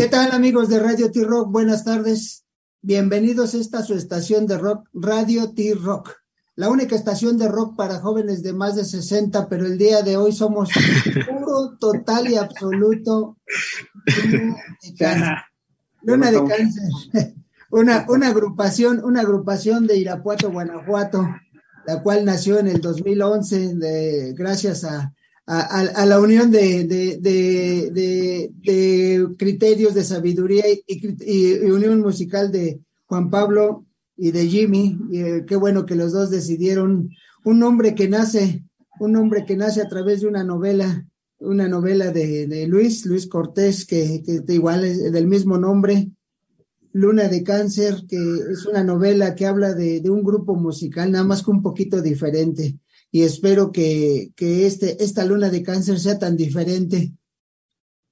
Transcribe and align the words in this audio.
¿Qué 0.00 0.08
tal 0.08 0.32
amigos 0.32 0.70
de 0.70 0.80
Radio 0.80 1.10
T-Rock? 1.10 1.52
Buenas 1.52 1.84
tardes. 1.84 2.46
Bienvenidos 2.80 3.52
a 3.52 3.58
esta 3.58 3.82
su 3.82 3.92
estación 3.92 4.46
de 4.46 4.56
rock, 4.56 4.88
Radio 4.94 5.52
T-Rock, 5.52 6.16
la 6.56 6.70
única 6.70 6.96
estación 6.96 7.36
de 7.36 7.48
rock 7.48 7.76
para 7.76 7.98
jóvenes 7.98 8.42
de 8.42 8.54
más 8.54 8.76
de 8.76 8.86
60, 8.86 9.46
pero 9.50 9.66
el 9.66 9.76
día 9.76 10.00
de 10.00 10.16
hoy 10.16 10.32
somos 10.32 10.70
puro, 11.28 11.76
total 11.78 12.30
y 12.30 12.36
absoluto 12.36 13.36
Luna 16.00 16.30
de 16.30 16.44
cáncer. 16.46 17.34
Una, 17.70 18.06
una 18.08 18.28
agrupación, 18.28 19.04
una 19.04 19.20
agrupación 19.20 19.86
de 19.86 19.98
Irapuato, 19.98 20.50
Guanajuato, 20.50 21.28
la 21.86 22.02
cual 22.02 22.24
nació 22.24 22.58
en 22.58 22.68
el 22.68 22.80
2011 22.80 23.74
de, 23.74 24.32
gracias 24.32 24.82
a, 24.82 25.12
a, 25.52 26.06
la 26.06 26.20
unión 26.20 26.52
de, 26.52 26.84
de, 26.84 28.50
criterios 29.36 29.94
de 29.94 30.04
sabiduría 30.04 30.64
y, 30.86 31.56
unión 31.64 32.00
musical 32.00 32.52
de 32.52 32.80
Juan 33.06 33.30
Pablo 33.30 33.84
y 34.16 34.30
de 34.30 34.46
Jimmy. 34.46 34.96
Y, 35.10 35.18
eh, 35.18 35.44
qué 35.48 35.56
bueno 35.56 35.86
que 35.86 35.96
los 35.96 36.12
dos 36.12 36.30
decidieron 36.30 37.10
un 37.44 37.62
hombre 37.64 37.96
que 37.96 38.08
nace, 38.08 38.62
un 39.00 39.16
hombre 39.16 39.44
que 39.44 39.56
nace 39.56 39.82
a 39.82 39.88
través 39.88 40.20
de 40.20 40.28
una 40.28 40.44
novela, 40.44 41.04
una 41.40 41.66
novela 41.66 42.12
de, 42.12 42.66
Luis, 42.68 43.04
Luis 43.04 43.26
Cortés, 43.26 43.84
que, 43.86 44.22
que 44.24 44.54
igual 44.54 44.84
es 44.84 45.10
del 45.10 45.26
mismo 45.26 45.58
nombre, 45.58 46.12
Luna 46.92 47.28
de 47.28 47.42
Cáncer, 47.42 48.04
que 48.08 48.16
es 48.16 48.66
una 48.66 48.82
novela 48.82 49.34
que 49.34 49.46
habla 49.46 49.74
de, 49.74 50.02
un 50.10 50.22
grupo 50.22 50.54
musical, 50.54 51.10
nada 51.10 51.24
más 51.24 51.42
que 51.42 51.50
un 51.50 51.62
poquito 51.62 52.02
diferente. 52.02 52.78
Y 53.10 53.22
espero 53.22 53.72
que, 53.72 54.32
que 54.36 54.66
este, 54.66 55.02
esta 55.02 55.24
Luna 55.24 55.50
de 55.50 55.62
Cáncer 55.62 55.98
sea 55.98 56.18
tan 56.18 56.36
diferente 56.36 57.12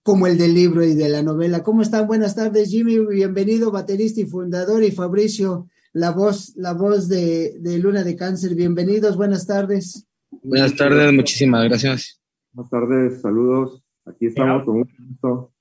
como 0.02 0.26
el 0.26 0.38
del 0.38 0.54
libro 0.54 0.84
y 0.84 0.94
de 0.94 1.08
la 1.08 1.22
novela. 1.22 1.62
¿Cómo 1.62 1.82
están? 1.82 2.06
Buenas 2.06 2.34
tardes, 2.34 2.70
Jimmy. 2.70 2.98
Bienvenido, 3.06 3.70
baterista 3.70 4.20
y 4.20 4.26
fundador, 4.26 4.82
y 4.82 4.90
Fabricio, 4.90 5.68
la 5.92 6.10
voz, 6.10 6.56
la 6.56 6.72
voz 6.72 7.08
de, 7.08 7.58
de 7.60 7.78
Luna 7.78 8.02
de 8.04 8.16
Cáncer. 8.16 8.54
Bienvenidos, 8.54 9.16
buenas 9.16 9.46
tardes. 9.46 10.06
Buenas 10.42 10.74
tardes, 10.74 11.12
muchísimas 11.12 11.64
gracias. 11.64 12.20
Buenas 12.52 12.70
tardes, 12.70 13.20
saludos. 13.20 13.82
Aquí 14.06 14.26
estamos 14.26 14.64
con 14.64 14.76
un 14.76 14.90
gusto. 15.10 15.52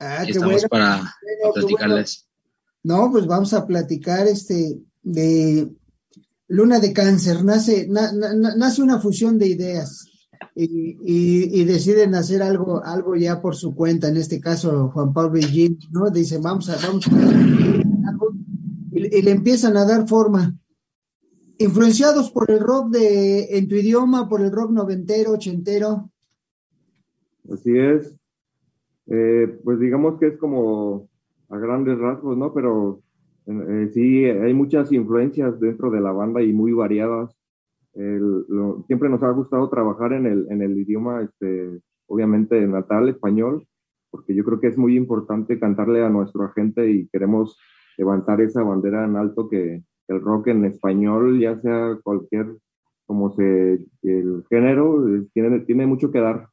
Ah, 0.00 0.22
Aquí 0.22 0.32
estamos 0.32 0.64
para 0.66 1.14
platicarles. 1.54 2.26
No, 2.82 3.10
pues 3.10 3.26
vamos 3.26 3.52
a 3.52 3.66
platicar 3.66 4.26
este 4.26 4.80
de 5.02 5.68
Luna 6.50 6.80
de 6.80 6.92
Cáncer. 6.92 7.44
Nace, 7.44 7.88
nace 7.88 8.82
una 8.82 8.98
fusión 8.98 9.38
de 9.38 9.46
ideas 9.46 10.06
y, 10.54 11.64
deciden 11.64 12.14
hacer 12.16 12.42
algo, 12.42 12.84
algo 12.84 13.14
ya 13.14 13.40
por 13.40 13.54
su 13.54 13.74
cuenta. 13.74 14.08
En 14.08 14.16
este 14.16 14.40
caso, 14.40 14.90
Juan 14.90 15.12
Pablo 15.12 15.38
y 15.38 15.78
¿no? 15.92 16.10
Dicen, 16.10 16.42
vamos 16.42 16.68
a, 16.68 16.76
vamos 16.86 17.06
y, 18.92 19.22
le 19.22 19.30
empiezan 19.30 19.76
a 19.76 19.84
dar 19.84 20.08
forma. 20.08 20.56
Influenciados 21.58 22.32
por 22.32 22.50
el 22.50 22.58
rock 22.58 22.90
de, 22.90 23.56
en 23.56 23.68
tu 23.68 23.76
idioma, 23.76 24.28
por 24.28 24.40
el 24.40 24.50
rock 24.50 24.72
noventero, 24.72 25.32
ochentero. 25.32 26.10
Así 27.52 27.78
es. 27.78 28.16
Eh, 29.06 29.60
pues 29.62 29.78
digamos 29.78 30.18
que 30.18 30.28
es 30.28 30.38
como 30.38 31.08
a 31.48 31.58
grandes 31.58 31.96
rasgos, 31.98 32.36
¿no? 32.36 32.52
Pero 32.52 33.02
eh, 33.50 33.90
sí, 33.92 34.24
hay 34.24 34.54
muchas 34.54 34.92
influencias 34.92 35.58
dentro 35.58 35.90
de 35.90 36.00
la 36.00 36.12
banda 36.12 36.42
y 36.42 36.52
muy 36.52 36.72
variadas. 36.72 37.34
siempre 38.86 39.08
nos 39.08 39.22
ha 39.22 39.30
gustado 39.30 39.68
trabajar 39.68 40.12
en 40.12 40.26
el, 40.26 40.46
en 40.50 40.62
el 40.62 40.78
idioma, 40.78 41.22
este, 41.22 41.80
obviamente 42.06 42.60
natal, 42.66 43.08
español, 43.08 43.66
porque 44.10 44.34
yo 44.34 44.44
creo 44.44 44.60
que 44.60 44.68
es 44.68 44.78
muy 44.78 44.96
importante 44.96 45.58
cantarle 45.58 46.04
a 46.04 46.08
nuestro 46.08 46.44
agente 46.44 46.90
y 46.90 47.08
queremos 47.08 47.58
levantar 47.96 48.40
esa 48.40 48.62
bandera 48.62 49.04
en 49.04 49.16
alto 49.16 49.48
que 49.48 49.82
el 50.08 50.20
rock 50.20 50.48
en 50.48 50.64
español, 50.64 51.38
ya 51.40 51.60
sea 51.60 51.98
cualquier, 52.02 52.56
como 53.06 53.30
se, 53.34 53.86
el 54.02 54.44
género, 54.48 55.04
tiene, 55.32 55.60
tiene 55.60 55.86
mucho 55.86 56.10
que 56.10 56.20
dar. 56.20 56.48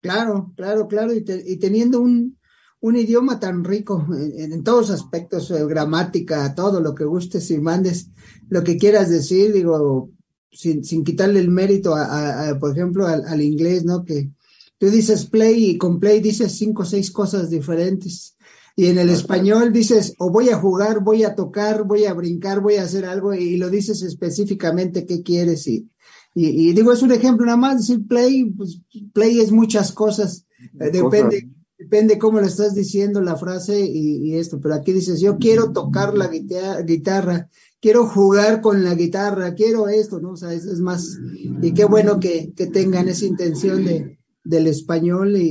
Claro, 0.00 0.52
claro, 0.56 0.86
claro, 0.86 1.12
y, 1.12 1.24
y 1.46 1.58
teniendo 1.58 2.00
un, 2.00 2.37
un 2.80 2.96
idioma 2.96 3.40
tan 3.40 3.64
rico 3.64 4.06
en, 4.12 4.62
todos 4.62 4.90
aspectos, 4.90 5.50
eh, 5.50 5.64
gramática, 5.66 6.54
todo 6.54 6.80
lo 6.80 6.94
que 6.94 7.04
gustes 7.04 7.50
y 7.50 7.58
mandes, 7.58 8.10
lo 8.48 8.62
que 8.62 8.76
quieras 8.76 9.10
decir, 9.10 9.52
digo, 9.52 10.10
sin, 10.50 10.84
sin 10.84 11.04
quitarle 11.04 11.40
el 11.40 11.48
mérito 11.48 11.94
a, 11.94 12.56
por 12.60 12.72
ejemplo, 12.72 13.06
al, 13.06 13.42
inglés, 13.42 13.84
¿no? 13.84 14.04
Que 14.04 14.30
tú 14.78 14.90
dices 14.90 15.26
play 15.26 15.70
y 15.70 15.78
con 15.78 15.98
play 15.98 16.20
dices 16.20 16.52
cinco 16.52 16.82
o 16.82 16.86
seis 16.86 17.10
cosas 17.10 17.50
diferentes. 17.50 18.36
Y 18.76 18.86
en 18.86 18.98
el 18.98 19.10
español 19.10 19.72
dices, 19.72 20.14
o 20.20 20.30
voy 20.30 20.50
a 20.50 20.56
jugar, 20.56 21.02
voy 21.02 21.24
a 21.24 21.34
tocar, 21.34 21.82
voy 21.82 22.04
a 22.04 22.14
brincar, 22.14 22.60
voy 22.60 22.76
a 22.76 22.84
hacer 22.84 23.06
algo, 23.06 23.34
y 23.34 23.56
lo 23.56 23.70
dices 23.70 24.02
específicamente 24.02 25.04
qué 25.04 25.24
quieres. 25.24 25.66
Y, 25.66 25.88
y, 26.32 26.72
digo, 26.74 26.92
es 26.92 27.02
un 27.02 27.10
ejemplo 27.10 27.44
nada 27.44 27.58
más, 27.58 27.78
decir 27.78 28.06
play, 28.06 28.44
pues 28.44 28.80
play 29.12 29.40
es 29.40 29.50
muchas 29.50 29.90
cosas, 29.90 30.46
eh, 30.78 30.90
depende 30.92 31.48
depende 31.78 32.18
cómo 32.18 32.40
lo 32.40 32.46
estás 32.46 32.74
diciendo 32.74 33.20
la 33.20 33.36
frase 33.36 33.80
y, 33.80 34.34
esto, 34.34 34.60
pero 34.60 34.74
aquí 34.74 34.92
dices, 34.92 35.20
yo 35.20 35.38
quiero 35.38 35.72
tocar 35.72 36.16
la 36.18 36.28
guitarra, 36.28 37.48
quiero 37.80 38.06
jugar 38.06 38.60
con 38.60 38.82
la 38.82 38.94
guitarra, 38.94 39.54
quiero 39.54 39.88
esto, 39.88 40.20
¿no? 40.20 40.32
O 40.32 40.36
sea, 40.36 40.52
es, 40.52 40.64
es 40.64 40.80
más, 40.80 41.18
y 41.62 41.72
qué 41.72 41.84
bueno 41.84 42.18
que, 42.18 42.52
que, 42.54 42.66
tengan 42.66 43.08
esa 43.08 43.26
intención 43.26 43.84
de, 43.84 44.18
del 44.42 44.66
español 44.66 45.36
y, 45.36 45.48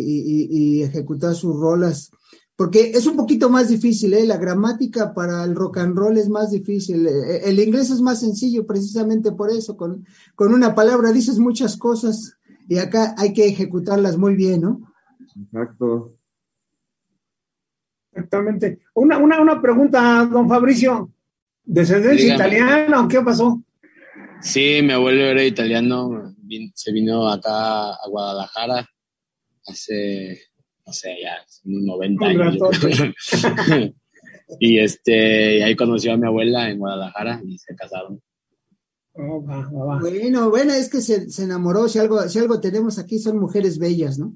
y, 0.52 0.84
ejecutar 0.84 1.34
sus 1.34 1.56
rolas, 1.56 2.12
porque 2.58 2.92
es 2.92 3.08
un 3.08 3.16
poquito 3.16 3.50
más 3.50 3.70
difícil, 3.70 4.14
¿eh? 4.14 4.26
La 4.26 4.38
gramática 4.38 5.14
para 5.14 5.46
el 5.46 5.56
rock 5.56 5.78
and 5.78 5.96
roll 5.96 6.18
es 6.18 6.28
más 6.28 6.52
difícil, 6.52 7.08
eh, 7.08 7.42
el 7.46 7.58
inglés 7.59 7.90
es 7.90 8.02
más 8.02 8.20
sencillo 8.20 8.68
precisamente 8.68 9.32
por 9.32 9.50
eso, 9.50 9.78
con, 9.78 10.06
con 10.36 10.54
una 10.54 10.76
palabra 10.76 11.14
dices 11.14 11.40
muchas 11.40 11.78
cosas 11.78 12.34
y 12.68 12.80
acá 12.80 13.16
hay 13.18 13.32
que 13.32 13.48
ejecutarlas 13.48 14.18
muy 14.18 14.36
bien, 14.36 14.62
¿no? 14.62 14.82
Exacto. 15.42 16.16
Exactamente. 18.17 18.79
Una, 18.95 19.19
una, 19.19 19.39
una 19.39 19.61
pregunta, 19.61 20.25
don 20.25 20.50
Fabricio. 20.50 21.11
¿Descendencia 21.63 22.33
italiana 22.33 23.01
o 23.01 23.07
qué 23.07 23.22
pasó? 23.22 23.61
Sí, 24.41 24.79
mi 24.81 24.94
abuelo 24.94 25.22
era 25.22 25.44
italiano, 25.44 26.35
se 26.73 26.91
vino 26.91 27.29
acá 27.29 27.91
a 27.91 28.09
Guadalajara 28.09 28.88
hace, 29.67 30.39
no 30.85 30.94
sé, 30.94 31.17
ya, 31.22 31.35
unos 31.66 31.83
90 31.83 32.25
años. 32.25 32.57
y 34.59 34.79
este, 34.79 35.63
ahí 35.63 35.75
conoció 35.75 36.13
a 36.13 36.17
mi 36.17 36.25
abuela 36.25 36.69
en 36.69 36.79
Guadalajara 36.79 37.41
y 37.45 37.57
se 37.57 37.75
casaron. 37.75 38.22
Oh, 39.13 39.41
bueno, 39.41 40.49
bueno, 40.49 40.73
es 40.73 40.89
que 40.89 41.01
se, 41.01 41.29
se, 41.29 41.44
enamoró, 41.44 41.88
si 41.88 41.99
algo, 41.99 42.22
si 42.29 42.39
algo 42.39 42.59
tenemos 42.61 42.97
aquí 42.97 43.19
son 43.19 43.39
mujeres 43.39 43.78
bellas, 43.78 44.17
¿no? 44.17 44.34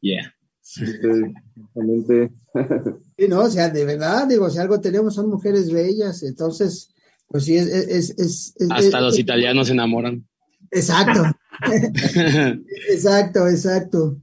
Yeah. 0.00 0.34
Exactamente. 0.62 2.32
Sí, 3.16 3.28
no, 3.28 3.40
o 3.40 3.50
sea, 3.50 3.68
de 3.68 3.84
verdad, 3.84 4.26
digo, 4.26 4.48
si 4.48 4.58
algo 4.58 4.80
tenemos 4.80 5.14
son 5.14 5.28
mujeres 5.28 5.70
bellas, 5.70 6.22
entonces, 6.22 6.88
pues 7.28 7.44
sí, 7.44 7.54
es... 7.56 7.68
es, 7.68 8.18
es, 8.18 8.54
Hasta 8.70 9.00
los 9.02 9.18
italianos 9.18 9.66
se 9.66 9.74
enamoran. 9.74 10.26
Exacto. 10.70 11.22
exacto, 12.90 13.46
exacto. 13.46 14.16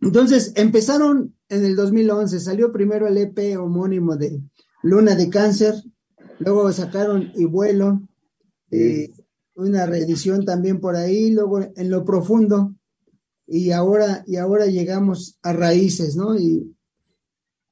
Entonces, 0.00 0.52
empezaron 0.56 1.34
en 1.48 1.64
el 1.64 1.76
2011, 1.76 2.40
salió 2.40 2.72
primero 2.72 3.06
el 3.06 3.18
EP 3.18 3.58
homónimo 3.58 4.16
de 4.16 4.40
Luna 4.82 5.14
de 5.14 5.28
Cáncer, 5.28 5.74
luego 6.38 6.72
sacaron 6.72 7.32
Y 7.34 7.44
Vuelo, 7.44 8.02
eh, 8.70 9.10
una 9.54 9.86
reedición 9.86 10.44
también 10.44 10.80
por 10.80 10.96
ahí, 10.96 11.30
luego 11.30 11.60
en 11.60 11.90
lo 11.90 12.04
profundo, 12.04 12.74
y 13.48 13.70
ahora, 13.70 14.24
y 14.26 14.36
ahora 14.36 14.66
llegamos 14.66 15.38
a 15.42 15.54
raíces, 15.54 16.16
¿no? 16.16 16.38
Y 16.38 16.76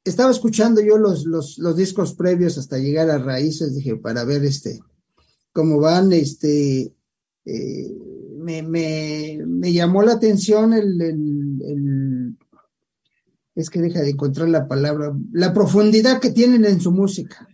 estaba 0.05 0.31
escuchando 0.31 0.81
yo 0.81 0.97
los, 0.97 1.27
los, 1.27 1.59
los 1.59 1.77
discos 1.77 2.15
previos 2.15 2.57
hasta 2.57 2.79
llegar 2.79 3.11
a 3.11 3.19
raíces, 3.19 3.75
dije, 3.75 3.97
para 3.97 4.25
ver 4.25 4.45
este, 4.45 4.81
cómo 5.53 5.79
van, 5.79 6.13
este, 6.15 6.95
eh, 7.45 7.95
me, 8.39 8.63
me, 8.63 9.39
me, 9.47 9.73
llamó 9.73 10.03
la 10.03 10.13
atención 10.13 10.73
el, 10.73 11.01
el, 11.01 12.37
es 13.55 13.69
que 13.69 13.83
deja 13.83 14.01
de 14.01 14.11
encontrar 14.11 14.49
la 14.49 14.67
palabra, 14.67 15.15
la 15.33 15.53
profundidad 15.53 16.21
que 16.21 16.31
tienen 16.31 16.65
en 16.65 16.81
su 16.81 16.91
música. 16.91 17.47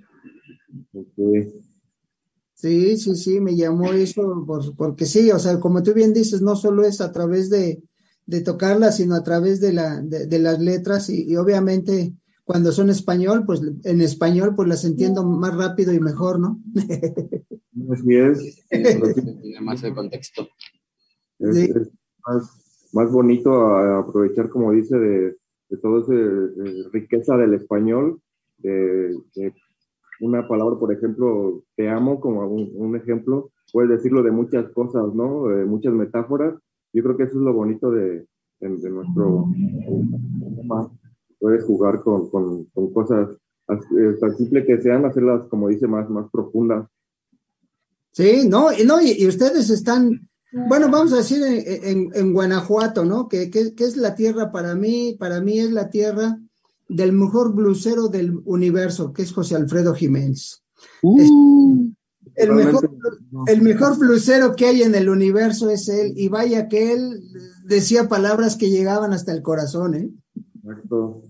Sí, 2.55 2.97
sí, 2.97 3.17
sí, 3.17 3.41
me 3.41 3.57
llamó 3.57 3.93
eso, 3.93 4.47
porque 4.77 5.07
sí, 5.07 5.33
o 5.33 5.39
sea, 5.41 5.59
como 5.59 5.83
tú 5.83 5.93
bien 5.93 6.13
dices, 6.13 6.41
no 6.41 6.55
solo 6.55 6.85
es 6.85 7.01
a 7.01 7.11
través 7.11 7.51
de, 7.51 7.83
de 8.27 8.41
tocarla, 8.41 8.93
sino 8.93 9.15
a 9.15 9.23
través 9.23 9.61
de, 9.61 9.73
la, 9.73 10.01
de, 10.01 10.39
las 10.39 10.61
letras 10.61 11.11
y, 11.11 11.37
obviamente 11.37 12.15
cuando 12.45 12.73
son 12.73 12.91
español, 12.91 13.45
pues 13.47 13.61
en 13.85 14.01
español 14.01 14.55
pues 14.57 14.69
las 14.69 14.85
entiendo 14.85 15.25
más 15.25 15.57
rápido 15.57 15.93
y 15.93 16.01
mejor, 16.01 16.41
¿no? 16.41 16.61
Así 17.91 18.17
es. 18.17 18.67
Tiene 18.69 18.99
más 19.63 19.83
el 19.85 19.95
contexto. 19.95 20.49
Es, 21.39 21.91
más, 22.93 23.11
bonito 23.13 23.77
aprovechar, 23.77 24.49
como 24.49 24.73
dice, 24.73 24.99
de, 24.99 25.37
de 25.69 25.77
toda 25.79 26.03
esa 26.03 26.15
eh, 26.15 26.89
riqueza 26.93 27.37
del 27.37 27.55
español, 27.55 28.21
de, 28.59 29.17
una 30.21 30.47
palabra, 30.47 30.79
por 30.79 30.93
ejemplo, 30.93 31.65
te 31.75 31.89
amo, 31.89 32.21
como 32.21 32.47
un, 32.47 32.97
ejemplo, 32.97 33.51
puedes 33.73 33.91
decirlo 33.91 34.23
de 34.23 34.31
muchas 34.31 34.71
cosas, 34.71 35.13
¿no? 35.15 35.49
De 35.49 35.65
muchas 35.65 35.93
metáforas. 35.93 36.55
Yo 36.93 37.03
creo 37.03 37.17
que 37.17 37.25
eso 37.25 37.39
es 37.39 37.45
lo 37.45 37.53
bonito 37.53 37.91
de, 37.91 38.27
de, 38.61 38.91
nuestro 38.91 39.49
Puedes 41.39 41.65
jugar 41.65 42.03
con, 42.03 42.31
con, 42.31 42.65
con 42.67 42.93
cosas 42.93 43.31
eh, 43.69 44.17
tan 44.21 44.37
simple 44.37 44.65
que 44.65 44.81
sean, 44.81 45.05
hacerlas, 45.05 45.47
como 45.49 45.69
dice, 45.69 45.87
más, 45.87 46.09
más 46.09 46.31
profundas. 46.31 46.89
Sí, 48.13 48.47
no, 48.49 48.73
y, 48.73 48.85
no, 48.85 49.01
y, 49.01 49.27
ustedes 49.27 49.71
están, 49.71 50.29
bueno, 50.53 50.91
vamos 50.91 51.13
a 51.13 51.17
decir 51.17 51.43
en, 51.43 52.11
en, 52.15 52.33
Guanajuato, 52.33 53.05
¿no? 53.05 53.27
Que, 53.29 53.51
que, 53.51 53.73
es 53.77 53.97
la 53.97 54.15
tierra 54.15 54.53
para 54.53 54.75
mí, 54.75 55.17
para 55.19 55.41
mí 55.41 55.59
es 55.59 55.73
la 55.73 55.89
tierra 55.89 56.39
del 56.89 57.13
mejor 57.13 57.55
blusero 57.55 58.09
del 58.09 58.41
universo, 58.45 59.13
que 59.13 59.23
es 59.23 59.33
José 59.33 59.57
Alfredo 59.57 59.95
Jiménez. 59.95 60.63
Uh. 61.03 61.91
El, 62.35 62.53
mejor, 62.53 62.91
el 63.47 63.63
mejor 63.63 63.99
blusero 63.99 64.55
que 64.57 64.67
hay 64.67 64.83
en 64.83 64.95
el 64.95 65.09
universo 65.09 65.71
es 65.71 65.89
él, 65.89 66.13
y 66.17 66.29
vaya 66.29 66.69
que 66.69 66.93
él 66.93 67.23
decía 67.65 68.09
palabras 68.09 68.57
que 68.57 68.71
llegaban 68.71 69.13
hasta 69.13 69.33
el 69.33 69.43
corazón, 69.43 69.95
¿eh? 69.95 70.11
Exacto. 70.65 71.23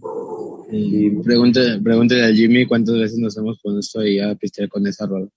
Y 0.71 1.11
pregúntale, 1.23 1.81
pregúntale 1.81 2.25
a 2.25 2.33
Jimmy 2.33 2.67
cuántas 2.67 2.97
veces 2.97 3.19
nos 3.19 3.37
hemos 3.37 3.61
puesto 3.63 4.01
ahí 4.01 4.19
a 4.21 4.35
pistear 4.35 4.69
con 4.69 4.87
esa 4.87 5.07
rola. 5.07 5.29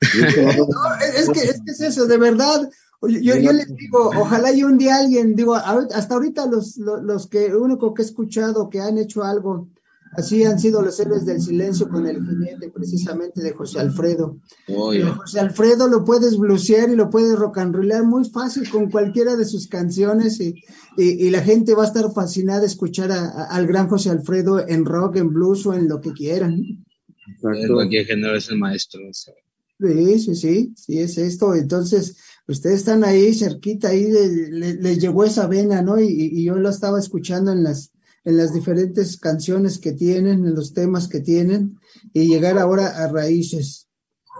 es, 0.00 1.28
que, 1.30 1.40
es 1.40 1.60
que 1.64 1.70
es 1.72 1.80
eso, 1.80 2.06
de 2.06 2.18
verdad. 2.18 2.68
Yo, 3.02 3.36
yo, 3.36 3.52
les 3.52 3.74
digo, 3.74 4.10
ojalá 4.16 4.52
y 4.52 4.62
un 4.62 4.78
día 4.78 4.96
alguien, 4.96 5.34
digo, 5.34 5.54
hasta 5.54 6.14
ahorita 6.14 6.46
los, 6.46 6.78
los, 6.78 7.02
los 7.02 7.26
que, 7.26 7.54
único 7.54 7.92
que 7.92 8.02
he 8.02 8.04
escuchado 8.04 8.70
que 8.70 8.80
han 8.80 8.96
hecho 8.96 9.22
algo 9.22 9.68
Así 10.16 10.44
han 10.44 10.60
sido 10.60 10.80
los 10.80 10.98
héroes 11.00 11.24
del 11.24 11.40
silencio 11.40 11.88
con 11.88 12.06
el 12.06 12.24
jinete 12.24 12.70
precisamente 12.70 13.42
de 13.42 13.52
José 13.52 13.80
Alfredo. 13.80 14.38
Eh, 14.68 15.02
José 15.02 15.40
Alfredo 15.40 15.88
lo 15.88 16.04
puedes 16.04 16.36
blusear 16.38 16.88
y 16.90 16.96
lo 16.96 17.10
puedes 17.10 17.36
rock 17.36 17.58
and 17.58 17.74
rollar 17.74 18.04
muy 18.04 18.24
fácil 18.28 18.68
con 18.70 18.90
cualquiera 18.90 19.36
de 19.36 19.44
sus 19.44 19.66
canciones 19.66 20.40
y, 20.40 20.54
y, 20.96 21.30
la 21.30 21.42
gente 21.42 21.74
va 21.74 21.82
a 21.82 21.86
estar 21.86 22.12
fascinada 22.12 22.60
de 22.60 22.66
escuchar 22.66 23.10
al 23.10 23.66
gran 23.66 23.88
José 23.88 24.10
Alfredo 24.10 24.66
en 24.68 24.84
rock, 24.84 25.16
en 25.16 25.32
blues 25.32 25.66
o 25.66 25.74
en 25.74 25.88
lo 25.88 26.00
que 26.00 26.12
quieran. 26.12 26.84
Exacto. 27.26 27.74
Cualquier 27.74 28.06
género 28.06 28.36
es 28.36 28.48
el 28.50 28.58
maestro. 28.58 29.00
Sí, 29.12 30.18
sí, 30.20 30.34
sí, 30.36 30.74
sí, 30.76 30.98
es 31.00 31.18
esto. 31.18 31.54
Entonces, 31.54 32.16
ustedes 32.46 32.76
están 32.76 33.02
ahí 33.02 33.34
cerquita, 33.34 33.88
ahí 33.88 34.10
les 34.10 34.78
le, 34.80 34.98
llevó 34.98 35.24
esa 35.24 35.48
vena, 35.48 35.82
¿no? 35.82 35.98
Y, 35.98 36.06
y 36.08 36.44
yo 36.44 36.54
lo 36.54 36.68
estaba 36.68 37.00
escuchando 37.00 37.50
en 37.50 37.64
las 37.64 37.93
en 38.24 38.36
las 38.36 38.52
diferentes 38.54 39.18
canciones 39.18 39.78
que 39.78 39.92
tienen, 39.92 40.44
en 40.46 40.54
los 40.54 40.72
temas 40.72 41.08
que 41.08 41.20
tienen, 41.20 41.78
y 42.12 42.26
llegar 42.26 42.58
ahora 42.58 43.04
a 43.04 43.08
raíces, 43.08 43.88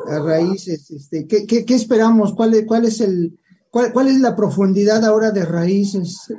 a 0.06 0.18
raíces, 0.18 0.90
este, 0.90 1.26
¿qué, 1.26 1.46
qué, 1.46 1.64
qué 1.64 1.74
esperamos? 1.74 2.34
¿Cuál 2.34 2.64
cuál 2.66 2.84
es 2.86 3.00
el, 3.00 3.38
cuál, 3.70 3.92
cuál 3.92 4.08
es 4.08 4.20
la 4.20 4.34
profundidad 4.34 5.04
ahora 5.04 5.30
de 5.30 5.44
raíces? 5.44 6.32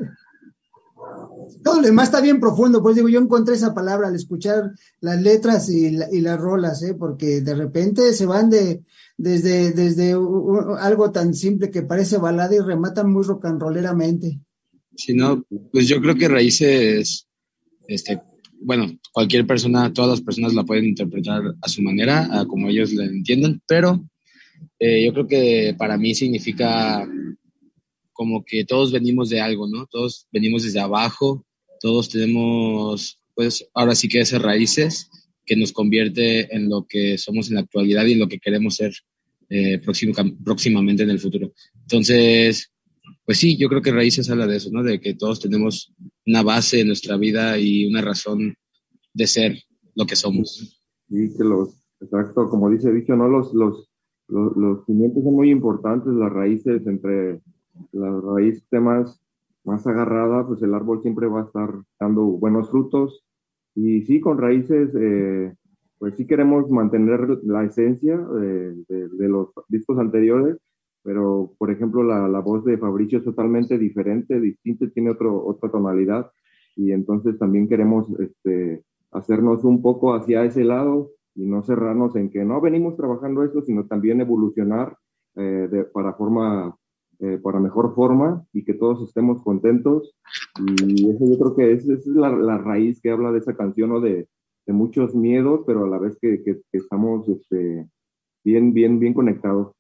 Todo 1.63 1.81
lo 1.81 1.87
demás 1.87 2.09
está 2.09 2.21
bien 2.21 2.39
profundo, 2.39 2.81
pues 2.81 2.95
digo, 2.95 3.09
yo 3.09 3.19
encontré 3.19 3.55
esa 3.55 3.73
palabra 3.73 4.07
al 4.07 4.15
escuchar 4.15 4.71
las 4.99 5.21
letras 5.21 5.69
y, 5.69 5.87
y 6.11 6.21
las 6.21 6.39
rolas, 6.39 6.81
¿eh? 6.83 6.95
porque 6.95 7.41
de 7.41 7.55
repente 7.55 8.13
se 8.13 8.25
van 8.25 8.49
de, 8.49 8.83
desde, 9.17 9.71
desde 9.71 10.15
algo 10.79 11.11
tan 11.11 11.33
simple 11.33 11.71
que 11.71 11.83
parece 11.83 12.17
balada 12.17 12.55
y 12.55 12.59
rematan 12.59 13.11
muy 13.11 13.23
rock 13.23 13.45
and 13.45 13.61
rolleramente. 13.61 14.39
Sí, 14.95 15.13
no, 15.13 15.43
pues 15.71 15.87
yo 15.87 15.99
creo 16.01 16.15
que 16.15 16.27
Raíces 16.27 17.24
este, 17.87 18.21
bueno, 18.59 18.99
cualquier 19.11 19.45
persona, 19.45 19.93
todas 19.93 20.11
las 20.11 20.21
personas 20.21 20.53
la 20.53 20.63
pueden 20.63 20.85
interpretar 20.85 21.41
a 21.61 21.69
su 21.69 21.81
manera, 21.81 22.27
a 22.31 22.45
como 22.45 22.69
ellos 22.69 22.93
la 22.93 23.05
entiendan, 23.05 23.61
pero 23.67 24.03
eh, 24.79 25.05
yo 25.05 25.13
creo 25.13 25.27
que 25.27 25.75
para 25.77 25.97
mí 25.97 26.15
significa 26.15 27.07
como 28.13 28.43
que 28.45 28.63
todos 28.65 28.91
venimos 28.91 29.29
de 29.29 29.41
algo, 29.41 29.67
¿no? 29.67 29.87
Todos 29.87 30.27
venimos 30.31 30.63
desde 30.63 30.79
abajo, 30.79 31.45
todos 31.81 32.09
tenemos, 32.09 33.19
pues 33.33 33.67
ahora 33.73 33.93
sí 33.93 34.07
que 34.07 34.21
esas 34.21 34.41
raíces 34.41 35.09
que 35.45 35.55
nos 35.55 35.71
convierte 35.71 36.53
en 36.55 36.69
lo 36.69 36.85
que 36.87 37.17
somos 37.17 37.49
en 37.49 37.55
la 37.55 37.61
actualidad 37.61 38.05
y 38.05 38.13
en 38.13 38.19
lo 38.19 38.27
que 38.27 38.39
queremos 38.39 38.75
ser 38.75 38.93
eh, 39.49 39.79
próximamente 39.79 41.03
en 41.03 41.09
el 41.09 41.19
futuro. 41.19 41.53
Entonces, 41.81 42.71
pues 43.25 43.37
sí, 43.37 43.57
yo 43.57 43.67
creo 43.69 43.81
que 43.81 43.91
Raíces 43.91 44.29
habla 44.29 44.47
de 44.47 44.57
eso, 44.57 44.69
¿no? 44.71 44.81
De 44.81 44.99
que 44.99 45.13
todos 45.13 45.39
tenemos 45.39 45.93
una 46.25 46.43
base 46.43 46.81
en 46.81 46.87
nuestra 46.87 47.17
vida 47.17 47.57
y 47.57 47.85
una 47.87 48.01
razón 48.01 48.55
de 49.13 49.27
ser 49.27 49.55
lo 49.95 50.05
que 50.05 50.15
somos. 50.15 50.81
Sí, 51.09 51.33
que 51.37 51.43
los, 51.43 51.81
exacto, 51.99 52.49
como 52.49 52.69
dice 52.69 52.91
dicho, 52.91 53.15
¿no? 53.15 53.27
Los, 53.27 53.53
los, 53.53 53.89
los, 54.27 54.85
cimientos 54.85 55.23
son 55.23 55.35
muy 55.35 55.51
importantes, 55.51 56.11
las 56.13 56.31
raíces, 56.31 56.85
entre 56.87 57.41
la 57.91 58.19
raíz 58.21 58.65
más, 58.71 59.21
más 59.63 59.85
agarrada, 59.85 60.47
pues 60.47 60.61
el 60.61 60.73
árbol 60.73 61.01
siempre 61.01 61.27
va 61.27 61.41
a 61.41 61.45
estar 61.45 61.69
dando 61.99 62.23
buenos 62.23 62.69
frutos. 62.69 63.23
Y 63.75 64.01
sí, 64.01 64.19
con 64.19 64.37
raíces, 64.37 64.89
eh, 64.99 65.53
pues 65.99 66.15
sí 66.15 66.25
queremos 66.25 66.69
mantener 66.69 67.27
la 67.43 67.65
esencia 67.65 68.17
de, 68.17 68.75
de 68.87 69.29
los 69.29 69.49
discos 69.67 69.99
anteriores, 69.99 70.57
pero 71.05 71.53
por 71.59 71.69
ejemplo 71.69 72.03
la, 72.03 72.27
la, 72.27 72.39
voz 72.39 72.65
de 72.65 72.79
Fabricio 72.79 73.19
es 73.19 73.23
totalmente 73.23 73.77
diferente, 73.77 74.41
distinta, 74.41 74.89
tiene 74.89 75.11
otro, 75.11 75.45
otra 75.45 75.69
tonalidad 75.69 76.31
y 76.75 76.91
entonces 76.91 77.37
también 77.37 77.69
queremos 77.69 78.07
este, 78.19 78.83
hacernos 79.11 79.63
un 79.63 79.81
poco 79.81 80.15
hacia 80.15 80.43
ese 80.43 80.63
lado 80.63 81.11
y 81.35 81.45
no 81.45 81.61
cerrarnos 81.63 82.15
en 82.15 82.29
que 82.29 82.43
no 82.43 82.59
venimos 82.59 82.97
trabajando 82.97 83.43
esto, 83.43 83.61
sino 83.61 83.85
también 83.85 84.19
evolucionar 84.19 84.97
eh, 85.35 85.67
de, 85.69 85.83
para 85.83 86.13
forma, 86.13 86.75
eh, 87.19 87.39
para 87.43 87.59
mejor 87.59 87.93
forma 87.93 88.45
y 88.51 88.63
que 88.63 88.73
todos 88.73 89.07
estemos 89.07 89.43
contentos. 89.43 90.15
Y 90.65 91.09
eso 91.09 91.25
yo 91.25 91.37
creo 91.37 91.55
que 91.55 91.71
es, 91.73 91.87
es 91.87 92.07
la, 92.07 92.29
la, 92.29 92.57
raíz 92.57 93.01
que 93.01 93.11
habla 93.11 93.31
de 93.31 93.39
esa 93.39 93.55
canción, 93.55 93.89
¿no? 93.89 93.99
de, 93.99 94.27
de, 94.65 94.73
muchos 94.73 95.13
miedos, 95.13 95.61
pero 95.67 95.85
a 95.85 95.89
la 95.89 95.99
vez 95.99 96.17
que, 96.19 96.41
que, 96.43 96.61
que 96.71 96.77
estamos 96.77 97.27
este, 97.27 97.87
bien, 98.43 98.73
bien, 98.73 98.99
bien 98.99 99.13
conectados. 99.13 99.75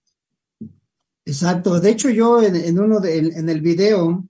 Exacto. 1.25 1.79
De 1.79 1.89
hecho, 1.89 2.09
yo 2.09 2.41
en, 2.41 2.79
uno 2.79 2.99
de, 2.99 3.17
en, 3.17 3.49
el 3.49 3.61
video, 3.61 4.27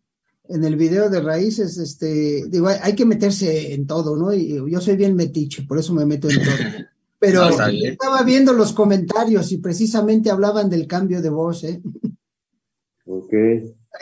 en 0.48 0.64
el 0.64 0.78
video 0.78 1.10
de 1.10 1.20
raíces, 1.20 1.78
este, 1.78 2.46
digo, 2.48 2.68
hay, 2.68 2.96
que 2.96 3.06
meterse 3.06 3.74
en 3.74 3.86
todo, 3.86 4.16
¿no? 4.16 4.34
Y 4.34 4.56
yo 4.70 4.80
soy 4.80 4.96
bien 4.96 5.16
metiche, 5.16 5.64
por 5.64 5.78
eso 5.78 5.94
me 5.94 6.06
meto 6.06 6.30
en 6.30 6.38
todo. 6.38 6.46
Pero 7.20 7.50
estaba 7.50 8.24
viendo 8.24 8.54
los 8.54 8.74
comentarios 8.74 9.52
y 9.52 9.58
precisamente 9.58 10.30
hablaban 10.30 10.70
del 10.70 10.86
cambio 10.86 11.22
de 11.22 11.30
voz, 11.30 11.64
¿eh? 11.64 11.82
Ok. 13.06 13.34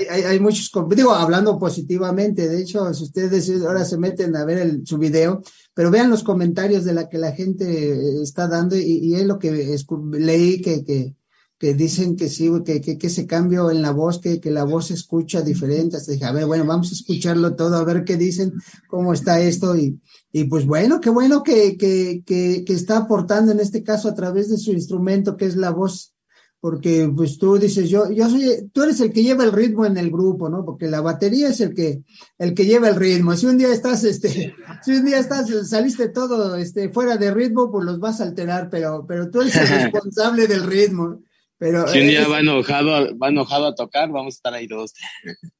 Hay, 0.09 0.21
hay, 0.23 0.39
muchos, 0.39 0.71
digo, 0.89 1.11
hablando 1.11 1.57
positivamente, 1.57 2.49
de 2.49 2.61
hecho, 2.61 2.91
si 2.93 3.03
ustedes 3.03 3.49
ahora 3.61 3.85
se 3.85 3.97
meten 3.97 4.35
a 4.35 4.43
ver 4.43 4.57
el, 4.57 4.85
su 4.85 4.97
video, 4.97 5.41
pero 5.73 5.91
vean 5.91 6.09
los 6.09 6.23
comentarios 6.23 6.83
de 6.83 6.93
la 6.93 7.07
que 7.07 7.19
la 7.19 7.31
gente 7.31 8.21
está 8.21 8.47
dando 8.47 8.75
y, 8.75 8.81
y 8.81 9.15
es 9.15 9.25
lo 9.25 9.37
que 9.37 9.77
leí 10.11 10.61
que, 10.61 10.83
que, 10.83 11.15
que 11.63 11.73
dicen 11.73 12.17
que 12.17 12.27
sí, 12.27 12.51
que, 12.65 12.81
que, 12.81 12.97
que 12.97 13.07
ese 13.07 13.25
cambio 13.25 13.71
en 13.71 13.81
la 13.81 13.91
voz, 13.91 14.19
que, 14.19 14.41
que 14.41 14.51
la 14.51 14.65
voz 14.65 14.87
se 14.87 14.95
escucha 14.95 15.41
diferente. 15.41 15.95
Hasta 15.95 16.11
dije, 16.11 16.25
a 16.25 16.33
ver, 16.33 16.45
bueno, 16.45 16.65
vamos 16.65 16.91
a 16.91 16.93
escucharlo 16.93 17.55
todo, 17.55 17.77
a 17.77 17.85
ver 17.85 18.03
qué 18.03 18.17
dicen, 18.17 18.51
cómo 18.89 19.13
está 19.13 19.39
esto. 19.39 19.73
Y, 19.77 19.97
y 20.33 20.43
pues 20.43 20.65
bueno, 20.65 20.99
qué 20.99 21.09
bueno 21.09 21.41
que, 21.41 21.77
que, 21.77 22.21
que, 22.25 22.65
que 22.65 22.73
está 22.73 22.97
aportando 22.97 23.53
en 23.53 23.61
este 23.61 23.81
caso 23.81 24.09
a 24.09 24.13
través 24.13 24.49
de 24.49 24.57
su 24.57 24.73
instrumento, 24.73 25.37
que 25.37 25.45
es 25.45 25.55
la 25.55 25.69
voz. 25.69 26.13
Porque 26.59 27.09
pues 27.15 27.37
tú 27.37 27.57
dices, 27.57 27.89
yo, 27.89 28.11
yo 28.11 28.29
soy, 28.29 28.69
tú 28.73 28.83
eres 28.83 28.99
el 28.99 29.13
que 29.13 29.23
lleva 29.23 29.45
el 29.45 29.53
ritmo 29.53 29.85
en 29.85 29.97
el 29.97 30.11
grupo, 30.11 30.49
¿no? 30.49 30.65
Porque 30.65 30.89
la 30.89 30.99
batería 30.99 31.47
es 31.47 31.61
el 31.61 31.73
que, 31.73 32.03
el 32.39 32.53
que 32.53 32.65
lleva 32.65 32.89
el 32.89 32.97
ritmo. 32.97 33.37
Si 33.37 33.45
un 33.45 33.57
día 33.57 33.71
estás, 33.71 34.03
este, 34.03 34.53
si 34.83 34.91
un 34.91 35.05
día 35.05 35.19
estás, 35.19 35.49
saliste 35.65 36.09
todo, 36.09 36.57
este, 36.57 36.89
fuera 36.89 37.15
de 37.15 37.33
ritmo, 37.33 37.71
pues 37.71 37.85
los 37.85 38.01
vas 38.01 38.19
a 38.19 38.25
alterar, 38.25 38.69
pero, 38.69 39.05
pero 39.07 39.29
tú 39.29 39.39
eres 39.39 39.55
el 39.55 39.67
responsable 39.83 40.45
del 40.47 40.65
ritmo 40.65 41.21
si 41.59 41.99
un 41.99 42.07
día 42.07 42.27
va 42.27 42.39
enojado, 42.39 43.17
va 43.17 43.29
enojado 43.29 43.67
a 43.67 43.75
tocar, 43.75 44.09
vamos 44.09 44.35
a 44.35 44.37
estar 44.37 44.53
ahí 44.53 44.67
todos. 44.67 44.93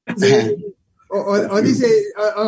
O, 1.16 1.62
dice, 1.62 1.86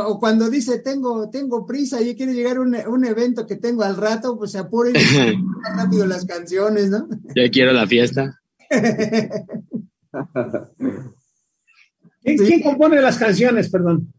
o, 0.08 0.20
cuando 0.20 0.50
dice 0.50 0.80
tengo, 0.80 1.30
tengo 1.30 1.68
prisa 1.68 2.02
y 2.02 2.16
quiere 2.16 2.34
llegar 2.34 2.58
a 2.58 2.62
un, 2.62 2.76
un, 2.88 3.06
evento 3.06 3.46
que 3.46 3.58
tengo 3.58 3.84
al 3.84 3.96
rato, 3.96 4.40
pues 4.40 4.54
se 4.54 4.58
apure 4.58 4.90
y 4.90 4.94
rápido 5.78 6.08
las 6.08 6.26
canciones, 6.26 6.90
¿no? 6.90 7.08
Ya 7.36 7.48
quiero 7.52 7.74
la 7.74 7.86
fiesta. 7.86 8.42
¿Quién, 12.24 12.64
compone 12.64 13.02
las 13.02 13.20
canciones, 13.20 13.70
perdón? 13.70 14.12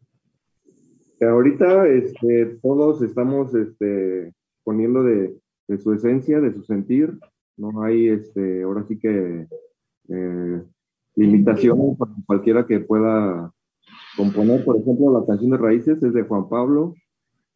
ahorita 1.20 1.88
este, 1.88 2.58
todos 2.62 3.02
estamos 3.02 3.52
este, 3.52 4.32
poniendo 4.62 5.02
de, 5.02 5.34
de 5.66 5.78
su 5.78 5.92
esencia, 5.92 6.40
de 6.40 6.52
su 6.52 6.62
sentir, 6.62 7.18
no 7.56 7.82
hay, 7.82 8.08
este, 8.08 8.62
ahora 8.62 8.84
sí 8.86 8.98
que 8.98 9.46
eh, 10.08 10.62
limitación 11.14 11.96
para 11.96 12.12
cualquiera 12.26 12.66
que 12.66 12.80
pueda 12.80 13.52
componer. 14.16 14.64
Por 14.64 14.76
ejemplo, 14.76 15.18
la 15.18 15.26
canción 15.26 15.50
de 15.50 15.58
Raíces 15.58 16.02
es 16.02 16.12
de 16.12 16.22
Juan 16.22 16.48
Pablo 16.48 16.94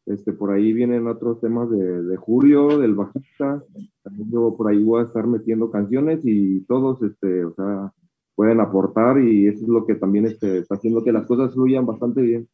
este, 0.07 0.33
por 0.33 0.51
ahí 0.51 0.73
vienen 0.73 1.07
otros 1.07 1.41
temas 1.41 1.71
de, 1.71 2.03
de 2.03 2.17
Julio, 2.17 2.79
del 2.79 2.95
bajista. 2.95 3.63
También 4.03 4.31
yo 4.31 4.57
por 4.57 4.71
ahí 4.71 4.83
voy 4.83 5.03
a 5.03 5.07
estar 5.07 5.27
metiendo 5.27 5.71
canciones 5.71 6.21
y 6.25 6.61
todos, 6.63 7.03
este, 7.03 7.45
o 7.45 7.55
sea, 7.55 7.93
pueden 8.35 8.61
aportar 8.61 9.21
y 9.21 9.47
eso 9.47 9.63
es 9.63 9.69
lo 9.69 9.87
que 9.87 9.95
también 9.95 10.27
este, 10.27 10.59
está 10.59 10.77
haciendo 10.77 11.05
que 11.05 11.13
las 11.13 11.27
cosas 11.27 11.53
fluyan 11.53 11.87
bastante 11.87 12.23
bien. 12.23 12.49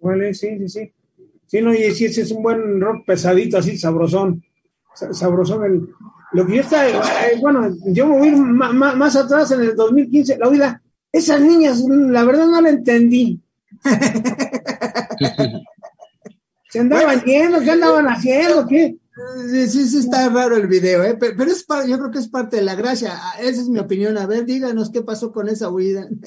Vale, 0.00 0.32
sí, 0.32 0.58
sí, 0.58 0.68
sí. 0.68 0.92
Sí, 1.46 1.62
no, 1.62 1.72
y 1.74 1.90
sí, 1.92 2.04
es 2.06 2.30
un 2.30 2.42
buen 2.42 2.80
rock 2.80 3.06
pesadito, 3.06 3.58
así, 3.58 3.76
sabrosón. 3.76 4.42
Sabrosón. 5.12 5.64
El, 5.64 5.88
lo 6.32 6.46
que 6.46 6.56
yo 6.56 6.60
está, 6.60 6.88
eh, 6.88 7.38
bueno, 7.40 7.74
yo 7.86 8.06
me 8.06 8.18
voy 8.18 8.30
más, 8.32 8.96
más, 8.96 9.16
atrás 9.16 9.50
en 9.52 9.62
el 9.62 9.74
2015, 9.74 10.38
la 10.38 10.48
vida, 10.48 10.82
esas 11.10 11.40
niñas, 11.40 11.82
la 11.88 12.24
verdad 12.24 12.46
no 12.46 12.60
la 12.60 12.68
entendí. 12.70 13.40
¿Se 16.70 16.80
andaban 16.80 17.22
yendo? 17.22 17.60
¿Qué 17.60 17.70
andaban 17.70 18.06
haciendo? 18.06 18.66
¿Qué? 18.66 18.98
Sí, 19.48 19.86
sí, 19.86 19.98
está 19.98 20.28
raro 20.28 20.56
el 20.56 20.68
video, 20.68 21.02
¿eh? 21.02 21.16
pero, 21.18 21.42
es 21.44 21.66
yo 21.88 21.98
creo 21.98 22.10
que 22.10 22.18
es 22.18 22.28
parte 22.28 22.58
de 22.58 22.62
la 22.62 22.74
gracia. 22.74 23.12
Ah, 23.14 23.34
esa 23.40 23.62
es 23.62 23.68
mi 23.68 23.78
opinión. 23.78 24.18
A 24.18 24.26
ver, 24.26 24.44
díganos 24.44 24.90
qué 24.90 25.02
pasó 25.02 25.32
con 25.32 25.48
esa 25.48 25.70
huida. 25.70 26.06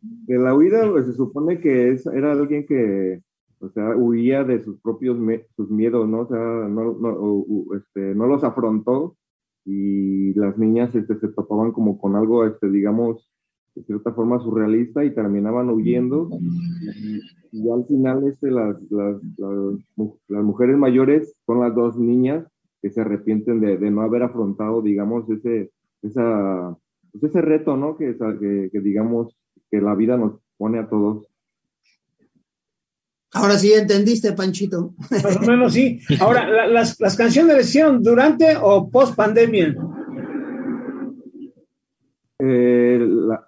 De 0.00 0.36
la 0.36 0.54
huida, 0.54 0.86
pues 0.90 1.06
se 1.06 1.14
supone 1.14 1.58
que 1.58 1.92
es, 1.92 2.04
era 2.04 2.32
alguien 2.32 2.66
que, 2.66 3.22
o 3.60 3.68
sea, 3.70 3.96
huía 3.96 4.44
de 4.44 4.62
sus 4.62 4.80
propios 4.80 5.18
sus 5.56 5.70
miedos, 5.70 6.08
¿no? 6.08 6.20
O 6.20 6.28
sea, 6.28 6.38
no, 6.38 6.92
no, 6.94 7.44
este, 7.76 8.14
no 8.14 8.26
los 8.26 8.44
afrontó 8.44 9.16
y 9.64 10.32
las 10.34 10.56
niñas 10.58 10.94
este, 10.94 11.18
se 11.18 11.28
topaban 11.28 11.72
como 11.72 11.98
con 11.98 12.16
algo, 12.16 12.46
este, 12.46 12.70
digamos, 12.70 13.28
de 13.74 13.84
cierta 13.84 14.12
forma 14.12 14.38
surrealista 14.40 15.04
y 15.04 15.14
terminaban 15.14 15.68
huyendo. 15.70 16.30
Y, 17.52 17.68
al 17.70 17.84
final 17.86 18.26
este, 18.26 18.50
las, 18.50 18.76
las, 18.90 19.16
las, 20.28 20.44
mujeres 20.44 20.76
mayores 20.76 21.34
son 21.46 21.60
las 21.60 21.74
dos 21.74 21.98
niñas 21.98 22.46
que 22.80 22.90
se 22.90 23.00
arrepienten 23.00 23.60
de, 23.60 23.76
de 23.76 23.90
no 23.90 24.02
haber 24.02 24.22
afrontado, 24.22 24.82
digamos, 24.82 25.28
ese, 25.30 25.70
esa, 26.02 26.76
pues 27.12 27.24
ese 27.24 27.42
reto, 27.42 27.76
¿no? 27.76 27.96
Que, 27.96 28.16
que, 28.16 28.70
que, 28.72 28.80
digamos, 28.80 29.36
que 29.70 29.80
la 29.80 29.94
vida 29.94 30.16
nos 30.16 30.40
pone 30.56 30.78
a 30.78 30.88
todos. 30.88 31.26
Ahora 33.38 33.56
sí 33.56 33.72
entendiste, 33.72 34.32
Panchito. 34.32 34.94
Más 35.10 35.36
o 35.36 35.40
menos 35.40 35.72
sí. 35.72 36.00
Ahora, 36.20 36.66
las, 36.66 36.98
las 36.98 37.16
canciones 37.16 37.56
las 37.56 37.68
hicieron 37.68 38.02
durante 38.02 38.56
o 38.60 38.90
post 38.90 39.14
pandemia. 39.14 39.76
Eh, 42.40 43.00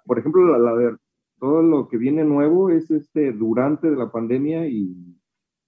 por 0.05 0.19
ejemplo, 0.19 0.57
la, 0.57 0.75
de 0.75 0.97
todo 1.39 1.61
lo 1.61 1.87
que 1.89 1.97
viene 1.97 2.23
nuevo 2.23 2.69
es 2.69 2.89
este 2.89 3.33
durante 3.33 3.89
de 3.89 3.97
la 3.97 4.09
pandemia 4.09 4.65
y 4.67 4.95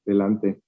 delante. 0.06 0.62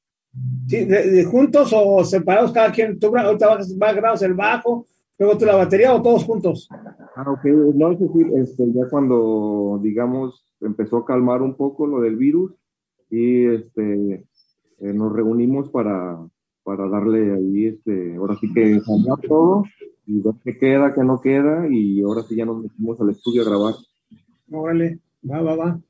Sí, 0.68 0.84
de, 0.84 1.24
juntos 1.24 1.72
o 1.74 2.04
separados 2.04 2.52
cada 2.52 2.72
quien, 2.72 3.00
tú 3.00 3.16
ahorita 3.16 3.48
vas, 3.48 3.78
vas 3.78 3.96
grados 3.96 4.22
el 4.22 4.34
bajo, 4.34 4.86
luego 5.18 5.38
tú 5.38 5.46
la 5.46 5.56
batería 5.56 5.94
o 5.94 6.02
todos 6.02 6.26
juntos. 6.26 6.68
Ah, 7.16 7.32
ok, 7.32 7.46
no, 7.74 7.94
es 7.94 8.00
decir, 8.00 8.28
este, 8.36 8.66
ya 8.74 8.90
cuando, 8.90 9.80
digamos, 9.82 10.46
empezó 10.60 10.98
a 10.98 11.06
calmar 11.06 11.42
un 11.42 11.56
poco 11.56 11.88
lo 11.88 12.02
del 12.02 12.18
virus 12.18 12.52
y 13.16 13.46
este, 13.46 14.26
eh, 14.80 14.94
nos 14.94 15.14
reunimos 15.14 15.70
para, 15.70 16.18
para 16.64 16.90
darle 16.90 17.34
ahí, 17.34 17.68
este, 17.68 18.16
ahora 18.16 18.36
sí 18.40 18.52
que 18.54 18.74
ensayar 18.74 19.20
todo 19.28 19.64
y 20.06 20.20
ver 20.22 20.34
qué 20.44 20.58
queda, 20.58 20.94
qué 20.94 21.04
no 21.04 21.22
queda, 21.22 21.66
y 21.70 22.02
ahora 22.02 22.24
sí 22.24 22.36
ya 22.36 22.46
nos 22.46 22.62
metimos 22.62 23.00
al 23.00 23.12
estudio 23.12 23.44
a 23.44 23.46
grabar. 23.46 23.76
vale, 24.48 25.00
va, 25.30 25.42
va, 25.42 25.56
va. 25.56 25.82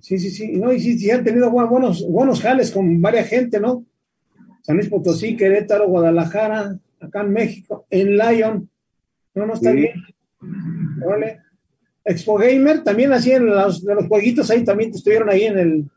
Sí, 0.00 0.18
sí, 0.18 0.30
sí. 0.30 0.58
No, 0.58 0.72
y 0.72 0.80
sí, 0.80 0.98
sí 0.98 1.10
han 1.10 1.24
tenido 1.24 1.50
buenos, 1.50 2.06
buenos 2.06 2.42
jales 2.42 2.70
con 2.70 3.00
varias 3.00 3.28
gente, 3.28 3.58
¿no? 3.58 3.86
San 4.60 4.76
Luis 4.76 4.90
Potosí, 4.90 5.36
Querétaro, 5.36 5.88
Guadalajara, 5.88 6.78
acá 7.00 7.22
en 7.22 7.32
México, 7.32 7.86
en 7.88 8.16
Lyon. 8.16 8.68
No, 9.34 9.46
no 9.46 9.54
está 9.54 9.72
bien. 9.72 9.94
Vale. 10.40 11.40
Expo 12.04 12.36
Gamer, 12.36 12.84
también 12.84 13.14
así 13.14 13.32
en 13.32 13.46
los, 13.46 13.82
de 13.82 13.94
los 13.94 14.06
jueguitos 14.06 14.50
ahí 14.50 14.62
también 14.62 14.90
estuvieron 14.90 15.30
ahí 15.30 15.44
en 15.44 15.58
el, 15.58 15.90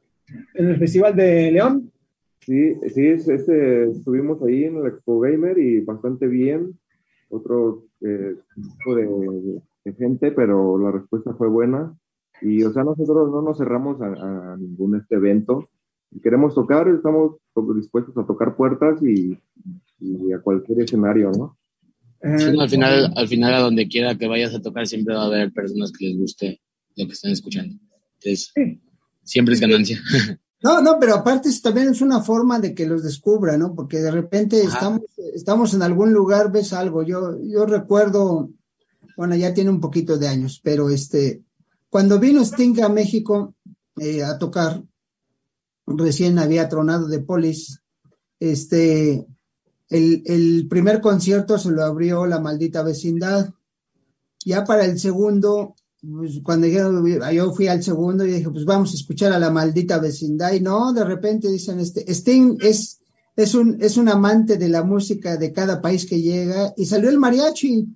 en 0.54 0.70
el 0.70 0.78
Festival 0.78 1.16
de 1.16 1.52
León. 1.52 1.92
Sí, 2.40 2.76
sí, 2.94 3.08
ese, 3.08 3.90
estuvimos 3.90 4.42
ahí 4.44 4.66
en 4.66 4.78
el 4.78 4.88
Expo 4.88 5.20
Gamer 5.20 5.58
y 5.58 5.82
bastante 5.82 6.28
bien 6.28 6.78
otro 7.30 7.86
eh, 8.02 8.36
tipo 8.56 8.96
de, 8.96 9.62
gente, 9.98 10.32
pero 10.32 10.78
la 10.78 10.92
respuesta 10.92 11.34
fue 11.34 11.48
buena. 11.48 11.94
Y, 12.42 12.64
o 12.64 12.72
sea, 12.72 12.84
nosotros 12.84 13.32
no 13.32 13.42
nos 13.42 13.58
cerramos 13.58 14.02
a, 14.02 14.56
ningún 14.58 14.96
este 14.96 15.16
evento. 15.16 15.70
queremos 16.22 16.54
tocar, 16.56 16.88
estamos 16.90 17.38
dispuestos 17.76 18.18
a 18.18 18.26
tocar 18.26 18.56
puertas 18.56 19.02
y, 19.02 19.38
a 20.34 20.40
cualquier 20.42 20.82
escenario, 20.82 21.32
¿no? 21.32 21.58
al 22.22 22.70
final, 22.70 23.14
al 23.16 23.28
final, 23.28 23.54
a 23.54 23.60
donde 23.60 23.88
quiera 23.88 24.18
que 24.18 24.28
vayas 24.28 24.54
a 24.54 24.62
tocar, 24.62 24.88
siempre 24.88 25.14
va 25.14 25.24
a 25.24 25.28
haber 25.28 25.52
personas 25.52 25.92
que 25.92 26.08
les 26.08 26.18
guste 26.18 26.62
lo 26.96 27.06
que 27.06 27.14
están 27.14 27.32
escuchando. 27.32 27.76
Entonces, 28.20 28.54
siempre 29.28 29.54
es 29.54 29.62
ganancia. 29.62 30.02
No, 30.64 30.82
no, 30.82 30.98
pero 31.00 31.14
aparte 31.14 31.50
también 31.62 31.90
es 31.90 32.02
una 32.02 32.22
forma 32.22 32.60
de 32.60 32.74
que 32.74 32.88
los 32.88 33.04
descubra, 33.04 33.58
¿no? 33.58 33.76
Porque 33.76 34.00
de 34.00 34.10
repente 34.10 34.60
estamos, 34.60 35.04
estamos 35.36 35.74
en 35.76 35.84
algún 35.84 36.12
lugar, 36.12 36.52
ves 36.52 36.74
algo. 36.74 37.04
Yo, 37.04 37.40
yo 37.44 37.68
recuerdo, 37.68 38.50
bueno, 39.16 39.36
ya 39.36 39.54
tiene 39.54 39.70
un 39.70 39.80
poquito 39.80 40.18
de 40.18 40.28
años, 40.28 40.60
pero 40.64 40.90
este, 40.90 41.44
cuando 41.90 42.20
vino 42.20 42.42
Sting 42.42 42.82
a 42.82 42.90
México 42.90 43.54
eh, 44.00 44.24
a 44.24 44.40
tocar, 44.40 44.84
recién 45.86 46.40
había 46.40 46.68
tronado 46.68 47.08
de 47.08 47.20
Polis, 47.20 47.84
este, 48.40 49.28
el, 49.90 50.24
el 50.26 50.68
primer 50.68 51.02
concierto 51.02 51.60
se 51.60 51.70
lo 51.70 51.84
abrió 51.84 52.26
la 52.26 52.40
maldita 52.40 52.82
vecindad. 52.82 53.54
Ya 54.44 54.64
para 54.64 54.86
el 54.86 55.00
segundo, 55.00 55.76
pues, 56.02 56.40
cuando 56.44 56.68
yo, 56.68 57.54
fui 57.54 57.68
al 57.68 57.84
segundo 57.84 58.26
y 58.26 58.32
dije, 58.32 58.50
pues 58.50 58.66
vamos 58.66 58.92
a 58.92 58.96
escuchar 58.96 59.34
a 59.34 59.40
la 59.40 59.50
maldita 59.50 59.98
vecindad. 59.98 60.54
Y 60.54 60.60
no, 60.60 60.94
de 60.94 61.04
repente 61.04 61.50
dicen, 61.50 61.80
este, 61.80 62.06
Sting 62.14 62.58
es, 62.62 63.00
es, 63.36 63.56
un, 63.56 63.78
es 63.82 63.98
un 63.98 64.08
amante 64.10 64.58
de 64.58 64.70
la 64.70 64.84
música 64.84 65.38
de 65.38 65.52
cada 65.52 65.82
país 65.82 66.06
que 66.06 66.22
llega. 66.22 66.74
Y 66.78 66.86
salió 66.86 67.10
el 67.10 67.18
mariachi. 67.18 67.88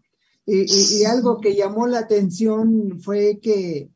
Y, 0.47 1.03
algo 1.05 1.39
que 1.39 1.55
llamó 1.55 1.85
la 1.87 1.99
atención 1.99 2.99
fue 2.99 3.39
que, 3.41 3.91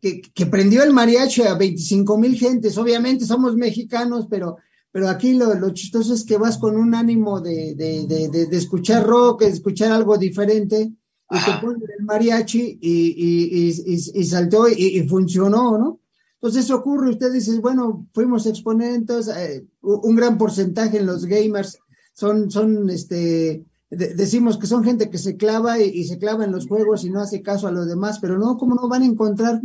que, 0.00 0.46
prendió 0.46 0.82
el 0.82 0.92
mariachi 0.92 1.42
a 1.42 1.54
25 1.54 2.18
mil 2.18 2.36
gentes. 2.36 2.76
Obviamente 2.76 3.24
somos 3.24 3.56
mexicanos, 3.56 4.26
pero, 4.28 4.56
pero 4.90 5.08
aquí 5.08 5.34
lo, 5.34 5.70
chistoso 5.70 6.12
es 6.12 6.24
que 6.24 6.36
vas 6.36 6.58
con 6.58 6.76
un 6.76 6.94
ánimo 6.94 7.40
de, 7.40 7.74
de, 7.76 8.06
de, 8.06 8.46
de 8.46 8.56
escuchar 8.56 9.06
rock, 9.06 9.42
escuchar 9.42 9.92
algo 9.92 10.18
diferente 10.18 10.92
y 11.34 11.44
te 11.44 11.58
ponen 11.60 11.82
el 11.98 12.04
mariachi 12.04 12.78
y, 12.80 13.68
y, 13.68 14.24
saltó 14.24 14.68
y, 14.68 15.06
funcionó, 15.08 15.78
¿no? 15.78 16.00
Entonces 16.34 16.64
eso 16.64 16.76
ocurre, 16.76 17.10
usted 17.10 17.32
dice, 17.32 17.58
bueno, 17.58 18.06
fuimos 18.12 18.46
exponentes, 18.46 19.28
eh, 19.28 19.66
un 19.80 20.14
gran 20.14 20.36
porcentaje 20.36 20.98
en 20.98 21.06
los 21.06 21.24
gamers 21.24 21.78
son, 22.12 22.50
son 22.50 22.90
este, 22.90 23.64
decimos 23.90 24.58
que 24.58 24.66
son 24.66 24.84
gente 24.84 25.08
que 25.08 25.18
se 25.18 25.36
clava 25.36 25.80
y, 25.80 26.04
se 26.04 26.18
clava 26.18 26.44
en 26.44 26.52
los 26.52 26.66
juegos 26.66 27.04
y 27.04 27.10
no 27.10 27.20
hace 27.20 27.42
caso 27.42 27.66
a 27.66 27.72
los 27.72 27.86
demás, 27.86 28.18
pero 28.20 28.38
no, 28.38 28.58
¿cómo 28.58 28.74
no 28.74 28.88
van 28.88 29.02
a 29.02 29.06
encontrar 29.06 29.60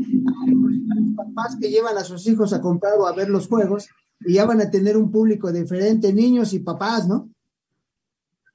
papás 1.16 1.58
que 1.60 1.70
llevan 1.70 1.98
a 1.98 2.04
sus 2.04 2.26
hijos 2.28 2.54
a 2.54 2.62
comprar 2.62 2.94
o 2.98 3.06
a 3.06 3.14
ver 3.14 3.30
los 3.30 3.48
juegos 3.48 3.90
y 4.22 4.34
ya 4.34 4.46
van 4.46 4.62
a 4.62 4.72
tener 4.72 4.96
un 4.96 5.12
público 5.12 5.52
diferente, 5.52 6.14
niños 6.14 6.54
y 6.54 6.60
papás, 6.60 7.08
¿no? 7.08 7.30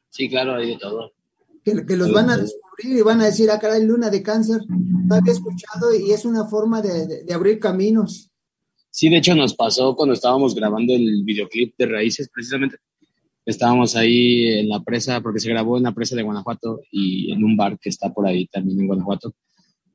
Sí, 0.09 0.31
claro, 0.31 0.55
hay 0.55 0.71
de 0.71 0.79
todo 0.79 1.14
que, 1.65 1.97
los 1.97 2.13
van 2.13 2.31
a 2.31 2.37
descubrir 2.37 2.99
y 2.99 3.03
van 3.03 3.21
a 3.21 3.27
decir, 3.27 3.51
ah, 3.51 3.59
caray, 3.59 3.85
luna 3.85 4.11
de 4.11 4.23
cáncer, 4.23 4.61
no 4.69 5.15
había 5.15 5.33
escuchado 5.33 5.95
y 5.95 6.13
es 6.13 6.25
una 6.25 6.45
forma 6.47 6.83
de, 6.83 7.25
abrir 7.33 7.59
caminos. 7.59 8.31
Sí, 8.91 9.09
de 9.09 9.17
hecho 9.17 9.35
nos 9.35 9.55
pasó 9.55 9.97
cuando 9.97 10.15
estábamos 10.15 10.55
grabando 10.55 10.95
el 10.95 11.25
videoclip 11.25 11.75
de 11.77 11.87
Raíces, 11.87 12.29
precisamente. 12.33 12.77
Estábamos 13.47 13.97
ahí 13.97 14.47
en 14.47 14.69
la 14.69 14.83
presa, 14.83 15.21
porque 15.21 15.41
se 15.41 15.51
grabó 15.51 15.77
en 15.77 15.83
la 15.83 15.93
presa 15.93 16.17
de 16.17 16.23
Guanajuato 16.23 16.81
y 16.91 17.33
en 17.33 17.43
un 17.43 17.57
bar 17.57 17.79
que 17.79 17.89
está 17.89 18.13
por 18.13 18.27
ahí 18.27 18.47
también 18.47 18.81
en 18.81 18.87
Guanajuato. 18.87 19.35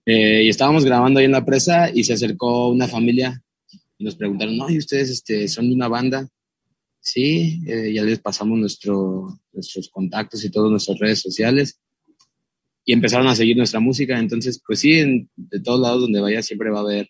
Eh, 0.05 0.43
y 0.43 0.49
estábamos 0.49 0.85
grabando 0.85 1.19
ahí 1.19 1.25
en 1.25 1.31
la 1.31 1.45
presa 1.45 1.89
y 1.93 2.03
se 2.03 2.13
acercó 2.13 2.69
una 2.69 2.88
familia 2.88 3.41
y 3.97 4.03
nos 4.05 4.15
preguntaron, 4.15 4.57
no, 4.57 4.69
¿y 4.69 4.77
ustedes 4.77 5.09
este, 5.09 5.47
son 5.47 5.69
de 5.69 5.75
una 5.75 5.88
banda? 5.88 6.27
Sí, 7.01 7.62
eh, 7.65 7.94
ya 7.94 8.03
les 8.03 8.20
pasamos 8.20 8.60
nuestro, 8.60 9.39
nuestros 9.53 9.89
contactos 9.89 10.44
y 10.44 10.50
todas 10.50 10.70
nuestras 10.70 11.00
redes 11.00 11.22
sociales 11.22 11.79
y 12.86 12.94
empezaron 12.94 13.27
a 13.27 13.36
seguir 13.36 13.56
nuestra 13.56 13.79
música. 13.79 14.18
Entonces, 14.20 14.62
pues 14.65 14.79
sí, 14.79 15.29
de 15.36 15.60
todos 15.60 15.79
lados 15.79 16.01
donde 16.01 16.22
vaya 16.22 16.41
siempre 16.41 16.72
va 16.72 16.79
a 16.79 16.82
haber 16.84 17.10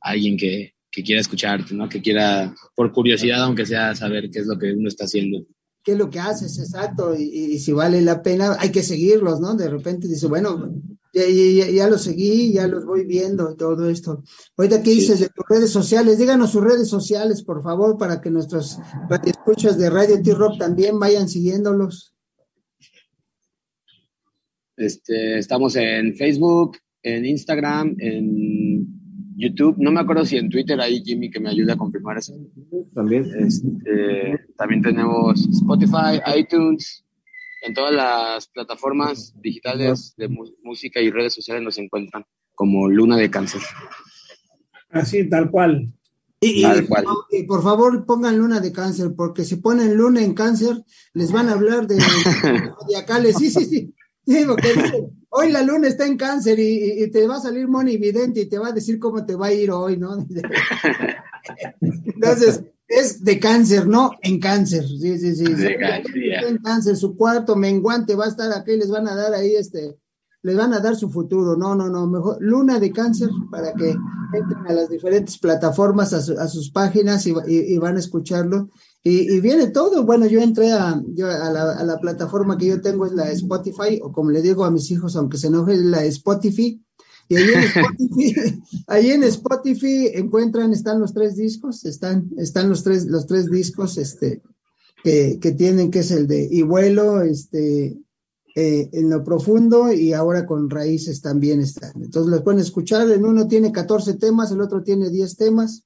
alguien 0.00 0.36
que, 0.36 0.74
que 0.90 1.02
quiera 1.02 1.20
escucharte, 1.20 1.74
¿no? 1.74 1.88
Que 1.88 2.00
quiera, 2.00 2.54
por 2.74 2.92
curiosidad, 2.92 3.42
aunque 3.42 3.66
sea, 3.66 3.94
saber 3.94 4.30
qué 4.30 4.38
es 4.40 4.46
lo 4.46 4.58
que 4.58 4.72
uno 4.72 4.88
está 4.88 5.04
haciendo. 5.04 5.44
¿Qué 5.82 5.92
es 5.92 5.98
lo 5.98 6.10
que 6.10 6.18
haces? 6.18 6.58
Exacto. 6.58 7.14
Y 7.16 7.58
si 7.58 7.72
vale 7.72 8.00
la 8.02 8.22
pena, 8.22 8.56
hay 8.58 8.70
que 8.70 8.82
seguirlos, 8.82 9.40
¿no? 9.40 9.54
De 9.54 9.68
repente 9.68 10.08
dice, 10.08 10.26
bueno, 10.26 10.74
Ya, 11.16 11.70
ya, 11.70 11.88
lo 11.88 11.96
seguí, 11.96 12.52
ya 12.52 12.66
los 12.66 12.84
voy 12.84 13.06
viendo, 13.06 13.56
todo 13.56 13.88
esto. 13.88 14.22
Ahorita, 14.54 14.82
¿qué 14.82 14.90
dices 14.90 15.18
de 15.18 15.30
tus 15.30 15.46
redes 15.48 15.70
sociales? 15.70 16.18
Díganos 16.18 16.50
sus 16.50 16.62
redes 16.62 16.88
sociales, 16.88 17.42
por 17.42 17.62
favor, 17.62 17.96
para 17.96 18.20
que 18.20 18.30
nuestros 18.30 18.78
escuchas 19.24 19.78
de 19.78 19.88
Radio 19.88 20.20
T-Rock 20.22 20.58
también 20.58 20.98
vayan 20.98 21.26
siguiéndolos. 21.26 22.14
Este, 24.76 25.38
estamos 25.38 25.74
en 25.76 26.14
Facebook, 26.16 26.76
en 27.02 27.24
Instagram, 27.24 27.96
en 27.98 28.86
YouTube. 29.38 29.76
No 29.78 29.90
me 29.92 30.00
acuerdo 30.00 30.26
si 30.26 30.36
en 30.36 30.50
Twitter 30.50 30.78
hay 30.78 31.02
Jimmy 31.02 31.30
que 31.30 31.40
me 31.40 31.48
ayude 31.48 31.72
a 31.72 31.76
confirmar 31.78 32.18
eso. 32.18 32.34
También. 32.94 33.24
Este, 33.38 34.38
también 34.58 34.82
tenemos 34.82 35.48
Spotify, 35.48 36.20
iTunes, 36.36 37.05
en 37.66 37.74
todas 37.74 37.92
las 37.92 38.46
plataformas 38.48 39.34
digitales 39.40 40.14
de 40.16 40.28
música 40.62 41.00
y 41.00 41.10
redes 41.10 41.34
sociales 41.34 41.62
nos 41.62 41.78
encuentran 41.78 42.24
como 42.54 42.88
Luna 42.88 43.16
de 43.16 43.30
Cáncer. 43.30 43.60
Así, 44.90 45.28
tal 45.28 45.50
cual. 45.50 45.92
Y, 46.40 46.62
por 47.46 47.62
favor 47.62 48.04
pongan 48.06 48.38
luna 48.38 48.60
de 48.60 48.70
cáncer, 48.70 49.14
porque 49.16 49.42
si 49.42 49.56
ponen 49.56 49.96
luna 49.96 50.22
en 50.22 50.34
cáncer, 50.34 50.84
les 51.14 51.32
van 51.32 51.48
a 51.48 51.52
hablar 51.52 51.86
de 51.86 51.98
zodiacales. 52.80 53.36
Sí, 53.36 53.50
sí, 53.50 53.64
sí. 53.64 53.94
sí 54.26 54.44
porque 54.46 55.08
hoy 55.30 55.50
la 55.50 55.62
luna 55.62 55.88
está 55.88 56.06
en 56.06 56.16
cáncer 56.16 56.58
y, 56.60 57.10
te 57.10 57.26
va 57.26 57.36
a 57.36 57.40
salir 57.40 57.66
Moni 57.68 57.96
Vidente 57.96 58.42
y 58.42 58.48
te 58.48 58.58
va 58.58 58.68
a 58.68 58.72
decir 58.72 58.98
cómo 58.98 59.24
te 59.24 59.34
va 59.34 59.46
a 59.46 59.52
ir 59.52 59.70
hoy, 59.70 59.96
¿no? 59.96 60.16
Entonces, 61.80 62.62
es 62.88 63.24
de 63.24 63.38
cáncer, 63.40 63.86
¿no? 63.86 64.12
En 64.22 64.38
cáncer, 64.38 64.86
sí, 64.86 65.18
sí, 65.18 65.34
sí. 65.34 65.44
De 65.44 65.76
cáncer, 65.76 66.12
En 66.46 66.58
cáncer, 66.58 66.96
su 66.96 67.16
cuarto 67.16 67.56
menguante 67.56 68.14
va 68.14 68.26
a 68.26 68.28
estar 68.28 68.52
aquí, 68.52 68.76
les 68.76 68.90
van 68.90 69.08
a 69.08 69.14
dar 69.14 69.34
ahí 69.34 69.56
este, 69.56 69.96
les 70.42 70.56
van 70.56 70.72
a 70.72 70.78
dar 70.78 70.94
su 70.94 71.10
futuro, 71.10 71.56
no, 71.56 71.74
no, 71.74 71.88
no, 71.88 72.06
mejor 72.06 72.36
luna 72.40 72.78
de 72.78 72.92
cáncer 72.92 73.28
para 73.50 73.72
que 73.74 73.96
entren 74.32 74.66
a 74.68 74.72
las 74.72 74.88
diferentes 74.88 75.38
plataformas, 75.38 76.12
a, 76.12 76.48
sus 76.48 76.70
páginas 76.70 77.26
y, 77.26 77.78
van 77.78 77.96
a 77.96 77.98
escucharlo. 77.98 78.70
Y, 79.02 79.40
viene 79.40 79.68
todo, 79.68 80.04
bueno, 80.04 80.26
yo 80.26 80.40
entré 80.40 80.72
a, 80.72 81.02
yo 81.08 81.26
a, 81.26 81.50
la, 81.50 81.72
a 81.72 81.84
la 81.84 81.98
plataforma 81.98 82.56
que 82.56 82.66
yo 82.66 82.80
tengo, 82.80 83.06
es 83.06 83.12
la 83.12 83.30
Spotify, 83.32 84.00
o 84.00 84.12
como 84.12 84.30
le 84.30 84.42
digo 84.42 84.64
a 84.64 84.70
mis 84.70 84.88
hijos, 84.92 85.16
aunque 85.16 85.38
se 85.38 85.48
enoje, 85.48 85.76
la 85.76 86.04
Spotify, 86.04 86.80
y 87.28 87.36
ahí 87.36 87.48
en 87.54 87.62
Spotify, 87.64 88.62
ahí 88.86 89.10
en 89.10 89.22
Spotify 89.24 90.10
encuentran, 90.14 90.72
están 90.72 91.00
los 91.00 91.12
tres 91.12 91.36
discos, 91.36 91.84
están, 91.84 92.30
están 92.38 92.68
los 92.68 92.82
tres, 92.82 93.06
los 93.06 93.26
tres 93.26 93.50
discos, 93.50 93.98
este, 93.98 94.42
que, 95.02 95.38
que 95.40 95.52
tienen, 95.52 95.90
que 95.90 96.00
es 96.00 96.10
el 96.10 96.26
de 96.26 96.48
Y 96.50 96.62
vuelo, 96.62 97.22
este, 97.22 97.98
eh, 98.58 98.88
en 98.92 99.10
lo 99.10 99.22
profundo 99.22 99.92
y 99.92 100.14
ahora 100.14 100.46
con 100.46 100.70
raíces 100.70 101.20
también 101.20 101.60
están. 101.60 101.92
Entonces 101.96 102.30
los 102.30 102.42
pueden 102.42 102.60
escuchar, 102.60 103.10
en 103.10 103.24
uno 103.24 103.46
tiene 103.46 103.70
14 103.70 104.14
temas, 104.14 104.50
el 104.50 104.62
otro 104.62 104.82
tiene 104.82 105.10
10 105.10 105.36
temas. 105.36 105.84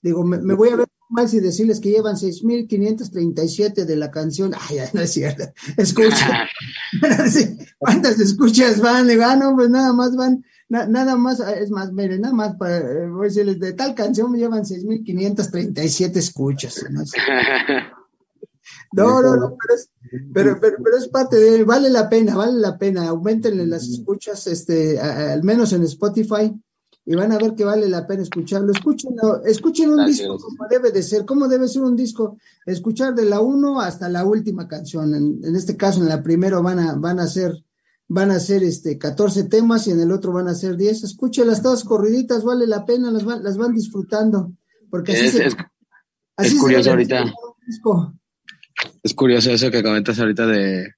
Digo, 0.00 0.24
me, 0.24 0.38
me 0.38 0.54
voy 0.54 0.70
a 0.70 0.76
ver 0.76 0.88
mal 1.10 1.28
si 1.28 1.40
decirles 1.40 1.80
que 1.80 1.90
llevan 1.90 2.16
6.537 2.16 3.84
de 3.84 3.96
la 3.96 4.10
canción. 4.10 4.52
Ay, 4.58 4.78
no 4.92 5.00
es 5.00 5.12
cierto. 5.12 5.44
Escucha. 5.76 6.48
¿Cuántas 7.78 8.18
escuchas 8.20 8.80
van? 8.80 9.06
Le 9.06 9.22
ah, 9.22 9.36
no, 9.36 9.54
pues 9.54 9.70
nada 9.70 9.92
más 9.92 10.16
van 10.16 10.44
nada 10.68 11.16
más, 11.16 11.40
es 11.40 11.70
más, 11.70 11.92
miren, 11.92 12.20
nada 12.20 12.34
más 12.34 12.56
para 12.56 12.78
eh, 12.78 13.08
voy 13.08 13.26
a 13.26 13.28
decirles, 13.28 13.58
de 13.58 13.72
tal 13.72 13.94
canción 13.94 14.30
me 14.30 14.38
llevan 14.38 14.64
6.537 14.64 16.16
escuchas. 16.16 16.84
¿no? 16.90 17.02
No, 18.92 19.22
no, 19.22 19.36
no, 19.36 19.56
pero 19.60 19.74
es, 19.74 19.90
pero, 20.32 20.58
pero, 20.60 20.76
pero, 20.82 20.96
es 20.96 21.08
parte 21.08 21.36
de, 21.36 21.64
vale 21.64 21.90
la 21.90 22.08
pena, 22.08 22.36
vale 22.36 22.58
la 22.58 22.78
pena, 22.78 23.08
aumentenle 23.08 23.66
las 23.66 23.86
escuchas, 23.86 24.46
este, 24.46 24.98
al 24.98 25.42
menos 25.42 25.72
en 25.72 25.82
Spotify, 25.84 26.54
y 27.04 27.14
van 27.14 27.32
a 27.32 27.38
ver 27.38 27.54
que 27.54 27.64
vale 27.64 27.88
la 27.88 28.06
pena 28.06 28.22
escucharlo. 28.22 28.72
Escuchen, 28.72 29.14
escuchen 29.46 29.90
un 29.90 30.06
disco 30.06 30.38
como 30.38 30.68
debe 30.68 30.90
de 30.90 31.02
ser, 31.02 31.24
como 31.24 31.48
debe 31.48 31.68
ser 31.68 31.82
un 31.82 31.96
disco, 31.96 32.38
escuchar 32.66 33.14
de 33.14 33.24
la 33.24 33.40
uno 33.40 33.80
hasta 33.80 34.08
la 34.08 34.24
última 34.24 34.68
canción. 34.68 35.14
En, 35.14 35.40
en 35.42 35.56
este 35.56 35.76
caso, 35.76 36.00
en 36.00 36.08
la 36.08 36.22
primera 36.22 36.60
van 36.60 36.78
a, 36.78 36.94
van 36.94 37.18
a 37.20 37.26
ser 37.26 37.64
van 38.08 38.30
a 38.30 38.40
ser 38.40 38.62
este 38.62 38.98
14 38.98 39.44
temas 39.44 39.86
y 39.86 39.90
en 39.90 40.00
el 40.00 40.10
otro 40.10 40.32
van 40.32 40.48
a 40.48 40.54
ser 40.54 40.76
10. 40.76 41.04
Escúchelas 41.04 41.62
todas 41.62 41.84
corriditas, 41.84 42.42
vale 42.42 42.66
la 42.66 42.84
pena, 42.84 43.10
las 43.10 43.24
van, 43.24 43.42
las 43.44 43.56
van 43.56 43.74
disfrutando. 43.74 44.52
Porque 44.90 45.12
así 45.12 45.26
es, 45.26 45.32
se, 45.32 45.46
es, 46.38 46.54
curioso 46.54 46.90
ahorita. 46.90 47.32
Es 49.02 49.14
curioso 49.14 49.50
eso 49.50 49.70
que 49.70 49.82
comentas 49.82 50.18
ahorita 50.18 50.46
de, 50.46 50.88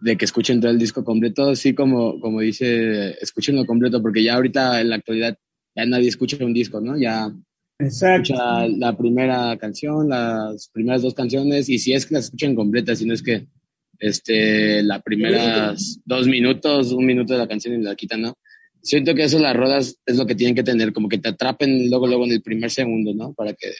de 0.00 0.16
que 0.16 0.24
escuchen 0.24 0.60
todo 0.60 0.70
el 0.70 0.78
disco 0.78 1.04
completo, 1.04 1.50
así 1.50 1.74
como, 1.74 2.18
como 2.20 2.40
dice, 2.40 3.12
escúchenlo 3.22 3.66
completo, 3.66 4.00
porque 4.00 4.22
ya 4.22 4.34
ahorita 4.34 4.80
en 4.80 4.90
la 4.90 4.96
actualidad 4.96 5.36
ya 5.74 5.86
nadie 5.86 6.08
escucha 6.08 6.42
un 6.44 6.54
disco, 6.54 6.80
¿no? 6.80 6.96
Ya 6.96 7.32
escucha 7.78 8.68
la 8.68 8.96
primera 8.96 9.56
canción, 9.58 10.08
las 10.08 10.68
primeras 10.68 11.02
dos 11.02 11.14
canciones, 11.14 11.68
y 11.68 11.78
si 11.78 11.92
es 11.92 12.06
que 12.06 12.14
las 12.14 12.24
escuchan 12.24 12.54
completas, 12.54 12.98
si 12.98 13.06
no 13.06 13.12
es 13.12 13.22
que 13.22 13.48
este, 13.98 14.82
las 14.82 15.02
primeras 15.02 16.00
dos 16.04 16.26
minutos, 16.26 16.92
un 16.92 17.06
minuto 17.06 17.32
de 17.32 17.38
la 17.38 17.48
canción 17.48 17.80
y 17.80 17.84
la 17.84 17.94
quitan, 17.94 18.22
¿no? 18.22 18.38
Siento 18.82 19.14
que 19.14 19.24
eso 19.24 19.38
las 19.38 19.56
rodas 19.56 19.98
es 20.04 20.16
lo 20.16 20.26
que 20.26 20.34
tienen 20.34 20.54
que 20.54 20.62
tener, 20.62 20.92
como 20.92 21.08
que 21.08 21.18
te 21.18 21.30
atrapen 21.30 21.88
luego, 21.88 22.06
luego 22.06 22.24
en 22.24 22.32
el 22.32 22.42
primer 22.42 22.70
segundo, 22.70 23.14
¿no? 23.14 23.32
Para 23.32 23.54
que 23.54 23.72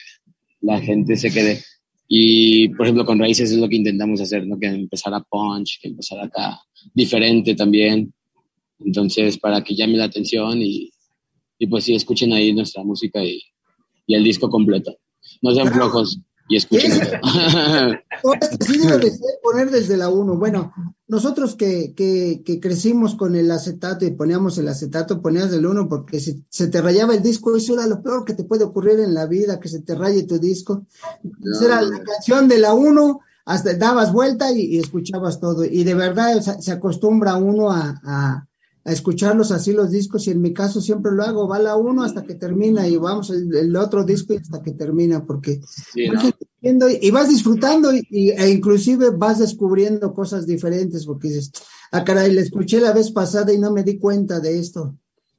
la 0.61 0.81
gente 0.81 1.15
se 1.15 1.31
quede. 1.31 1.61
Y, 2.07 2.69
por 2.69 2.85
ejemplo, 2.85 3.05
con 3.05 3.19
Raíces 3.19 3.51
es 3.51 3.57
lo 3.57 3.69
que 3.69 3.75
intentamos 3.75 4.21
hacer, 4.21 4.45
¿no? 4.47 4.59
Que 4.59 4.67
empezara 4.67 5.21
punch, 5.21 5.79
que 5.81 5.89
empezara 5.89 6.25
acá 6.25 6.59
diferente 6.93 7.55
también. 7.55 8.13
Entonces, 8.79 9.37
para 9.37 9.63
que 9.63 9.75
llame 9.75 9.97
la 9.97 10.05
atención 10.05 10.61
y, 10.61 10.91
y 11.59 11.67
pues 11.67 11.83
sí, 11.83 11.95
escuchen 11.95 12.33
ahí 12.33 12.53
nuestra 12.53 12.83
música 12.83 13.23
y, 13.23 13.41
y 14.07 14.15
el 14.15 14.23
disco 14.23 14.49
completo. 14.49 14.97
No 15.41 15.53
sean 15.53 15.71
flojos 15.71 16.19
y 16.47 16.57
escuchen. 16.57 16.91
sí 16.91 16.99
debe 18.87 19.11
poner 19.41 19.71
desde 19.71 19.97
la 19.97 20.09
1. 20.09 20.35
Bueno, 20.37 20.73
nosotros 21.07 21.55
que, 21.55 21.93
que, 21.95 22.43
que, 22.45 22.59
crecimos 22.59 23.15
con 23.15 23.35
el 23.35 23.49
acetato 23.51 24.05
y 24.05 24.11
poníamos 24.11 24.57
el 24.57 24.67
acetato, 24.67 25.21
ponías 25.21 25.51
el 25.53 25.65
1 25.65 25.87
porque 25.89 26.19
si 26.19 26.43
se 26.49 26.67
te 26.67 26.81
rayaba 26.81 27.15
el 27.15 27.23
disco, 27.23 27.55
eso 27.55 27.73
era 27.73 27.87
lo 27.87 28.01
peor 28.01 28.25
que 28.25 28.33
te 28.33 28.43
puede 28.43 28.63
ocurrir 28.63 28.99
en 28.99 29.13
la 29.13 29.25
vida, 29.25 29.59
que 29.59 29.69
se 29.69 29.81
te 29.81 29.95
raye 29.95 30.23
tu 30.23 30.39
disco. 30.39 30.85
era 31.63 31.81
la 31.81 32.01
canción 32.03 32.47
de 32.47 32.59
la 32.59 32.73
1, 32.73 33.19
hasta 33.45 33.73
dabas 33.75 34.11
vuelta 34.11 34.51
y, 34.51 34.77
escuchabas 34.77 35.39
todo. 35.39 35.65
Y 35.65 35.83
de 35.83 35.95
verdad 35.95 36.39
se 36.41 36.71
acostumbra 36.71 37.35
uno 37.35 37.71
a 37.71 38.01
a 38.03 38.47
escucharlos 38.85 39.51
así 39.51 39.73
los 39.73 39.89
discos 39.89 40.27
y 40.27 40.31
en 40.31 40.41
mi 40.41 40.53
caso 40.53 40.79
siempre 40.79 41.11
lo 41.11 41.23
hago, 41.23 41.47
va 41.47 41.57
la 41.57 41.75
uno 41.75 42.03
hasta 42.03 42.23
que 42.23 42.35
termina 42.35 42.87
y 42.87 42.97
vamos 42.97 43.31
el, 43.31 43.75
otro 43.75 44.03
disco 44.03 44.35
hasta 44.35 44.61
que 44.61 44.73
termina 44.73 45.25
porque 45.25 45.59
y, 46.61 47.11
vas 47.11 47.29
disfrutando 47.29 47.91
y, 47.93 48.29
e 48.29 48.49
inclusive 48.49 49.09
vas 49.09 49.39
descubriendo 49.39 50.13
cosas 50.13 50.45
diferentes 50.45 51.05
porque 51.05 51.29
dices, 51.29 51.51
ah 51.91 52.03
caray, 52.03 52.31
le 52.31 52.41
escuché 52.41 52.79
la 52.79 52.93
vez 52.93 53.11
pasada 53.11 53.51
y 53.51 53.57
no 53.57 53.71
me 53.71 53.83
di 53.83 53.97
cuenta 53.97 54.39
de 54.39 54.59
esto. 54.59 54.95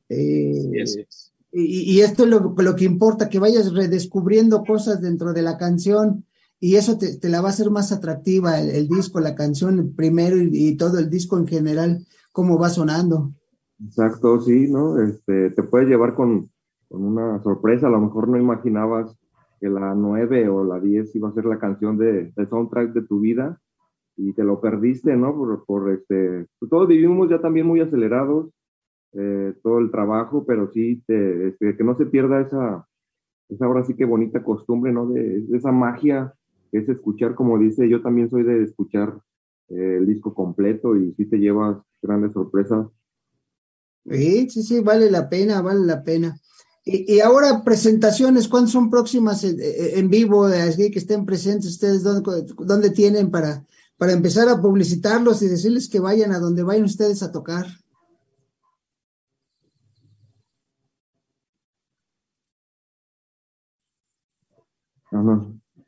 Eh, 0.08 1.06
y, 1.52 2.00
esto 2.00 2.24
es 2.24 2.28
lo, 2.28 2.54
lo, 2.56 2.76
que 2.76 2.84
importa, 2.84 3.28
que 3.28 3.38
vayas 3.38 3.72
redescubriendo 3.72 4.62
cosas 4.64 5.00
dentro 5.00 5.32
de 5.32 5.42
la 5.42 5.56
canción 5.56 6.26
y 6.58 6.76
eso 6.76 6.98
te, 6.98 7.16
te 7.16 7.28
la 7.28 7.40
va 7.40 7.48
a 7.48 7.52
hacer 7.52 7.70
más 7.70 7.92
atractiva 7.92 8.60
el, 8.60 8.88
disco, 8.88 9.20
la 9.20 9.34
canción 9.34 9.94
primero 9.94 10.36
y 10.36 10.76
todo 10.76 10.98
el 10.98 11.08
disco 11.08 11.38
en 11.38 11.46
general 11.46 12.06
cómo 12.36 12.58
va 12.58 12.68
sonando. 12.68 13.32
Exacto, 13.82 14.42
sí, 14.42 14.70
¿no? 14.70 15.00
Este, 15.00 15.48
te 15.52 15.62
puede 15.62 15.86
llevar 15.86 16.14
con, 16.14 16.50
una 16.90 17.42
sorpresa, 17.42 17.86
a 17.86 17.90
lo 17.90 17.98
mejor 17.98 18.28
no 18.28 18.36
imaginabas 18.36 19.18
que 19.58 19.70
la 19.70 19.94
9 19.94 20.50
o 20.50 20.62
la 20.62 20.78
10 20.78 21.16
iba 21.16 21.30
a 21.30 21.32
ser 21.32 21.46
la 21.46 21.58
canción 21.58 21.96
de, 21.96 22.30
del 22.36 22.48
soundtrack 22.50 22.92
de 22.92 23.02
tu 23.06 23.20
vida 23.20 23.58
y 24.18 24.34
te 24.34 24.44
lo 24.44 24.60
perdiste, 24.60 25.16
¿no? 25.16 25.34
Por, 25.34 25.64
por 25.64 25.90
este, 25.90 26.46
pues 26.58 26.68
todos 26.68 26.86
vivimos 26.86 27.30
ya 27.30 27.40
también 27.40 27.66
muy 27.66 27.80
acelerados, 27.80 28.50
eh, 29.14 29.54
todo 29.62 29.78
el 29.78 29.90
trabajo, 29.90 30.44
pero 30.46 30.70
sí, 30.72 31.02
te, 31.06 31.48
este, 31.48 31.74
que 31.74 31.84
no 31.84 31.96
se 31.96 32.04
pierda 32.04 32.42
esa, 32.42 32.86
esa 33.48 33.64
ahora 33.64 33.82
sí 33.84 33.96
que 33.96 34.04
bonita 34.04 34.44
costumbre, 34.44 34.92
¿no? 34.92 35.06
De, 35.08 35.40
de, 35.40 35.56
esa 35.56 35.72
magia 35.72 36.34
que 36.70 36.78
es 36.80 36.88
escuchar, 36.90 37.34
como 37.34 37.58
dice, 37.58 37.88
yo 37.88 38.02
también 38.02 38.28
soy 38.28 38.42
de 38.42 38.62
escuchar 38.62 39.22
eh, 39.70 39.96
el 40.00 40.06
disco 40.06 40.34
completo 40.34 40.96
y 40.96 41.14
sí 41.14 41.24
te 41.24 41.38
llevas 41.38 41.78
grandes 42.02 42.32
sorpresas. 42.32 42.86
Sí, 44.04 44.48
sí, 44.50 44.62
sí, 44.62 44.80
vale 44.80 45.10
la 45.10 45.28
pena, 45.28 45.60
vale 45.62 45.84
la 45.84 46.02
pena. 46.02 46.38
Y, 46.84 47.18
ahora 47.18 47.64
presentaciones, 47.64 48.46
¿cuándo 48.46 48.70
son 48.70 48.90
próximas 48.90 49.42
en, 49.42 50.08
vivo? 50.08 50.44
Así 50.44 50.90
que 50.92 51.00
estén 51.00 51.26
presentes 51.26 51.70
ustedes, 51.70 52.04
¿dónde, 52.04 52.90
tienen 52.90 53.32
para, 53.32 53.64
para 53.96 54.12
empezar 54.12 54.48
a 54.48 54.62
publicitarlos 54.62 55.42
y 55.42 55.48
decirles 55.48 55.88
que 55.88 55.98
vayan 55.98 56.32
a 56.32 56.38
donde 56.38 56.62
vayan 56.62 56.84
ustedes 56.84 57.24
a 57.24 57.32
tocar? 57.32 57.66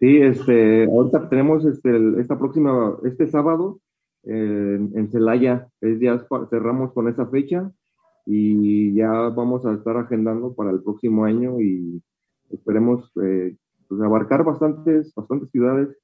Sí, 0.01 0.17
este, 0.17 0.85
ahorita 0.85 1.29
tenemos 1.29 1.65
este, 1.65 2.21
esta 2.21 2.39
próxima, 2.39 2.97
este 3.05 3.27
sábado, 3.27 3.81
en 4.25 5.11
Celaya. 5.11 5.69
Es 5.81 6.01
ya 6.01 6.27
cerramos 6.51 6.93
con 6.93 7.09
esa 7.09 7.27
fecha 7.27 7.73
y 8.31 8.95
ya 8.95 9.11
vamos 9.11 9.65
a 9.65 9.73
estar 9.73 9.97
agendando 9.97 10.53
para 10.53 10.71
el 10.71 10.83
próximo 10.83 11.25
año 11.25 11.61
y 11.61 12.03
esperemos 12.51 13.11
eh, 13.23 13.57
pues, 13.89 14.03
abarcar 14.03 14.45
bastantes, 14.45 15.15
bastantes 15.15 15.51
ciudades. 15.51 15.97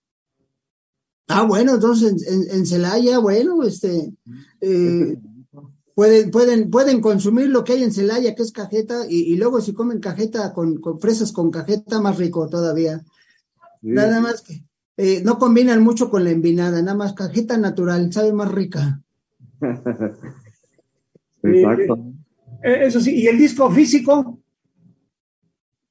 Ah, 1.28 1.42
bueno, 1.42 1.74
entonces 1.74 2.26
en, 2.26 2.56
en 2.56 2.66
Celaya, 2.66 3.18
bueno, 3.18 3.62
este, 3.62 4.14
eh, 4.62 5.18
pueden, 5.94 6.30
pueden, 6.30 6.70
pueden 6.70 7.02
consumir 7.02 7.50
lo 7.50 7.62
que 7.62 7.74
hay 7.74 7.82
en 7.82 7.92
Celaya, 7.92 8.34
que 8.34 8.42
es 8.42 8.52
cajeta, 8.52 9.06
y, 9.06 9.36
luego 9.36 9.60
si 9.60 9.74
comen 9.74 10.00
cajeta 10.00 10.54
con, 10.54 10.80
con, 10.80 11.00
fresas 11.00 11.30
con 11.30 11.50
cajeta, 11.50 12.00
más 12.00 12.16
rico 12.16 12.48
todavía. 12.48 13.04
Nada 13.82 14.20
más 14.20 14.40
que 14.40 14.64
eh, 14.96 15.22
no 15.24 15.38
combinan 15.38 15.82
mucho 15.82 16.10
con 16.10 16.24
la 16.24 16.30
envinada, 16.30 16.80
nada 16.80 16.96
más 16.96 17.14
cajeta 17.14 17.56
natural, 17.56 18.12
sabe 18.12 18.32
más 18.32 18.52
rica. 18.52 19.00
Exacto. 21.42 21.98
Eh, 22.62 22.86
eso 22.86 23.00
sí, 23.00 23.14
¿y 23.22 23.26
el 23.26 23.38
disco 23.38 23.70
físico? 23.70 24.38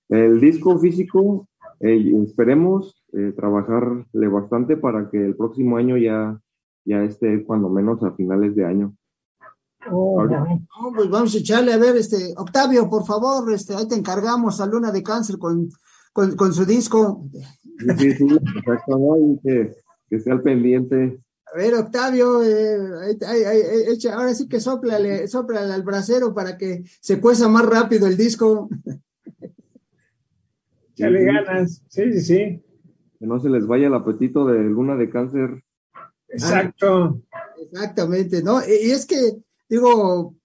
El 0.10 0.40
disco 0.40 0.78
físico, 0.80 1.48
eh, 1.80 2.14
esperemos 2.24 3.04
eh, 3.14 3.34
trabajarle 3.36 4.28
bastante 4.28 4.78
para 4.78 5.10
que 5.10 5.24
el 5.24 5.36
próximo 5.36 5.78
año 5.78 5.98
ya, 5.98 6.40
ya 6.86 7.04
esté 7.04 7.44
cuando 7.44 7.70
menos 7.70 8.02
a 8.04 8.12
finales 8.12 8.56
de 8.56 8.66
año. 8.66 8.96
Oh, 9.92 10.26
pues 10.96 11.10
vamos 11.10 11.36
a 11.36 11.38
echarle 11.38 11.74
a 11.74 11.78
ver, 11.78 11.98
este, 11.98 12.34
Octavio, 12.38 12.90
por 12.90 13.06
favor, 13.06 13.52
este, 13.52 13.76
ahí 13.76 13.88
te 13.88 13.96
encargamos 13.96 14.62
a 14.62 14.66
Luna 14.66 14.92
de 14.92 15.04
Cáncer 15.04 15.38
con, 15.38 15.70
con, 16.14 16.54
su 16.54 16.66
disco. 16.66 17.26
Sí, 17.98 18.12
sí, 18.14 18.28
exacto, 18.58 19.18
Y 19.18 19.40
que, 19.40 19.76
que 20.10 20.20
sea 20.20 20.34
al 20.34 20.42
pendiente. 20.42 21.20
A 21.54 21.58
ver, 21.58 21.76
Octavio, 21.76 22.44
eh, 22.44 23.18
ahora 24.12 24.34
sí 24.34 24.48
que 24.48 24.60
soplale, 24.60 25.28
soplale 25.28 25.74
al 25.74 25.84
brasero 25.84 26.34
para 26.34 26.58
que 26.58 26.84
se 27.00 27.20
cueza 27.20 27.48
más 27.48 27.66
rápido 27.66 28.08
el 28.08 28.18
disco. 28.18 28.70
Ya 30.96 31.10
le 31.10 31.24
ganas, 31.24 31.82
sí, 31.88 32.14
sí, 32.14 32.22
sí. 32.22 32.64
Que 33.20 33.26
no 33.26 33.40
se 33.40 33.50
les 33.50 33.66
vaya 33.66 33.88
el 33.88 33.96
apetito 33.96 34.46
de 34.46 34.60
luna 34.60 34.96
de 34.96 35.10
cáncer. 35.10 35.64
Exacto. 36.28 37.20
exactamente, 37.60 38.44
¿no? 38.44 38.60
Y 38.60 38.92
es 38.92 39.08
que, 39.08 39.40
digo, 39.68 40.36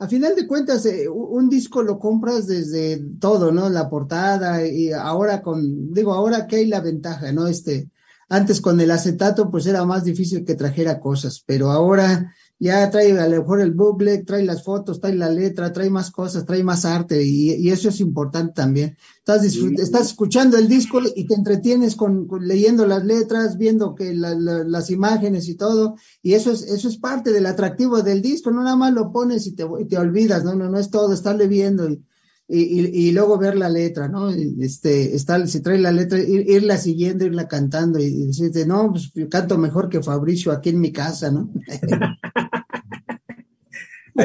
a 0.00 0.08
final 0.08 0.34
de 0.34 0.46
cuentas, 0.46 0.86
eh, 0.86 1.06
un 1.10 1.50
disco 1.50 1.82
lo 1.82 1.98
compras 1.98 2.46
desde 2.46 2.96
todo, 3.20 3.52
¿no? 3.52 3.68
La 3.68 3.90
portada 3.90 4.66
y 4.66 4.92
ahora 4.92 5.42
con, 5.42 5.92
digo, 5.92 6.14
ahora 6.14 6.46
que 6.46 6.56
hay 6.56 6.66
la 6.66 6.80
ventaja, 6.80 7.30
¿no? 7.32 7.46
Este, 7.46 7.90
antes 8.30 8.62
con 8.62 8.80
el 8.80 8.90
acetato, 8.90 9.50
pues 9.50 9.66
era 9.66 9.84
más 9.84 10.02
difícil 10.04 10.42
que 10.42 10.54
trajera 10.54 11.00
cosas, 11.00 11.44
pero 11.44 11.70
ahora 11.70 12.34
ya 12.62 12.90
trae 12.90 13.18
a 13.18 13.26
lo 13.26 13.38
mejor 13.38 13.62
el 13.62 13.72
booklet, 13.72 14.26
trae 14.26 14.44
las 14.44 14.62
fotos, 14.62 15.00
trae 15.00 15.14
la 15.14 15.30
letra, 15.30 15.72
trae 15.72 15.88
más 15.88 16.10
cosas, 16.10 16.44
trae 16.44 16.62
más 16.62 16.84
arte 16.84 17.24
y, 17.24 17.70
eso 17.70 17.88
es 17.88 18.00
importante 18.00 18.52
también. 18.52 18.98
Estás, 19.16 19.44
estás 19.44 20.08
escuchando 20.08 20.58
el 20.58 20.68
disco 20.68 21.00
y 21.16 21.26
te 21.26 21.34
entretienes 21.34 21.96
con, 21.96 22.28
leyendo 22.42 22.86
las 22.86 23.02
letras, 23.02 23.56
viendo 23.56 23.94
que 23.94 24.12
las 24.12 24.90
imágenes 24.90 25.48
y 25.48 25.54
todo, 25.54 25.96
y 26.22 26.34
eso 26.34 26.52
es, 26.52 26.62
eso 26.64 26.88
es 26.88 26.98
parte 26.98 27.32
del 27.32 27.46
atractivo 27.46 28.02
del 28.02 28.20
disco, 28.20 28.50
no 28.50 28.62
nada 28.62 28.76
más 28.76 28.92
lo 28.92 29.10
pones 29.10 29.46
y 29.46 29.52
te, 29.52 29.66
y 29.80 29.86
te 29.86 29.96
olvidas, 29.96 30.44
no, 30.44 30.54
no, 30.54 30.68
no 30.68 30.78
es 30.78 30.90
todo, 30.90 31.14
estarle 31.14 31.48
viendo 31.48 31.88
y, 31.88 32.04
y, 32.46 33.08
y, 33.08 33.12
luego 33.12 33.38
ver 33.38 33.56
la 33.56 33.70
letra, 33.70 34.08
¿no? 34.08 34.28
Este, 34.28 35.14
está, 35.14 35.46
si 35.46 35.60
trae 35.60 35.78
la 35.78 35.92
letra, 35.92 36.18
irla 36.18 36.76
siguiendo, 36.76 37.24
irla 37.24 37.46
cantando 37.46 38.00
y, 38.00 38.26
decirte, 38.26 38.66
no, 38.66 38.90
pues 38.90 39.12
yo 39.14 39.28
canto 39.28 39.56
mejor 39.56 39.88
que 39.88 40.02
Fabricio 40.02 40.50
aquí 40.50 40.70
en 40.70 40.80
mi 40.80 40.92
casa, 40.92 41.30
¿no? 41.30 41.48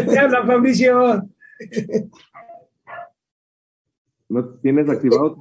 Te 0.04 0.20
habla, 0.20 0.46
Fabricio. 0.46 1.30
¿No 4.30 4.46
tienes 4.62 4.90
activado? 4.90 5.38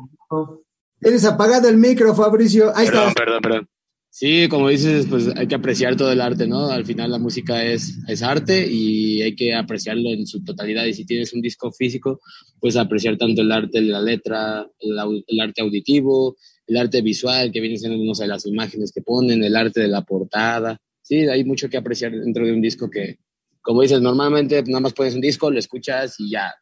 Tienes 1.01 1.25
apagado 1.25 1.69
el 1.69 1.77
micro, 1.77 2.15
Fabricio. 2.15 2.73
Ahí 2.75 2.87
perdón, 2.87 3.15
perdón, 3.15 3.43
perdón. 3.43 3.69
Sí, 4.17 4.47
como 4.49 4.69
dices, 4.69 5.07
pues 5.11 5.27
hay 5.35 5.49
que 5.49 5.57
apreciar 5.57 5.97
todo 5.97 6.13
el 6.13 6.21
arte, 6.21 6.47
¿no? 6.47 6.69
Al 6.69 6.87
final 6.87 7.11
la 7.11 7.19
música 7.19 7.65
es, 7.65 7.99
es 8.07 8.23
arte 8.23 8.65
y 8.65 9.21
hay 9.23 9.35
que 9.35 9.57
apreciarlo 9.57 10.09
en 10.11 10.25
su 10.25 10.45
totalidad. 10.45 10.85
Y 10.85 10.95
si 10.95 11.05
tienes 11.05 11.33
un 11.33 11.41
disco 11.41 11.73
físico, 11.73 12.21
pues 12.61 12.77
apreciar 12.77 13.19
tanto 13.19 13.43
el 13.43 13.51
arte 13.51 13.81
de 13.81 13.89
la 13.89 14.01
letra, 14.01 14.71
el, 14.79 15.41
arte 15.41 15.63
auditivo, 15.63 16.37
el 16.69 16.77
arte 16.77 17.03
visual, 17.03 17.51
que 17.51 17.61
viene 17.61 17.77
siendo, 17.77 18.05
no 18.05 18.15
sé, 18.15 18.29
las 18.29 18.47
imágenes 18.47 18.93
que 18.93 19.03
ponen, 19.03 19.43
el 19.43 19.57
arte 19.57 19.81
de 19.81 19.89
la 19.89 20.03
portada. 20.03 20.81
Sí, 21.03 21.17
hay 21.27 21.45
mucho 21.45 21.69
que 21.69 21.77
apreciar 21.77 22.13
dentro 22.13 22.47
de 22.47 22.53
un 22.53 22.63
disco 22.63 22.89
que, 22.89 23.19
como 23.65 23.81
dices, 23.81 24.01
normalmente 24.03 24.63
nada 24.65 24.81
más 24.81 24.93
pones 24.93 25.15
un 25.15 25.23
disco, 25.23 25.51
lo 25.51 25.59
escuchas 25.59 26.21
y 26.21 26.31
ya, 26.31 26.53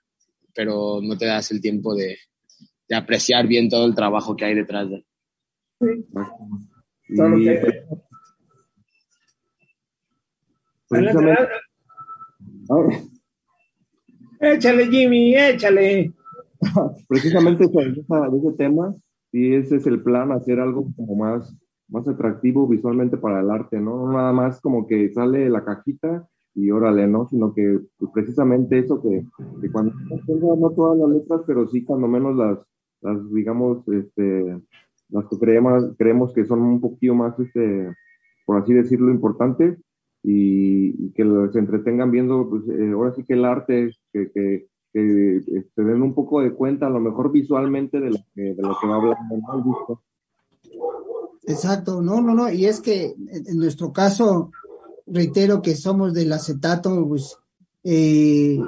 pero 0.55 1.01
no 1.03 1.19
te 1.19 1.27
das 1.27 1.51
el 1.51 1.61
tiempo 1.61 1.97
de, 1.97 2.17
de 2.89 2.97
apreciar 2.97 3.49
bien 3.49 3.69
todo 3.69 3.85
el 3.87 3.95
trabajo 3.95 4.37
que 4.37 4.45
hay 4.45 4.55
detrás 4.55 4.89
de. 4.89 5.05
Sí. 5.81 6.07
Échale, 14.39 14.87
Jimmy, 14.87 15.35
échale. 15.35 16.13
Precisamente 17.09 17.67
de 17.67 18.39
ese 18.39 18.53
tema, 18.57 18.95
y 19.33 19.57
ese 19.57 19.77
es 19.77 19.87
el 19.89 20.05
plan, 20.05 20.31
hacer 20.31 20.61
algo 20.61 20.87
como 20.95 21.17
más, 21.17 21.53
más 21.89 22.07
atractivo 22.07 22.69
visualmente 22.69 23.17
para 23.17 23.41
el 23.41 23.51
arte, 23.51 23.81
¿no? 23.81 24.13
Nada 24.13 24.33
más 24.33 24.61
como 24.61 24.87
que 24.87 25.13
sale 25.13 25.51
la 25.51 25.65
cajita 25.65 26.29
y 26.55 26.71
órale, 26.71 27.07
¿no? 27.07 27.27
Sino 27.29 27.55
que 27.55 27.81
pues, 27.99 28.11
precisamente 28.13 28.79
eso 28.79 29.01
que, 29.01 29.25
cuando 29.71 29.95
no 30.57 30.71
todas 30.71 30.99
las 30.99 31.09
letras, 31.09 31.43
pero 31.47 31.69
sí 31.69 31.85
cuando 31.85 32.09
menos 32.09 32.37
las, 32.37 32.59
las 33.01 33.33
digamos, 33.33 33.87
este, 33.89 34.61
las 35.09 35.27
que 35.29 35.39
creemos, 35.39 35.95
creemos 35.99 36.33
que 36.33 36.45
son 36.45 36.61
un 36.61 36.81
poquito 36.81 37.15
más, 37.15 37.39
este, 37.39 37.95
por 38.45 38.59
así 38.59 38.73
decirlo, 38.73 39.11
importantes 39.11 39.79
y, 40.23 41.13
que 41.13 41.25
se 41.53 41.59
entretengan 41.59 42.11
viendo, 42.11 42.49
pues, 42.49 42.63
eh, 42.69 42.93
ahora 42.93 43.13
sí 43.15 43.25
que 43.25 43.35
el 43.35 43.45
arte, 43.45 43.91
que, 44.13 44.31
que, 44.33 44.67
que 44.93 45.41
se 45.45 45.59
este, 45.59 45.85
den 45.85 46.03
un 46.03 46.15
poco 46.15 46.41
de 46.43 46.53
cuenta, 46.53 46.87
a 46.87 46.91
lo 46.91 47.01
mejor 47.01 47.33
visualmente, 47.33 48.01
de 48.01 48.11
lo 48.11 48.19
que, 48.35 48.43
de 48.55 48.63
lo 48.63 48.77
que 48.81 48.87
va 48.87 48.97
hablando. 48.97 50.03
Exacto, 51.45 52.01
no, 52.01 52.21
no, 52.21 52.35
no, 52.35 52.51
y 52.51 52.67
es 52.67 52.81
que 52.81 53.15
en 53.17 53.59
nuestro 53.59 53.93
caso, 53.93 54.53
reitero 55.07 55.63
que 55.63 55.77
somos 55.77 56.15
del 56.15 56.33
acetato, 56.33 57.07
pues 57.09 57.37
eh, 57.85 58.59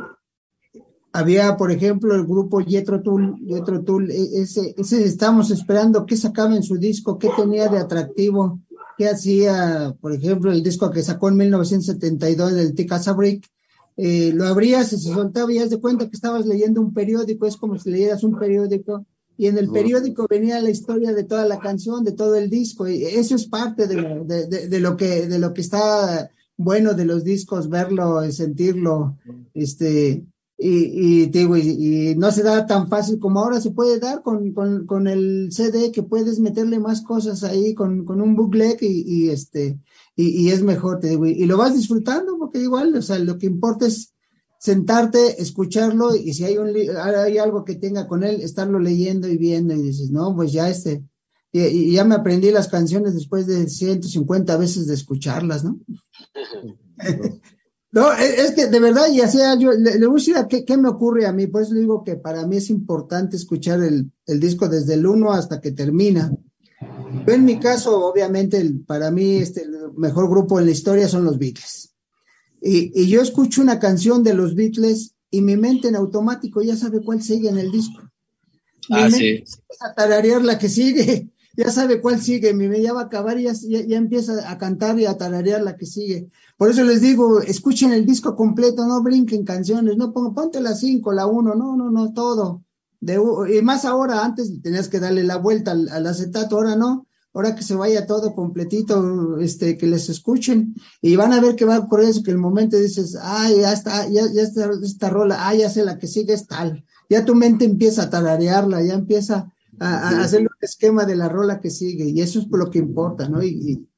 había, 1.13 1.57
por 1.57 1.71
ejemplo, 1.71 2.15
el 2.15 2.25
grupo 2.25 2.61
Yetro 2.61 3.01
Tull, 3.03 3.37
Yetro 3.47 3.83
Tull, 3.83 4.11
e, 4.11 4.43
ese, 4.43 4.75
ese 4.77 5.05
estamos 5.05 5.51
esperando 5.51 6.07
qué 6.07 6.17
sacaba 6.17 6.57
en 6.57 6.63
su 6.63 6.77
disco, 6.77 7.19
qué 7.19 7.31
tenía 7.37 7.69
de 7.69 7.79
atractivo, 7.79 8.61
qué 8.99 9.09
hacía, 9.09 9.97
por 10.01 10.13
ejemplo, 10.13 10.51
el 10.51 10.63
disco 10.63 10.91
que 10.91 11.03
sacó 11.03 11.29
en 11.29 11.37
1972 11.37 12.55
del 12.55 12.75
Tika 12.75 12.99
Sabrick, 12.99 13.49
eh, 13.97 14.33
lo 14.35 14.47
abrías 14.47 14.93
y 14.93 14.99
se 14.99 15.13
soltaba 15.13 15.53
y 15.53 15.59
haz 15.59 15.71
de 15.71 15.81
cuenta 15.81 16.09
que 16.09 16.17
estabas 16.17 16.47
leyendo 16.47 16.81
un 16.81 16.93
periódico, 16.93 17.47
es 17.47 17.57
como 17.57 17.79
si 17.79 17.91
leyeras 17.91 18.25
un 18.25 18.37
periódico, 18.37 19.07
y 19.37 19.47
en 19.47 19.59
el 19.59 19.71
periódico 19.71 20.27
venía 20.29 20.61
la 20.61 20.71
historia 20.71 21.13
de 21.13 21.25
toda 21.25 21.47
la 21.47 21.59
canción, 21.59 22.05
de 22.05 22.13
todo 22.13 22.37
el 22.37 22.51
disco, 22.51 22.89
y 22.89 23.05
eso 23.05 23.35
es 23.35 23.47
parte 23.47 23.87
de 23.87 23.95
lo, 23.97 24.25
de, 24.25 24.47
de 24.47 24.81
lo 24.81 24.97
que, 24.97 25.27
de 25.27 25.39
lo 25.39 25.53
que 25.53 25.61
está 25.61 26.31
bueno 26.57 26.95
de 26.95 27.05
los 27.05 27.25
discos, 27.25 27.69
verlo, 27.69 28.31
sentirlo, 28.31 29.19
este, 29.55 30.25
y, 30.57 31.23
y, 31.23 31.27
digo, 31.27 31.57
y, 31.57 32.15
no 32.17 32.31
se 32.31 32.45
da 32.45 32.65
tan 32.65 32.89
fácil 32.89 33.19
como 33.19 33.41
ahora 33.41 33.61
se 33.61 33.73
puede 33.73 33.99
dar 33.99 34.23
con, 34.23 34.53
con, 34.53 34.87
con 34.87 35.09
el 35.09 35.49
CD 35.51 35.91
que 35.91 36.05
puedes 36.05 36.39
meterle 36.39 36.79
más 36.79 37.03
cosas 37.03 37.43
ahí 37.43 37.75
con, 37.75 38.05
con 38.05 38.21
un 38.21 38.37
booklet 38.37 38.81
y, 38.83 39.03
y 39.05 39.31
este 39.31 39.79
y, 40.17 40.51
es 40.51 40.63
mejor, 40.63 41.01
te 41.01 41.09
digo, 41.09 41.27
y, 41.27 41.45
lo 41.45 41.57
vas 41.57 41.75
disfrutando 41.75 42.39
porque 42.39 42.61
igual, 42.61 42.95
o 42.95 43.03
sea, 43.03 43.19
lo 43.19 43.37
que 43.37 43.47
importa 43.47 43.87
es 43.87 44.14
sentarte, 44.65 45.43
escucharlo 45.43 46.17
y 46.17 46.33
si 46.33 46.43
hay, 46.43 46.57
un, 46.57 46.73
hay 46.97 47.37
algo 47.37 47.67
que 47.67 47.75
tenga 47.75 48.09
con 48.09 48.25
él, 48.25 48.41
estarlo 48.41 48.79
leyendo 48.79 49.29
y 49.29 49.37
viendo 49.37 49.75
y 49.75 49.83
dices, 49.83 50.11
no, 50.11 50.35
pues 50.35 50.53
ya 50.53 50.71
este, 50.71 51.05
y, 51.53 51.93
ya 51.93 52.07
me 52.07 52.15
aprendí 52.15 52.51
las 52.51 52.69
canciones 52.69 53.13
después 53.13 53.47
de 53.47 53.69
150 53.69 54.57
veces 54.57 54.87
de 54.87 54.95
escucharlas, 54.95 55.65
¿no? 55.65 55.79
No, 57.93 58.13
es 58.13 58.51
que 58.57 58.67
de 58.67 58.81
verdad, 58.81 59.07
ya 59.15 59.29
sea, 59.29 59.57
yo 59.57 59.71
le, 59.71 60.05
voy 60.05 60.17
a 60.17 60.19
decir 60.19 60.37
a 60.37 60.49
qué, 60.49 60.77
me 60.77 60.89
ocurre 60.89 61.27
a 61.27 61.33
mí, 61.33 61.47
por 61.47 61.63
eso 61.63 61.75
digo 61.75 62.03
que 62.03 62.17
para 62.17 62.45
mí 62.45 62.57
es 62.57 62.69
importante 62.69 63.37
escuchar 63.37 63.81
el, 63.85 64.11
disco 64.41 64.69
desde 64.69 64.95
el 64.95 65.07
1 65.07 65.31
hasta 65.31 65.61
que 65.61 65.71
termina. 65.71 66.33
Yo 67.25 67.33
en 67.33 67.45
mi 67.45 67.61
caso, 67.61 68.05
obviamente, 68.05 68.69
para 68.85 69.13
mí 69.13 69.37
este, 69.37 69.63
el 69.63 69.93
mejor 69.97 70.29
grupo 70.29 70.59
en 70.59 70.67
la 70.67 70.73
historia 70.73 71.07
son 71.07 71.23
los 71.23 71.39
Beatles. 71.39 71.94
Y, 72.67 73.07
yo 73.09 73.21
escucho 73.21 73.61
una 73.61 73.79
canción 73.79 74.23
de 74.23 74.33
los 74.33 74.55
Beatles 74.55 75.15
y 75.31 75.43
mi 75.43 75.57
mente 75.57 75.89
en 75.89 75.97
automático 75.97 76.63
ya 76.63 76.77
sabe 76.77 77.03
cuál 77.05 77.23
sigue 77.23 77.51
en 77.51 77.59
el 77.59 77.71
disco. 77.71 78.01
ah, 78.91 79.11
sí. 79.11 79.45
A 79.81 79.93
tararear 79.93 80.43
la 80.43 80.59
que 80.59 80.71
sigue. 80.71 81.31
ya 81.57 81.71
sabe 81.71 82.01
cuál 82.01 82.21
sigue, 82.21 82.55
mi 82.55 82.81
ya 82.81 82.95
va 82.95 83.03
a 83.03 83.05
acabar 83.05 83.39
y 83.39 83.45
ya, 83.45 83.53
ya, 83.53 83.97
empieza 83.99 84.51
a 84.51 84.57
cantar 84.57 84.99
y 84.99 85.05
a 85.05 85.19
tararear 85.19 85.63
la 85.63 85.77
que 85.77 85.85
sigue. 85.85 86.31
Por 86.57 86.71
eso 86.71 86.83
les 86.85 87.03
digo, 87.03 87.43
escuchen 87.43 87.93
el 87.93 88.07
disco 88.07 88.35
completo, 88.35 88.87
no 88.87 89.03
brinquen 89.03 89.45
canciones, 89.45 89.99
no 89.99 90.13
ponte 90.13 90.61
la 90.61 90.75
cinco, 90.75 91.13
la 91.13 91.27
uno, 91.27 91.55
no, 91.55 91.77
no, 91.77 91.91
no, 91.91 92.13
todo. 92.15 92.65
De, 92.99 93.21
y 93.55 93.61
más 93.61 93.85
ahora, 93.85 94.25
antes 94.25 94.63
tenías 94.63 94.89
que 94.89 95.01
darle 95.01 95.23
la 95.23 95.37
vuelta 95.37 95.73
al, 95.73 95.89
al 95.91 96.07
acetato, 96.07 96.57
ahora 96.57 96.77
no 96.77 97.07
ahora 97.35 97.57
que 97.57 97.65
se 97.65 97.75
vaya 97.75 98.07
todo 98.07 98.35
completito, 98.35 99.39
este, 99.39 99.77
que 99.77 99.89
les 99.89 100.09
escuchen 100.09 100.75
y 101.03 101.17
van 101.17 101.33
a 101.33 101.41
ver 101.41 101.57
que 101.57 101.65
va 101.65 101.89
por 101.89 102.01
eso, 102.01 102.23
que 102.23 102.31
el 102.31 102.39
momento 102.39 102.77
dices, 102.77 103.19
ah, 103.21 103.51
ya 103.51 103.73
está, 103.73 104.09
ya, 104.09 104.23
ya 104.33 104.43
está 104.43 104.71
esta 104.83 105.11
rola, 105.11 105.49
ah, 105.49 105.55
ya 105.55 105.69
sé 105.69 105.85
la 105.85 105.99
que 105.99 106.07
sigue 106.07 106.33
es 106.33 106.47
tal, 106.47 106.85
ya 107.11 107.25
tu 107.25 107.35
mente 107.35 107.65
empieza 107.65 108.05
a 108.05 108.11
tararearla, 108.11 108.83
ya 108.83 108.95
empieza 108.95 109.53
a, 109.81 110.23
hacer 110.23 110.43
un 110.43 110.49
esquema 110.61 111.05
de 111.05 111.17
la 111.17 111.29
rola 111.29 111.61
que 111.61 111.71
sigue 111.71 112.05
y 112.05 112.21
eso 112.21 112.39
es 112.39 112.47
por 112.47 112.61
lo 112.61 112.71
que 112.71 112.79
importa, 112.79 113.29
¿no? 113.29 113.43
Y, 113.43 113.89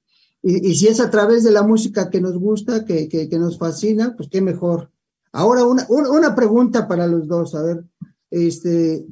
y, 0.42 0.70
y, 0.70 0.74
si 0.74 0.88
es 0.88 1.00
a 1.00 1.10
través 1.10 1.44
de 1.44 1.50
la 1.50 1.62
música 1.62 2.08
que 2.08 2.22
nos 2.22 2.38
gusta, 2.38 2.86
que, 2.86 3.08
que, 3.08 3.28
que 3.28 3.38
nos 3.38 3.58
fascina, 3.58 4.14
pues 4.16 4.30
qué 4.30 4.40
mejor. 4.40 4.90
Ahora 5.32 5.64
una, 5.64 5.86
una 5.88 6.34
pregunta 6.34 6.88
para 6.88 7.06
los 7.06 7.28
dos, 7.28 7.54
a 7.54 7.62
ver, 7.62 7.84
este, 8.30 9.06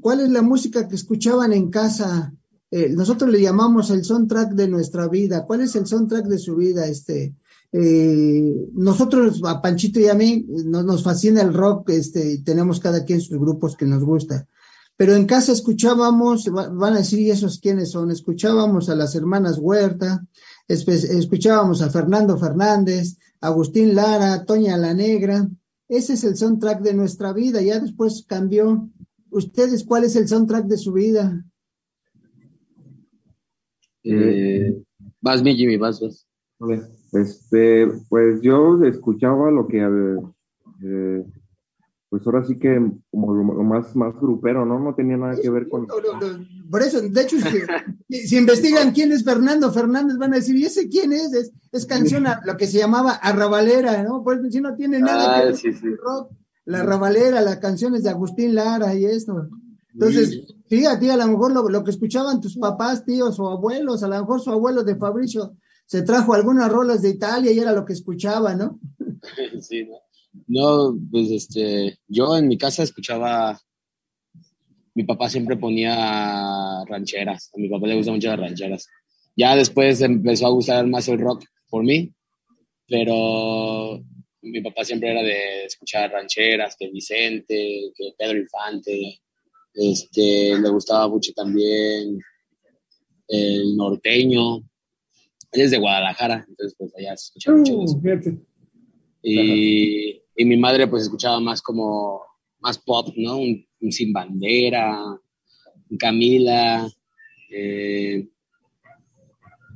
¿cuál 0.00 0.20
es 0.20 0.30
la 0.30 0.40
música 0.40 0.88
que 0.88 0.94
escuchaban 0.94 1.52
en 1.52 1.70
casa 1.70 2.32
eh, 2.70 2.88
nosotros 2.90 3.30
le 3.30 3.40
llamamos 3.40 3.90
el 3.90 4.04
soundtrack 4.04 4.52
de 4.52 4.68
nuestra 4.68 5.08
vida. 5.08 5.44
¿Cuál 5.46 5.62
es 5.62 5.76
el 5.76 5.86
soundtrack 5.86 6.26
de 6.26 6.38
su 6.38 6.56
vida? 6.56 6.86
Este, 6.86 7.34
eh, 7.72 8.68
nosotros, 8.74 9.40
a 9.44 9.60
Panchito 9.60 10.00
y 10.00 10.08
a 10.08 10.14
mí, 10.14 10.46
nos, 10.48 11.02
fascina 11.02 11.42
el 11.42 11.54
rock, 11.54 11.90
este, 11.90 12.38
tenemos 12.38 12.80
cada 12.80 13.04
quien 13.04 13.20
sus 13.20 13.38
grupos 13.38 13.76
que 13.76 13.86
nos 13.86 14.02
gusta. 14.02 14.46
Pero 14.96 15.14
en 15.14 15.26
casa 15.26 15.52
escuchábamos, 15.52 16.46
van 16.50 16.94
a 16.94 16.98
decir, 16.98 17.20
¿y 17.20 17.30
esos 17.30 17.60
quiénes 17.60 17.90
son? 17.90 18.10
Escuchábamos 18.10 18.88
a 18.88 18.94
las 18.94 19.14
hermanas 19.14 19.58
Huerta, 19.58 20.24
escuchábamos 20.66 21.82
a 21.82 21.90
Fernando 21.90 22.38
Fernández, 22.38 23.18
Agustín 23.42 23.94
Lara, 23.94 24.44
Toña 24.46 24.78
la 24.78 24.94
Negra. 24.94 25.46
Ese 25.86 26.14
es 26.14 26.24
el 26.24 26.36
soundtrack 26.36 26.80
de 26.80 26.94
nuestra 26.94 27.34
vida, 27.34 27.60
ya 27.60 27.78
después 27.78 28.24
cambió. 28.26 28.88
¿Ustedes 29.30 29.84
cuál 29.84 30.04
es 30.04 30.16
el 30.16 30.28
soundtrack 30.28 30.64
de 30.64 30.78
su 30.78 30.94
vida? 30.94 31.44
Eh, 34.06 34.82
vas, 35.20 35.42
mi 35.42 35.56
Jimmy, 35.56 35.76
vas, 35.76 36.00
vas. 36.00 36.26
Este, 37.12 37.86
pues 38.08 38.40
yo 38.40 38.82
escuchaba 38.84 39.50
lo 39.50 39.66
que, 39.66 39.78
eh, 40.82 41.24
pues 42.08 42.26
ahora 42.26 42.44
sí 42.44 42.58
que 42.58 42.80
como 43.10 43.34
lo 43.34 43.62
más, 43.62 43.94
más 43.96 44.14
grupero, 44.14 44.64
¿no? 44.64 44.78
No 44.78 44.94
tenía 44.94 45.16
nada 45.16 45.36
que 45.40 45.50
ver 45.50 45.68
con... 45.68 45.86
por 46.70 46.82
eso, 46.82 47.00
de 47.00 47.22
hecho, 47.22 47.36
si, 48.08 48.36
investigan 48.36 48.92
quién 48.92 49.12
es 49.12 49.24
Fernando 49.24 49.72
Fernández, 49.72 50.16
van 50.16 50.32
a 50.32 50.36
decir, 50.36 50.56
¿y 50.56 50.64
ese 50.64 50.88
quién 50.88 51.12
es? 51.12 51.52
Es, 51.72 51.86
canción 51.86 52.26
a, 52.26 52.40
lo 52.44 52.56
que 52.56 52.66
se 52.66 52.78
llamaba 52.78 53.12
Arrabalera, 53.12 54.02
¿no? 54.02 54.22
Pues 54.22 54.40
si 54.50 54.60
no 54.60 54.74
tiene 54.76 55.00
nada 55.00 55.36
que 55.36 55.40
ah, 55.40 55.44
ver 55.44 55.60
con 55.60 55.88
el 55.90 55.98
rock, 55.98 56.32
la 56.64 56.80
Arrabalera, 56.80 57.40
las 57.42 57.58
canciones 57.58 58.02
de 58.02 58.10
Agustín 58.10 58.54
Lara 58.54 58.94
y 58.94 59.04
esto. 59.04 59.48
Entonces, 59.92 60.55
fíjate, 60.68 61.10
a 61.10 61.16
lo 61.16 61.26
mejor 61.26 61.70
lo, 61.70 61.84
que 61.84 61.90
escuchaban 61.90 62.40
tus 62.40 62.56
papás, 62.56 63.04
tíos 63.04 63.38
o 63.38 63.48
abuelos, 63.48 64.02
a 64.02 64.08
lo 64.08 64.18
mejor 64.20 64.40
su 64.40 64.50
abuelo 64.50 64.82
de 64.84 64.96
Fabricio 64.96 65.56
se 65.86 66.02
trajo 66.02 66.34
algunas 66.34 66.70
rolas 66.70 67.02
de 67.02 67.10
Italia 67.10 67.52
y 67.52 67.58
era 67.58 67.72
lo 67.72 67.84
que 67.84 67.92
escuchaba, 67.92 68.54
¿no? 68.54 68.80
Sí, 69.60 69.84
¿no? 69.84 69.96
No, 70.48 70.98
pues 71.10 71.30
este, 71.30 71.98
yo 72.08 72.36
en 72.36 72.48
mi 72.48 72.58
casa 72.58 72.82
escuchaba, 72.82 73.58
mi 74.94 75.04
papá 75.04 75.28
siempre 75.30 75.56
ponía 75.56 76.84
rancheras, 76.86 77.50
a 77.54 77.58
mi 77.58 77.68
papá 77.68 77.86
le 77.86 77.96
gustan 77.96 78.14
mucho 78.14 78.28
las 78.28 78.40
rancheras. 78.40 78.86
Ya 79.34 79.56
después 79.56 80.00
empezó 80.02 80.46
a 80.46 80.50
gustar 80.50 80.86
más 80.86 81.08
el 81.08 81.18
rock 81.18 81.44
por 81.68 81.84
mí, 81.84 82.12
pero 82.88 84.02
mi 84.42 84.60
papá 84.62 84.84
siempre 84.84 85.10
era 85.10 85.22
de 85.22 85.64
escuchar 85.64 86.10
rancheras, 86.10 86.76
que 86.78 86.90
Vicente, 86.90 87.92
que 87.94 88.12
Pedro 88.16 88.38
Infante, 88.38 89.20
este, 89.76 90.58
le 90.58 90.68
gustaba 90.70 91.08
mucho 91.08 91.32
también 91.32 92.18
el 93.28 93.76
norteño. 93.76 94.56
Él 95.52 95.62
es 95.62 95.70
de 95.70 95.78
Guadalajara, 95.78 96.44
entonces 96.48 96.74
pues 96.78 96.92
allá 96.96 97.16
se 97.16 97.26
escuchaba 97.26 97.58
mucho 97.58 97.82
eso. 97.82 98.30
Uh, 98.30 98.38
y, 99.22 100.22
y, 100.36 100.44
mi 100.44 100.56
madre 100.56 100.86
pues 100.86 101.04
escuchaba 101.04 101.40
más 101.40 101.60
como, 101.60 102.22
más 102.60 102.78
pop, 102.78 103.08
¿no? 103.16 103.38
Un, 103.38 103.66
Sin 103.90 104.12
Bandera, 104.12 104.98
un 105.90 105.98
Camila. 105.98 106.88
Eh, 107.50 108.26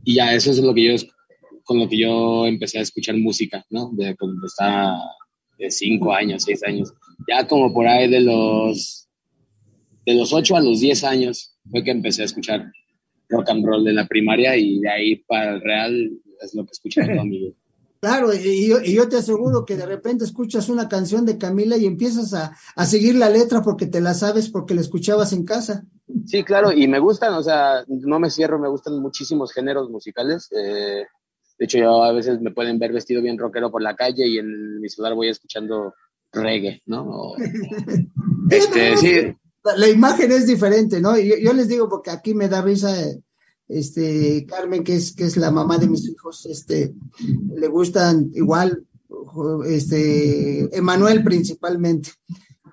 y 0.04 0.14
ya 0.14 0.34
eso 0.34 0.50
es 0.50 0.58
lo 0.58 0.74
que 0.74 0.84
yo, 0.84 1.06
con 1.64 1.78
lo 1.78 1.88
que 1.88 1.98
yo 1.98 2.46
empecé 2.46 2.78
a 2.78 2.82
escuchar 2.82 3.16
música, 3.16 3.64
¿no? 3.70 3.90
De 3.92 4.16
cuando 4.16 4.46
estaba 4.46 4.98
de 5.58 5.70
cinco 5.70 6.12
años, 6.12 6.42
seis 6.44 6.62
años. 6.64 6.92
Ya 7.28 7.46
como 7.46 7.72
por 7.72 7.86
ahí 7.86 8.08
de 8.08 8.20
los 8.20 9.09
de 10.10 10.16
los 10.16 10.32
8 10.32 10.56
a 10.56 10.60
los 10.60 10.80
10 10.80 11.04
años 11.04 11.56
fue 11.70 11.84
que 11.84 11.90
empecé 11.90 12.22
a 12.22 12.26
escuchar 12.26 12.70
rock 13.28 13.50
and 13.50 13.64
roll 13.64 13.84
de 13.84 13.92
la 13.92 14.06
primaria 14.06 14.56
y 14.56 14.80
de 14.80 14.90
ahí 14.90 15.16
para 15.16 15.54
el 15.54 15.60
real 15.60 16.10
es 16.42 16.54
lo 16.54 16.64
que 16.64 16.72
escuché 16.72 17.02
mi 17.24 17.54
Claro, 18.00 18.32
y 18.32 18.66
yo, 18.66 18.80
y 18.82 18.94
yo, 18.94 19.10
te 19.10 19.18
aseguro 19.18 19.66
que 19.66 19.76
de 19.76 19.84
repente 19.84 20.24
escuchas 20.24 20.70
una 20.70 20.88
canción 20.88 21.26
de 21.26 21.36
Camila 21.36 21.76
y 21.76 21.84
empiezas 21.84 22.32
a, 22.32 22.56
a, 22.74 22.86
seguir 22.86 23.14
la 23.14 23.28
letra 23.28 23.60
porque 23.60 23.84
te 23.84 24.00
la 24.00 24.14
sabes, 24.14 24.48
porque 24.48 24.72
la 24.72 24.80
escuchabas 24.80 25.34
en 25.34 25.44
casa. 25.44 25.84
Sí, 26.24 26.42
claro, 26.42 26.72
y 26.72 26.88
me 26.88 26.98
gustan, 26.98 27.34
o 27.34 27.42
sea, 27.42 27.84
no 27.88 28.18
me 28.18 28.30
cierro, 28.30 28.58
me 28.58 28.70
gustan 28.70 29.02
muchísimos 29.02 29.52
géneros 29.52 29.90
musicales. 29.90 30.48
Eh, 30.50 31.04
de 31.58 31.64
hecho, 31.66 31.76
yo 31.76 32.02
a 32.02 32.12
veces 32.12 32.40
me 32.40 32.52
pueden 32.52 32.78
ver 32.78 32.90
vestido 32.90 33.20
bien 33.20 33.36
rockero 33.36 33.70
por 33.70 33.82
la 33.82 33.94
calle 33.94 34.26
y 34.26 34.38
en 34.38 34.80
mi 34.80 34.88
celular 34.88 35.14
voy 35.14 35.28
escuchando 35.28 35.92
reggae, 36.32 36.80
¿no? 36.86 37.34
este, 38.50 38.96
sí 38.96 39.36
la, 39.76 39.88
imagen 39.88 40.32
es 40.32 40.46
diferente, 40.46 41.00
¿no? 41.00 41.18
Yo, 41.18 41.36
yo, 41.36 41.52
les 41.52 41.68
digo 41.68 41.88
porque 41.88 42.10
aquí 42.10 42.34
me 42.34 42.48
da 42.48 42.62
risa, 42.62 42.94
este, 43.68 44.46
Carmen, 44.46 44.84
que 44.84 44.96
es, 44.96 45.12
que 45.12 45.24
es 45.24 45.36
la 45.36 45.50
mamá 45.50 45.78
de 45.78 45.88
mis 45.88 46.08
hijos, 46.08 46.46
este, 46.46 46.94
le 47.54 47.68
gustan 47.68 48.30
igual, 48.34 48.84
este, 49.66 50.76
Emanuel 50.76 51.22
principalmente. 51.22 52.10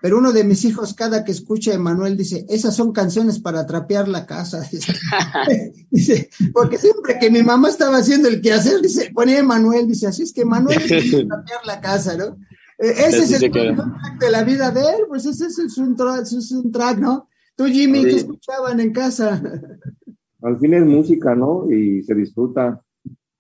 Pero 0.02 0.20
uno 0.20 0.32
de 0.32 0.44
mis 0.44 0.64
hijos, 0.66 0.94
cada 0.94 1.24
que 1.24 1.32
escucha 1.32 1.72
a 1.72 1.76
Emanuel, 1.76 2.16
dice, 2.16 2.46
esas 2.50 2.76
son 2.76 2.92
canciones 2.92 3.40
para 3.40 3.66
trapear 3.66 4.08
la 4.08 4.26
casa. 4.26 4.68
Dice, 5.90 6.30
porque 6.54 6.78
siempre 6.78 7.18
que 7.20 7.32
mi 7.32 7.42
mamá 7.42 7.70
estaba 7.70 7.98
haciendo 7.98 8.28
el 8.28 8.42
quehacer, 8.42 8.82
dice, 8.82 9.12
ponía 9.14 9.40
Emanuel, 9.40 9.88
dice, 9.88 10.08
así 10.08 10.24
es 10.24 10.34
que 10.34 10.42
Emanuel 10.42 10.82
es 10.82 11.12
para 11.12 11.28
trapear 11.28 11.66
la 11.66 11.82
casa, 11.82 12.16
¿no? 12.16 12.38
Eh, 12.80 12.92
ese 13.08 13.24
es 13.24 13.42
el 13.42 13.52
track 13.52 14.20
de 14.20 14.32
la 14.32 14.44
vida 14.44 14.72
de 14.72 14.82
él, 14.82 15.06
pues 15.08 15.26
ese 15.26 15.48
es 15.48 15.78
un, 15.78 15.96
es 16.22 16.52
un 16.52 16.72
track, 16.72 17.00
¿no? 17.00 17.28
Tú, 17.56 17.66
Jimmy, 17.66 18.04
¿qué 18.04 18.18
escuchaban 18.18 18.80
en 18.80 18.94
casa? 18.94 19.42
Al 20.44 20.60
fin 20.60 20.76
es 20.76 20.86
música, 20.86 21.34
¿no? 21.36 21.70
Y 21.72 22.04
se 22.04 22.14
disfruta. 22.14 22.80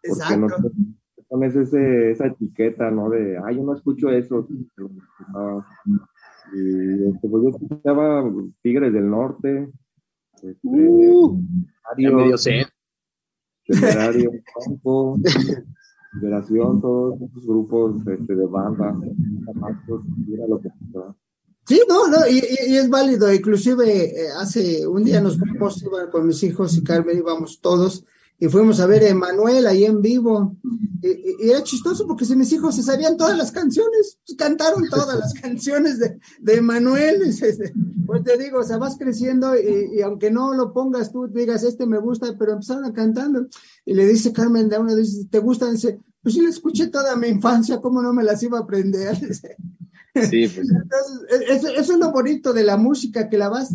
Exacto. 0.01 0.39
no 0.39 0.47
pones 1.27 1.55
ese, 1.55 2.11
esa 2.11 2.27
etiqueta, 2.27 2.89
¿no? 2.89 3.09
De, 3.09 3.37
ay, 3.45 3.57
yo 3.57 3.63
no 3.63 3.75
escucho 3.75 4.09
eso. 4.09 4.47
Y 6.53 7.09
este, 7.09 7.29
pues 7.29 7.43
yo 7.43 7.49
escuchaba 7.49 8.23
Tigres 8.63 8.93
del 8.93 9.09
Norte. 9.09 9.69
Este, 10.35 10.57
uh, 10.63 11.43
medio 11.97 12.37
sé. 12.37 12.65
Campo, 14.65 15.17
Liberación, 16.21 16.81
todos 16.81 17.21
esos 17.21 17.45
grupos 17.45 17.95
este, 18.07 18.35
de 18.35 18.45
banda, 18.45 18.93
lo 20.47 20.61
que 20.61 20.69
Sí, 21.67 21.81
no, 21.89 22.07
no, 22.07 22.25
y, 22.29 22.37
es 22.37 22.89
válido. 22.89 23.33
Inclusive 23.33 24.05
eh, 24.05 24.29
hace 24.39 24.87
un 24.87 25.03
día 25.03 25.19
nos 25.19 25.37
fuimos 25.37 25.83
con 26.11 26.25
mis 26.25 26.41
hijos 26.43 26.77
y 26.77 26.83
Carmen, 26.83 27.17
íbamos 27.17 27.59
todos 27.59 28.05
y 28.39 28.47
fuimos 28.47 28.79
a 28.79 28.85
ver 28.85 29.03
a 29.03 29.09
Emanuel 29.09 29.67
ahí 29.67 29.83
en 29.83 30.01
vivo. 30.01 30.55
Y, 31.01 31.49
era 31.49 31.63
chistoso 31.63 32.07
porque 32.07 32.23
si 32.23 32.35
mis 32.35 32.51
hijos 32.53 32.75
se 32.75 32.83
sabían 32.83 33.17
todas 33.17 33.37
las 33.37 33.51
canciones, 33.51 34.19
pues, 34.25 34.37
cantaron 34.37 34.87
todas 34.89 35.19
las 35.19 35.33
canciones 35.41 35.99
de, 35.99 36.19
de 36.39 36.55
Emanuel. 36.55 37.21
Pues 38.05 38.23
te 38.23 38.37
digo, 38.37 38.59
o 38.59 38.63
sea, 38.63 38.77
vas 38.77 38.97
creciendo 38.97 39.53
y, 39.57 40.01
aunque 40.01 40.31
no 40.31 40.53
lo 40.53 40.71
pongas 40.71 41.11
tú, 41.11 41.27
digas, 41.27 41.63
este 41.63 41.85
me 41.85 41.99
gusta, 41.99 42.33
pero 42.37 42.53
empezaron 42.53 42.85
a 42.85 42.93
cantando. 42.93 43.47
Y 43.85 43.93
le 43.93 44.05
dice 44.07 44.31
Carmen 44.31 44.69
de 44.69 44.77
uno, 44.77 44.95
dice, 44.95 45.25
¿te 45.29 45.39
gusta? 45.39 45.69
Dice, 45.69 45.99
pues 46.27 46.35
sí, 46.35 46.41
le 46.41 46.49
escuché 46.49 46.87
toda 46.87 47.15
mi 47.15 47.29
infancia, 47.29 47.79
¿cómo 47.79 48.01
no 48.01 48.11
me 48.11 48.21
las 48.21 48.43
iba 48.43 48.57
a 48.57 48.63
aprender? 48.63 49.17
Sí, 50.13 50.47
pues. 50.47 50.67
eso, 51.47 51.67
es 51.67 51.89
lo 51.89 52.11
bonito 52.11 52.51
de 52.51 52.63
la 52.63 52.75
música, 52.75 53.29
que 53.29 53.37
la 53.37 53.49
vas, 53.49 53.71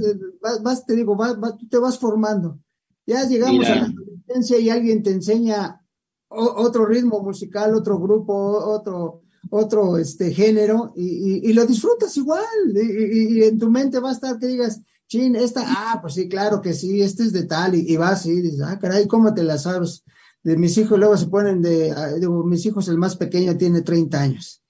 vas, 0.61 0.85
te 0.85 0.97
digo, 0.97 1.15
vas, 1.15 1.37
tú 1.57 1.69
te 1.69 1.79
vas 1.79 1.97
formando. 2.01 2.59
Ya 3.07 3.25
llegamos 3.29 3.65
a 3.67 3.77
la 3.77 3.83
adolescencia 3.85 4.59
y 4.59 4.69
alguien 4.69 5.05
te 5.05 5.11
enseña 5.11 5.81
otro 6.29 6.85
ritmo 6.85 7.23
musical, 7.23 7.77
otro 7.77 8.01
grupo, 8.01 8.35
otro, 8.35 9.23
otro 9.51 9.99
este, 9.99 10.35
género, 10.35 10.93
y, 10.97 11.49
y, 11.49 11.53
lo 11.53 11.65
disfrutas 11.65 12.17
igual. 12.17 12.43
Y, 12.75 13.38
y, 13.38 13.45
en 13.45 13.57
tu 13.57 13.71
mente 13.71 14.01
va 14.01 14.11
a 14.11 14.15
estar 14.15 14.37
que 14.37 14.49
digas, 14.49 14.83
chin, 15.07 15.37
esta, 15.37 15.62
ah, 15.65 16.01
pues 16.03 16.15
sí, 16.15 16.29
claro 16.29 16.61
que 16.61 16.75
sí, 16.75 17.03
este 17.03 17.23
es 17.23 17.33
de 17.33 17.45
tal, 17.45 17.77
y, 17.77 17.97
va 17.97 18.09
así, 18.09 18.41
dices, 18.41 18.62
ah, 18.62 18.81
caray, 18.81 19.07
¿cómo 19.07 19.33
te 19.33 19.45
la 19.45 19.59
sabes? 19.59 20.03
De 20.44 20.57
mis 20.57 20.76
hijos 20.78 20.98
luego 20.98 21.16
se 21.16 21.26
ponen 21.28 21.62
de, 21.62 21.92
ah, 21.92 22.14
digo, 22.14 22.44
mis 22.44 22.66
hijos, 22.66 22.88
el 22.88 22.98
más 22.98 23.16
pequeño 23.16 23.57
tiene 23.57 23.83
30 23.83 24.20
años, 24.20 24.62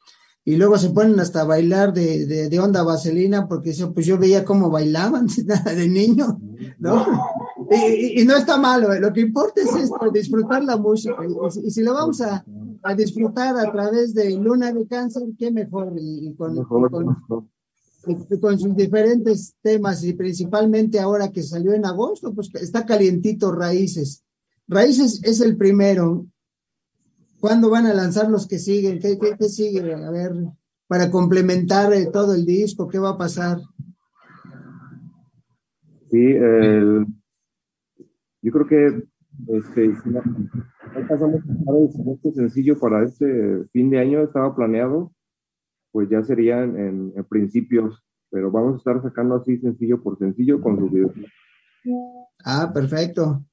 y 0.45 0.57
luego 0.57 0.77
se 0.77 0.91
ponen 0.91 1.19
hasta 1.21 1.43
a 1.43 1.45
bailar 1.45 1.93
de, 1.93 2.27
de, 2.27 2.49
de 2.49 2.61
onda 2.61 2.83
vaselina, 2.83 3.47
porque 3.47 3.73
pues 3.95 4.07
yo 4.07 4.19
veía 4.19 4.45
cómo 4.45 4.71
bailaban 4.71 5.27
de 5.77 5.89
niño, 5.89 6.41
¿no? 6.79 7.07
Y, 7.71 8.25
no 8.25 8.37
está 8.37 8.57
malo, 8.59 8.93
¿eh? 8.93 9.01
lo 9.01 9.13
que 9.13 9.21
importa 9.21 9.63
es 9.63 9.75
esto, 9.75 10.11
disfrutar 10.13 10.65
la 10.65 10.77
música. 10.77 11.17
Y, 11.65 11.71
si 11.71 11.83
lo 11.83 11.95
vamos 11.95 12.21
a, 12.21 12.45
a, 12.83 12.95
disfrutar 12.95 13.57
a 13.57 13.71
través 13.71 14.15
de 14.15 14.37
Luna 14.37 14.73
de 14.73 14.87
Cáncer, 14.87 15.23
qué 15.39 15.51
mejor. 15.51 15.95
Y, 15.97 16.35
con, 16.35 16.63
con, 18.41 18.59
sus 18.59 18.77
diferentes 18.77 19.55
temas, 19.63 20.05
y 20.05 20.13
principalmente 20.13 20.99
ahora 20.99 21.31
que 21.31 21.43
salió 21.43 21.73
en 21.73 21.87
agosto, 21.87 22.35
pues 22.35 22.51
está 22.55 22.85
calientito 22.85 23.53
Raíces. 23.53 24.23
Raíces 24.69 25.23
es 25.25 25.41
el 25.41 25.57
primero. 25.57 26.27
¿Cuándo 27.41 27.71
van 27.71 27.87
a 27.87 27.95
lanzar 27.95 28.31
los 28.31 28.47
que 28.47 28.59
siguen? 28.59 29.01
¿Qué, 29.01 29.19
qué, 29.19 29.37
qué 29.39 29.49
sigue? 29.49 29.93
A 29.93 30.11
ver, 30.11 30.33
para 30.87 31.11
complementar 31.11 31.93
eh, 31.93 32.07
todo 32.13 32.35
el 32.35 32.47
disco, 32.47 32.89
¿qué 32.89 32.99
va 32.99 33.11
a 33.11 33.19
pasar? 33.19 33.59
Sí, 36.11 36.19
el 36.19 37.07
yo 38.43 38.51
creo 38.51 38.67
que 38.67 39.05
este, 39.49 39.93
pasamos 41.09 41.41
este 42.15 42.33
sencillo 42.33 42.79
para 42.79 43.05
este 43.05 43.65
fin 43.73 43.89
de 43.89 44.01
año, 44.01 44.23
estaba 44.23 44.55
planeado, 44.55 45.13
pues 45.93 46.09
ya 46.11 46.23
serían 46.23 46.77
en, 46.77 47.25
principios, 47.29 48.05
pero 48.31 48.51
vamos 48.51 48.75
a 48.75 48.77
estar 48.79 49.03
sacando 49.03 49.37
así 49.37 49.59
sencillo 49.59 50.03
por 50.03 50.19
sencillo 50.19 50.61
con 50.61 50.77
su 50.77 50.89
video. 50.89 51.13
Ah, 52.45 52.71
perfecto. 52.75 53.45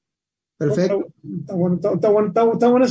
Perfecto. 0.60 1.06
Está 1.40 1.54
bueno, 1.54 1.76
está, 1.82 2.08
bueno, 2.10 2.28
está, 2.28 2.68
bueno. 2.68 2.86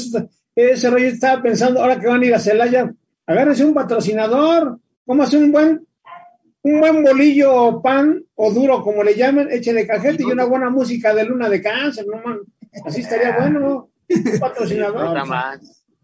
Ese 0.56 0.90
rollo 0.90 1.06
estaba 1.06 1.40
pensando, 1.40 1.80
ahora 1.80 2.00
que 2.00 2.08
van 2.08 2.24
a 2.24 2.26
ir 2.26 2.34
a 2.34 2.40
Celaya, 2.40 2.92
agárrese 3.28 3.64
un 3.64 3.76
patrocinador, 3.76 4.80
¿cómo 5.06 5.22
hace 5.22 5.38
un 5.38 5.52
buen 5.52 5.88
un 6.64 6.80
buen 6.80 7.04
bolillo 7.04 7.54
o 7.54 7.82
pan 7.82 8.26
o 8.34 8.52
duro, 8.52 8.82
como 8.82 9.04
le 9.04 9.14
llamen, 9.14 9.48
de 9.48 9.88
cajete 9.88 10.24
y 10.24 10.32
una 10.32 10.46
buena 10.46 10.72
música 10.72 11.14
de 11.14 11.26
luna 11.26 11.48
de 11.48 11.62
cáncer, 11.62 12.08
no 12.08 12.22
man. 12.24 12.40
Así 12.84 13.02
estaría 13.02 13.38
bueno, 13.38 13.92
patrocinador. 14.40 15.16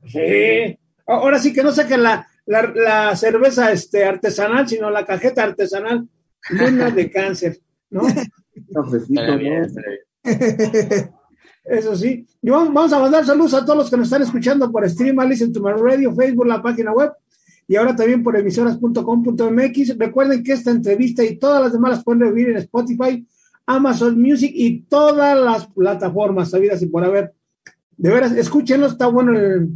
Sí. 0.06 0.78
Ahora 1.08 1.40
sí 1.40 1.52
que 1.52 1.64
no 1.64 1.72
saquen 1.72 2.04
la, 2.04 2.28
la, 2.46 3.16
cerveza 3.16 3.72
este, 3.72 4.06
artesanal, 4.06 4.68
sino 4.68 4.92
la 4.92 5.04
cajeta 5.04 5.42
artesanal, 5.44 6.08
luna 6.52 6.92
de 6.92 7.10
cáncer, 7.10 7.60
¿no? 7.90 8.04
Eso 11.66 11.96
sí. 11.96 12.26
Y 12.42 12.50
vamos, 12.50 12.94
a 12.94 13.00
mandar 13.00 13.26
saludos 13.26 13.54
a 13.56 13.66
todos 13.66 13.78
los 13.78 13.90
que 13.90 13.98
nos 13.98 14.08
están 14.08 14.22
escuchando 14.22 14.72
por 14.72 14.88
Stream, 14.90 15.18
Listen 15.28 15.52
to 15.52 15.62
My 15.62 15.72
Radio, 15.72 16.14
Facebook, 16.14 16.46
la 16.46 16.62
página 16.62 16.92
web 16.92 17.12
y 17.68 17.76
ahora 17.76 17.96
también 17.96 18.24
por 18.24 18.38
emisoras.com.mx. 18.38 19.98
Recuerden 19.98 20.44
que 20.44 20.54
esta 20.54 20.72
entrevista 20.72 21.24
y 21.24 21.38
todas 21.38 21.62
las 21.62 21.74
demás 21.74 21.92
las 21.92 22.04
pueden 22.04 22.34
vivir 22.34 22.50
en 22.50 22.58
Spotify, 22.58 23.26
Amazon 23.66 24.22
Music 24.22 24.52
y 24.54 24.82
todas 24.82 25.38
las 25.40 25.68
plataformas 25.68 26.52
sabidas 26.52 26.82
y 26.82 26.88
por 26.88 27.04
haber. 27.04 27.34
De 27.98 28.10
veras, 28.10 28.34
escúchenlo, 28.34 28.88
está 28.88 29.08
bueno 29.08 29.32
el, 29.32 29.70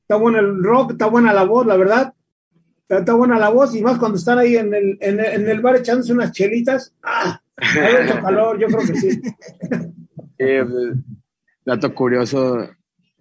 está 0.00 0.16
bueno 0.16 0.38
el 0.38 0.62
rock, 0.62 0.92
está 0.92 1.06
buena 1.06 1.32
la 1.32 1.44
voz, 1.44 1.66
la 1.66 1.76
verdad. 1.76 2.14
Está, 2.88 3.14
buena 3.14 3.36
la 3.40 3.48
voz 3.48 3.74
y 3.74 3.82
más 3.82 3.98
cuando 3.98 4.16
están 4.16 4.38
ahí 4.38 4.56
en 4.56 4.72
el, 4.72 4.96
en 5.00 5.48
el, 5.48 5.60
bar 5.60 5.74
echándose 5.74 6.12
unas 6.12 6.30
chelitas. 6.30 6.94
¡Ah! 7.02 7.42
Calor, 7.56 8.60
yo 8.60 8.68
creo 8.68 8.80
que 8.80 8.94
sí. 8.94 9.20
Pues, 10.38 10.68
dato 11.66 11.92
curioso, 11.92 12.70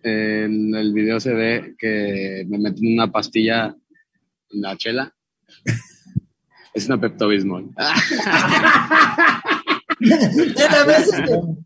en 0.03 0.73
el 0.75 0.93
video 0.93 1.19
se 1.19 1.33
ve 1.33 1.75
que 1.77 2.45
me 2.47 2.59
meten 2.59 2.93
una 2.93 3.11
pastilla 3.11 3.75
la 4.49 4.77
chela. 4.77 5.11
es 6.73 6.87
una 6.87 7.01
Pepto-Bismol. 7.01 7.71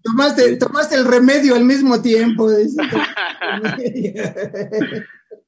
tomaste, 0.03 0.55
tomaste 0.57 0.95
el 0.95 1.05
remedio 1.05 1.55
al 1.55 1.65
mismo 1.65 2.01
tiempo. 2.01 2.49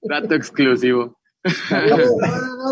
Dato 0.01 0.35
exclusivo. 0.35 1.17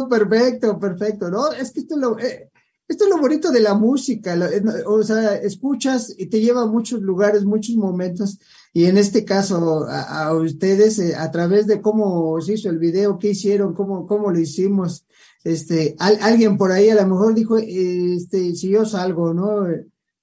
perfecto, 0.09 0.79
perfecto. 0.79 1.29
No, 1.29 1.51
es 1.53 1.71
que 1.71 1.79
esto 1.79 1.95
es 1.95 2.01
lo, 2.01 2.19
eh, 2.19 2.49
esto 2.89 3.03
es 3.03 3.09
lo 3.11 3.19
bonito 3.19 3.51
de 3.51 3.59
la 3.59 3.75
música. 3.75 4.35
Eh, 4.35 4.63
o 4.85 5.03
sea, 5.03 5.35
escuchas 5.35 6.13
y 6.17 6.25
te 6.25 6.41
lleva 6.41 6.63
a 6.63 6.67
muchos 6.67 7.01
lugares, 7.01 7.45
muchos 7.45 7.75
momentos. 7.75 8.39
Y 8.73 8.85
en 8.85 8.97
este 8.97 9.23
caso, 9.23 9.85
a, 9.87 10.33
ustedes, 10.35 10.97
eh, 10.97 11.15
a 11.15 11.29
través 11.29 11.67
de 11.67 11.81
cómo 11.81 12.41
se 12.41 12.53
hizo 12.53 12.69
el 12.69 12.79
video, 12.79 13.19
qué 13.19 13.29
hicieron, 13.29 13.75
cómo, 13.75 14.07
cómo 14.07 14.31
lo 14.31 14.39
hicimos, 14.39 15.05
este, 15.43 15.95
alguien 15.99 16.57
por 16.57 16.71
ahí 16.71 16.89
a 16.89 16.95
lo 16.95 17.07
mejor 17.07 17.33
dijo, 17.33 17.57
este, 17.57 18.55
si 18.55 18.69
yo 18.69 18.85
salgo, 18.85 19.33
¿no? 19.33 19.67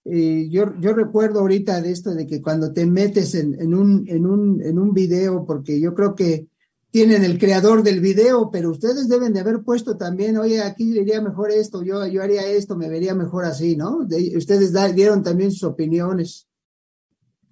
Eh, 0.05 0.49
yo, 0.51 0.73
yo 0.81 0.93
recuerdo 0.93 1.41
ahorita 1.41 1.81
de 1.81 1.91
esto, 1.93 2.15
de 2.15 2.27
que 2.27 2.43
cuando 2.43 2.73
te 2.73 2.85
metes 2.87 3.35
en, 3.35 3.61
en, 3.61 3.75
un, 3.75 4.05
en, 4.09 4.27
un, 4.27 4.63
en 4.63 4.79
un 4.79 4.93
video, 4.93 5.45
porque 5.47 5.81
yo 5.81 5.95
creo 5.95 6.15
que 6.15 6.49
tienen 6.91 7.25
el 7.25 7.39
creador 7.39 7.83
del 7.83 8.01
video, 8.01 8.51
pero 8.51 8.71
ustedes 8.71 9.09
deben 9.09 9.33
de 9.33 9.41
haber 9.41 9.63
puesto 9.63 9.97
también, 9.97 10.39
oye, 10.39 10.63
aquí 10.63 10.91
diría 10.93 11.21
mejor 11.21 11.51
esto, 11.51 11.83
yo, 11.83 12.07
yo 12.07 12.23
haría 12.23 12.47
esto, 12.47 12.77
me 12.77 12.89
vería 12.89 13.15
mejor 13.15 13.45
así, 13.45 13.77
¿no? 13.77 14.07
ustedes 14.37 14.73
dieron 14.95 15.23
también 15.23 15.51
sus 15.53 15.65
opiniones. 15.65 16.49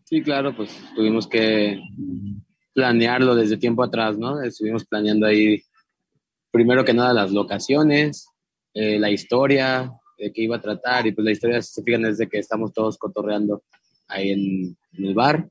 Sí, 0.04 0.22
claro, 0.22 0.54
pues 0.56 0.70
tuvimos 0.94 1.26
que 1.26 1.80
planearlo 2.74 3.34
desde 3.34 3.56
tiempo 3.56 3.82
atrás, 3.82 4.18
¿no? 4.18 4.42
Estuvimos 4.42 4.84
planeando 4.84 5.26
ahí, 5.26 5.62
primero 6.50 6.84
que 6.84 6.92
nada, 6.92 7.14
las 7.14 7.32
locaciones, 7.32 8.28
eh, 8.74 8.98
la 8.98 9.10
historia, 9.10 9.92
de 10.18 10.32
qué 10.32 10.42
iba 10.42 10.56
a 10.56 10.60
tratar, 10.60 11.06
y 11.06 11.12
pues 11.12 11.24
la 11.24 11.32
historia, 11.32 11.62
si 11.62 11.72
se 11.72 11.82
fijan, 11.82 12.04
es 12.04 12.18
de 12.18 12.28
que 12.28 12.38
estamos 12.38 12.72
todos 12.72 12.98
cotorreando 12.98 13.62
ahí 14.08 14.30
en, 14.30 14.76
el 14.92 15.14
bar, 15.14 15.48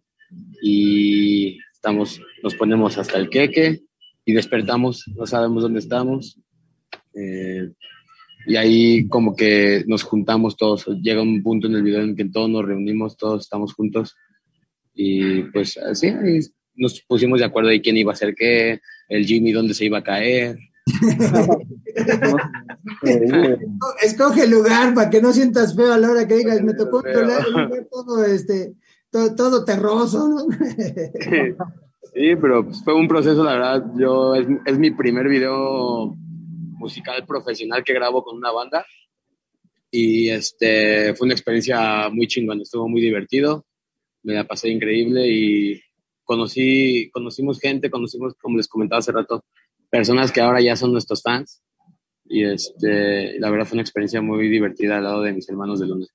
y 0.62 1.58
estamos, 1.74 2.22
nos 2.44 2.56
ponemos 2.56 2.98
hasta 2.98 3.18
el 3.18 3.30
queque, 3.30 3.82
y 4.26 4.34
despertamos, 4.34 5.06
no 5.16 5.26
sabemos 5.26 5.64
dónde 5.64 5.80
estamos, 5.80 6.40
eh, 7.16 7.72
y 8.46 8.56
ahí 8.58 9.08
como 9.08 9.36
que 9.36 9.84
nos 9.88 10.04
juntamos 10.04 10.58
todos, 10.58 10.86
llega 11.02 11.22
un 11.22 11.42
punto 11.42 11.68
en 11.68 11.76
el 11.76 11.84
video 11.84 12.02
en 12.02 12.16
que 12.16 12.26
todos 12.26 12.50
nos 12.50 12.66
reunimos, 12.66 13.18
todos 13.18 13.44
estamos 13.44 13.74
juntos, 13.74 14.16
y 14.94 15.44
pues 15.44 15.78
así 15.78 16.14
nos 16.76 17.02
pusimos 17.02 17.40
de 17.40 17.46
acuerdo 17.46 17.70
de 17.70 17.82
quién 17.82 17.98
iba 17.98 18.12
a 18.12 18.16
ser 18.16 18.36
qué, 18.36 18.82
el 19.08 19.26
Jimmy 19.26 19.52
dónde 19.52 19.74
se 19.74 19.86
iba 19.86 20.00
a 20.00 20.04
caer. 20.04 20.58
Escoge 24.04 24.44
el 24.44 24.52
lugar 24.52 24.94
para 24.94 25.10
que 25.10 25.22
no 25.22 25.32
sientas 25.32 25.76
feo 25.76 25.94
a 25.94 25.98
la 25.98 26.12
hora 26.12 26.28
que 26.28 26.36
digas, 26.36 26.62
me 26.62 26.74
tocó 26.74 27.02
todo 27.02 28.26
este, 28.26 28.74
todo, 29.12 29.64
terroso, 29.64 30.46
Sí, 32.13 32.36
pero 32.39 32.66
pues, 32.66 32.84
fue 32.84 32.94
un 32.94 33.08
proceso, 33.08 33.44
la 33.44 33.54
verdad, 33.54 33.86
yo 33.98 34.36
es, 34.36 34.48
es 34.66 34.78
mi 34.78 34.92
primer 34.92 35.28
video 35.28 36.16
musical 36.78 37.26
profesional 37.26 37.84
que 37.84 37.94
grabo 37.94 38.24
con 38.24 38.38
una 38.38 38.52
banda 38.52 38.86
y 39.89 40.30
este 40.30 41.13
fue 41.16 41.26
una 41.26 41.34
experiencia 41.34 42.10
muy 42.10 42.28
chingona, 42.28 42.62
estuvo 42.62 42.89
muy 42.89 43.02
divertido 43.02 43.66
me 44.24 44.34
la 44.34 44.46
pasé 44.46 44.70
increíble 44.70 45.28
y 45.28 45.82
conocí, 46.24 47.10
conocimos 47.12 47.60
gente, 47.60 47.92
conocimos, 47.92 48.34
como 48.36 48.58
les 48.58 48.68
comentaba 48.68 49.00
hace 49.00 49.12
rato, 49.12 49.44
personas 49.89 50.32
que 50.32 50.42
ahora 50.42 50.62
ya 50.62 50.76
son 50.76 50.92
nuestros 50.92 51.22
fans. 51.22 51.62
Y 52.26 52.46
este, 52.46 53.38
la 53.39 53.50
verdad 53.50 53.66
fue 53.66 53.76
una 53.76 53.82
experiencia 53.82 54.22
muy 54.22 54.48
divertida 54.48 54.98
al 54.98 55.04
lado 55.04 55.22
de 55.22 55.34
mis 55.34 55.48
hermanos 55.50 55.82
de 55.82 55.88
lunes. 55.88 56.10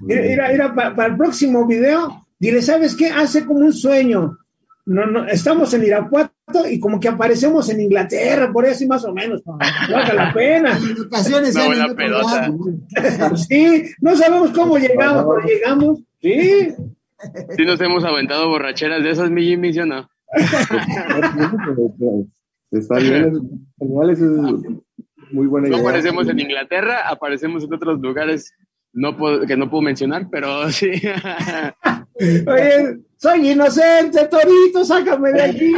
Mira, 0.00 0.48
mira, 0.50 0.74
para, 0.74 1.06
el 1.06 1.16
próximo 1.16 1.66
video, 1.66 2.26
dile, 2.38 2.62
¿sabes 2.62 2.94
qué? 2.94 3.08
Hace 3.08 3.44
como 3.44 3.60
un 3.60 3.72
sueño. 3.72 4.38
No, 4.86 5.06
no, 5.06 5.26
estamos 5.26 5.72
en 5.74 5.84
Irapuato 5.84 6.68
y 6.68 6.80
como 6.80 6.98
que 6.98 7.08
aparecemos 7.08 7.68
en 7.68 7.80
Inglaterra, 7.80 8.50
por 8.52 8.64
eso 8.64 8.86
más 8.86 9.04
o 9.04 9.12
menos. 9.12 9.42
No 9.46 9.56
vale 9.56 10.14
la 10.14 10.32
pena. 10.32 10.78
ocasiones 11.06 11.54
sí, 13.48 13.82
no 14.00 14.16
sabemos 14.16 14.50
cómo 14.50 14.78
llegamos, 14.78 15.26
pero 15.36 15.46
llegamos. 15.46 16.00
Sí. 16.20 16.74
Sí 17.56 17.64
nos 17.64 17.80
hemos 17.80 18.04
aventado 18.04 18.48
borracheras 18.48 19.02
de 19.02 19.10
esas, 19.10 19.30
mi 19.30 19.44
Jimmy, 19.44 19.72
¿sí 19.72 19.80
o 19.80 19.86
no? 19.86 20.08
Está 22.70 22.98
bien, 22.98 23.24
es 23.26 24.20
muy 25.32 25.46
buena 25.46 25.68
idea. 25.68 25.78
No 25.78 25.82
aparecemos 25.82 26.28
en 26.28 26.38
Inglaterra, 26.38 27.08
aparecemos 27.08 27.64
en 27.64 27.74
otros 27.74 28.00
lugares 28.00 28.52
no 28.92 29.16
que 29.46 29.56
no 29.56 29.70
puedo 29.70 29.82
mencionar, 29.82 30.28
pero 30.30 30.70
sí. 30.70 30.90
Oye, 32.20 33.00
soy 33.16 33.50
inocente, 33.50 34.28
Torito, 34.28 34.84
sácame 34.84 35.32
de 35.32 35.42
aquí. 35.42 35.72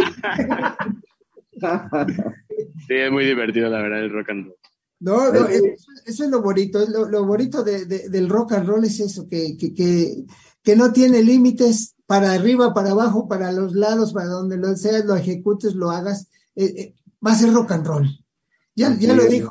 sí, 2.87 2.95
es 2.95 3.11
muy 3.11 3.25
divertido, 3.25 3.69
la 3.69 3.83
verdad, 3.83 4.01
el 4.01 4.11
rock 4.11 4.31
and 4.31 4.47
roll. 4.47 4.57
No, 5.01 5.33
no, 5.33 5.49
eso, 5.49 5.65
es 6.05 6.31
lo 6.31 6.41
bonito, 6.43 6.85
lo, 6.89 7.09
lo 7.09 7.25
bonito 7.25 7.65
de, 7.65 7.87
del 7.87 8.29
rock 8.29 8.53
and 8.53 8.69
roll 8.69 8.85
es 8.85 9.01
eso, 9.01 9.29
que, 9.29 9.57
que, 9.57 9.75
que, 9.75 10.25
que 10.63 10.77
no 10.77 10.93
tiene 10.93 11.25
límites 11.25 11.97
para 12.07 12.33
arriba, 12.33 12.73
para 12.73 12.91
abajo, 12.91 13.27
para 13.27 13.51
los 13.51 13.75
lados, 13.75 14.13
para 14.13 14.27
donde 14.27 14.57
lo 14.59 14.77
seas, 14.77 15.05
lo 15.05 15.17
ejecutes, 15.17 15.75
lo 15.75 15.91
hagas, 15.91 16.29
eh, 16.55 16.75
eh, 16.77 16.95
va 17.25 17.33
a 17.33 17.37
ser 17.37 17.53
rock 17.53 17.73
and 17.73 17.87
roll. 17.87 18.09
Ya, 18.77 18.97
ya 18.97 19.15
lo 19.15 19.25
dijo, 19.25 19.51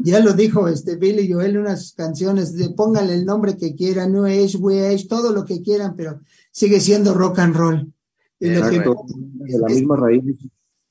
ya 0.00 0.20
lo 0.20 0.32
dijo 0.32 0.68
este 0.68 0.96
Billy 0.96 1.30
Joel 1.30 1.52
en 1.52 1.58
unas 1.58 1.92
canciones, 1.92 2.54
de 2.54 2.70
pónganle 2.70 3.14
el 3.14 3.24
nombre 3.24 3.56
que 3.56 3.74
quieran, 3.74 4.12
New 4.12 4.26
Age, 4.26 4.56
We 4.58 4.86
Age, 4.86 5.06
todo 5.08 5.32
lo 5.32 5.44
que 5.44 5.60
quieran, 5.62 5.96
pero 5.96 6.20
sigue 6.50 6.80
siendo 6.80 7.14
rock 7.14 7.40
and 7.40 7.56
roll. 7.56 7.92
Y 8.40 8.50
lo 8.50 8.70
que, 8.70 8.78
de 8.78 9.58
la 9.58 9.66
misma 9.66 9.96
raíz. 9.96 10.22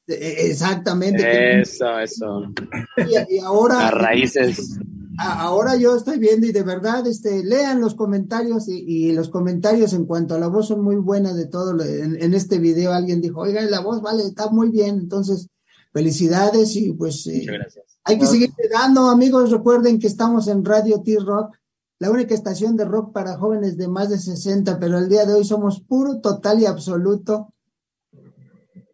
E, 0.07 0.47
exactamente. 0.49 1.61
Eso, 1.61 1.99
eso. 1.99 2.53
Y, 3.29 3.39
ahora. 3.39 3.75
Las 3.75 3.93
raíces. 3.93 4.79
Ahora 5.19 5.75
yo 5.77 5.95
estoy 5.95 6.19
viendo 6.19 6.45
y 6.45 6.51
de 6.51 6.61
verdad, 6.61 7.07
este, 7.07 7.43
lean 7.43 7.81
los 7.81 7.95
comentarios 7.95 8.67
y, 8.67 9.11
los 9.13 9.29
comentarios 9.29 9.93
en 9.93 10.05
cuanto 10.05 10.35
a 10.35 10.39
la 10.39 10.47
voz 10.47 10.67
son 10.67 10.83
muy 10.83 10.97
buenas 10.97 11.35
de 11.35 11.47
todo. 11.47 11.81
En, 11.81 12.33
este 12.33 12.59
video 12.59 12.91
alguien 12.91 13.21
dijo, 13.21 13.41
oiga, 13.41 13.61
la 13.63 13.79
voz 13.79 14.01
vale, 14.01 14.23
está 14.23 14.51
muy 14.51 14.69
bien. 14.69 14.99
Entonces, 14.99 15.47
felicidades 15.91 16.75
y 16.75 16.93
pues 16.93 17.25
eh, 17.27 17.47
hay 18.07 18.17
que 18.17 18.25
seguir 18.25 18.53
llegando, 18.57 19.09
amigos. 19.09 19.51
Recuerden 19.51 19.99
que 19.99 20.07
estamos 20.07 20.47
en 20.47 20.63
Radio 20.63 21.01
T-Rock, 21.01 21.55
la 21.99 22.11
única 22.11 22.33
estación 22.33 22.75
de 22.77 22.85
rock 22.85 23.11
para 23.11 23.37
jóvenes 23.37 23.77
de 23.77 23.87
más 23.87 24.09
de 24.09 24.17
60, 24.17 24.79
pero 24.79 24.97
el 24.97 25.09
día 25.09 25.25
de 25.25 25.33
hoy 25.33 25.43
somos 25.43 25.81
puro, 25.81 26.19
total 26.19 26.61
y 26.61 26.65
absoluto 26.65 27.53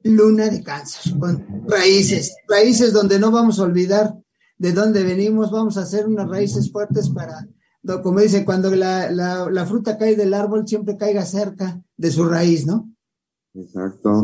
luna 0.03 0.49
de 0.49 0.61
cáncer, 0.63 1.17
con 1.17 1.45
raíces, 1.67 2.35
raíces 2.47 2.91
donde 2.91 3.19
no 3.19 3.31
vamos 3.31 3.59
a 3.59 3.63
olvidar 3.63 4.17
de 4.57 4.73
dónde 4.73 5.03
venimos, 5.03 5.51
vamos 5.51 5.77
a 5.77 5.81
hacer 5.81 6.07
unas 6.07 6.29
raíces 6.29 6.71
fuertes 6.71 7.09
para, 7.09 7.47
como 8.01 8.19
dice, 8.19 8.45
cuando 8.45 8.69
la, 8.75 9.09
la, 9.11 9.65
fruta 9.65 9.97
cae 9.97 10.15
del 10.15 10.33
árbol, 10.33 10.67
siempre 10.67 10.97
caiga 10.97 11.25
cerca 11.25 11.81
de 11.95 12.11
su 12.11 12.25
raíz, 12.25 12.65
¿no? 12.65 12.91
Exacto. 13.53 14.23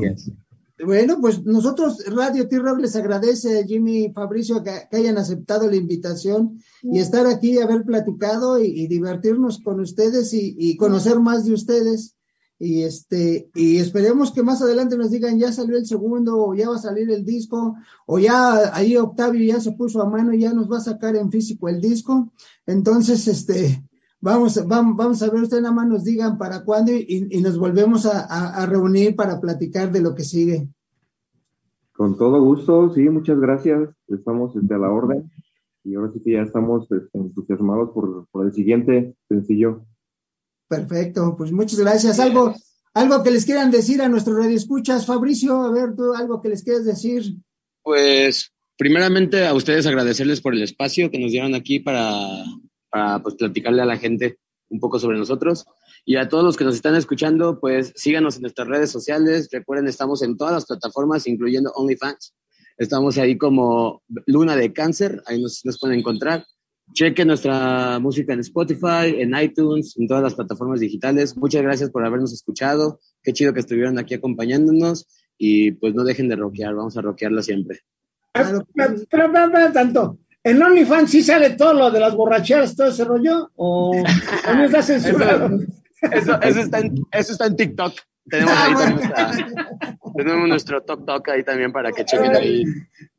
Bueno, 0.85 1.17
pues 1.19 1.43
nosotros, 1.43 2.03
Radio 2.07 2.47
T-Rock, 2.47 2.79
les 2.79 2.95
agradece, 2.95 3.65
Jimmy 3.67 4.05
y 4.05 4.13
Fabricio, 4.13 4.63
que, 4.63 4.87
hayan 4.95 5.17
aceptado 5.17 5.69
la 5.69 5.75
invitación 5.75 6.61
y 6.81 6.99
estar 6.99 7.27
aquí, 7.27 7.59
haber 7.59 7.83
platicado 7.83 8.59
y, 8.59 8.87
divertirnos 8.87 9.59
con 9.59 9.81
ustedes 9.81 10.33
y, 10.33 10.55
y, 10.57 10.77
conocer 10.77 11.19
más 11.19 11.45
de 11.45 11.53
ustedes. 11.53 12.15
Y 12.61 12.83
este 12.83 13.49
y 13.55 13.77
esperemos 13.77 14.33
que 14.33 14.43
más 14.43 14.61
adelante 14.61 14.97
nos 14.97 15.11
digan 15.11 15.39
ya 15.39 15.49
salió 15.49 15.77
el 15.77 15.85
segundo 15.85 16.45
o 16.45 16.53
ya 16.53 16.67
va 16.67 16.75
a 16.75 16.79
salir 16.79 17.09
el 17.09 17.23
disco 17.23 17.77
o 18.05 18.19
ya 18.19 18.75
ahí 18.75 18.97
Octavio 18.97 19.45
ya 19.45 19.61
se 19.61 19.71
puso 19.71 20.01
a 20.01 20.09
mano 20.09 20.33
y 20.33 20.41
ya 20.41 20.51
nos 20.51 20.69
va 20.69 20.79
a 20.79 20.81
sacar 20.81 21.15
en 21.15 21.31
físico 21.31 21.69
el 21.69 21.79
disco. 21.79 22.33
Entonces 22.65 23.29
este 23.29 23.81
vamos 24.21 24.67
vamos, 24.67 24.97
vamos 24.97 25.21
a 25.21 25.29
ver 25.29 25.43
ustedes 25.43 25.63
nada 25.63 25.75
más 25.75 25.87
nos 25.87 26.03
digan 26.03 26.37
para 26.37 26.63
cuándo 26.63 26.91
y, 26.91 27.27
nos 27.41 27.57
volvemos 27.57 28.05
a, 28.05 28.65
reunir 28.65 29.15
para 29.15 29.39
platicar 29.39 29.91
de 29.91 30.01
lo 30.01 30.15
que 30.15 30.23
sigue. 30.23 30.67
Con 31.93 32.17
todo 32.17 32.41
gusto 32.41 32.93
sí 32.93 33.09
muchas 33.09 33.39
gracias. 33.39 33.89
Estamos 34.07 34.53
desde 34.53 34.79
la 34.79 34.89
orden. 34.89 35.29
Y 35.83 35.95
ahora 35.95 36.11
sí 36.13 36.21
que 36.23 36.33
ya 36.33 36.41
estamos 36.41 36.91
este, 36.91 37.17
entusiasmados 37.17 37.91
por, 37.91 38.27
por 38.31 38.45
el 38.45 38.53
siguiente 38.53 39.15
sencillo. 39.27 39.85
Perfecto, 40.67 41.35
pues 41.37 41.51
muchas 41.51 41.79
gracias. 41.79 42.19
Algo, 42.19 42.53
algo 42.93 43.23
que 43.23 43.31
les 43.31 43.45
quieran 43.45 43.71
decir 43.71 44.01
a 44.01 44.09
nuestros 44.09 44.37
radioescuchas, 44.37 45.05
Fabricio, 45.05 45.55
a 45.61 45.71
ver 45.71 45.95
tú 45.95 46.13
algo 46.13 46.41
que 46.41 46.49
les 46.49 46.63
quieras 46.63 46.85
decir. 46.85 47.37
Pues 47.81 48.51
primeramente 48.77 49.47
a 49.47 49.53
ustedes 49.53 49.87
agradecerles 49.87 50.41
por 50.41 50.53
el 50.53 50.61
espacio 50.61 51.09
que 51.09 51.19
nos 51.19 51.31
dieron 51.31 51.55
aquí 51.55 51.79
para, 51.79 52.43
para 52.89 53.19
pues, 53.21 53.35
platicarle 53.35 53.81
a 53.81 53.85
la 53.85 53.97
gente 53.97 54.37
un 54.69 54.79
poco 54.79 54.99
sobre 54.99 55.17
nosotros. 55.17 55.65
Y 56.05 56.15
a 56.15 56.29
todos 56.29 56.43
los 56.43 56.57
que 56.57 56.63
nos 56.63 56.75
están 56.75 56.95
escuchando, 56.95 57.59
pues 57.59 57.91
síganos 57.95 58.35
en 58.35 58.43
nuestras 58.43 58.67
redes 58.67 58.91
sociales. 58.91 59.49
Recuerden, 59.51 59.87
estamos 59.87 60.21
en 60.21 60.37
todas 60.37 60.53
las 60.53 60.65
plataformas, 60.65 61.27
incluyendo 61.27 61.71
OnlyFans. 61.75 62.33
Estamos 62.77 63.17
ahí 63.17 63.37
como 63.37 64.01
Luna 64.25 64.55
de 64.55 64.71
Cáncer, 64.71 65.21
ahí 65.25 65.41
nos, 65.41 65.65
nos 65.65 65.79
pueden 65.79 65.99
encontrar. 65.99 66.45
Cheque 66.93 67.25
nuestra 67.25 67.99
música 67.99 68.33
en 68.33 68.39
Spotify, 68.39 69.15
en 69.17 69.35
iTunes, 69.37 69.95
en 69.97 70.07
todas 70.07 70.23
las 70.23 70.35
plataformas 70.35 70.79
digitales. 70.79 71.37
Muchas 71.37 71.61
gracias 71.61 71.91
por 71.91 72.05
habernos 72.05 72.33
escuchado. 72.33 72.99
Qué 73.21 73.33
chido 73.33 73.53
que 73.53 73.59
estuvieron 73.59 73.99
aquí 73.99 74.15
acompañándonos 74.15 75.07
y 75.37 75.71
pues 75.71 75.93
no 75.93 76.03
dejen 76.03 76.29
de 76.29 76.35
rockear, 76.35 76.73
vamos 76.73 76.97
a 76.97 77.01
rockearla 77.01 77.43
siempre. 77.43 77.81
Pero, 78.33 78.65
pero, 79.09 79.71
tanto. 79.73 80.19
¿En 80.43 80.61
OnlyFans 80.61 81.11
sí 81.11 81.21
sale 81.21 81.51
todo 81.51 81.73
lo 81.73 81.91
de 81.91 81.99
las 81.99 82.15
borracheras, 82.15 82.75
todo 82.75 82.87
ese 82.87 83.03
rollo? 83.03 83.51
¿O, 83.55 83.93
no 83.93 84.63
está 84.63 84.81
censurado? 84.81 85.59
Eso, 86.01 86.41
eso, 86.41 86.59
está 86.61 86.79
en, 86.79 86.95
eso 87.11 87.33
está 87.33 87.47
en 87.47 87.55
TikTok. 87.57 87.93
Tenemos 88.29 88.53
ahí 88.53 88.73
ah, 89.15 89.31
tenemos 90.15 90.47
nuestro 90.47 90.81
TikTok 90.81 91.27
ahí 91.29 91.43
también 91.43 91.73
para 91.73 91.91
que 91.91 92.05
chequen 92.05 92.35
ahí. 92.35 92.63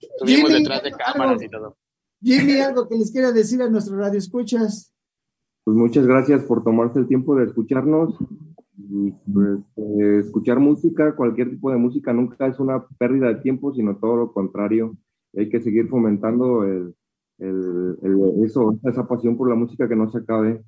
Estuvimos 0.01 0.53
detrás 0.53 0.83
de 0.83 0.93
cámaras 0.93 1.43
y 1.43 1.49
todo. 1.49 1.77
Jimmy, 2.23 2.59
algo 2.61 2.89
que 2.89 2.97
les 2.97 3.11
quiera 3.11 3.33
decir 3.33 3.61
a 3.63 3.69
nuestros 3.69 3.99
radioescuchas. 3.99 4.95
Pues 5.65 5.77
muchas 5.77 6.07
gracias 6.07 6.43
por 6.45 6.65
tomarse 6.65 6.99
el 6.99 7.07
tiempo 7.07 7.37
de 7.37 7.45
escucharnos. 7.45 8.15
Y 8.79 9.13
pues, 9.31 9.59
eh, 9.77 10.21
escuchar 10.21 10.59
música, 10.59 11.15
cualquier 11.15 11.51
tipo 11.51 11.71
de 11.71 11.77
música, 11.77 12.13
nunca 12.13 12.47
es 12.47 12.59
una 12.59 12.87
pérdida 12.99 13.29
de 13.29 13.37
tiempo, 13.37 13.75
sino 13.75 13.97
todo 13.99 14.17
lo 14.17 14.33
contrario. 14.33 14.97
Hay 15.37 15.49
que 15.49 15.61
seguir 15.61 15.89
fomentando 15.89 16.65
el, 16.65 16.95
eso, 17.41 18.79
esa 18.85 19.07
pasión 19.07 19.37
por 19.37 19.49
la 19.49 19.55
música 19.55 19.89
que 19.89 19.97
no 19.97 20.11
se 20.11 20.19
acabe. 20.19 20.63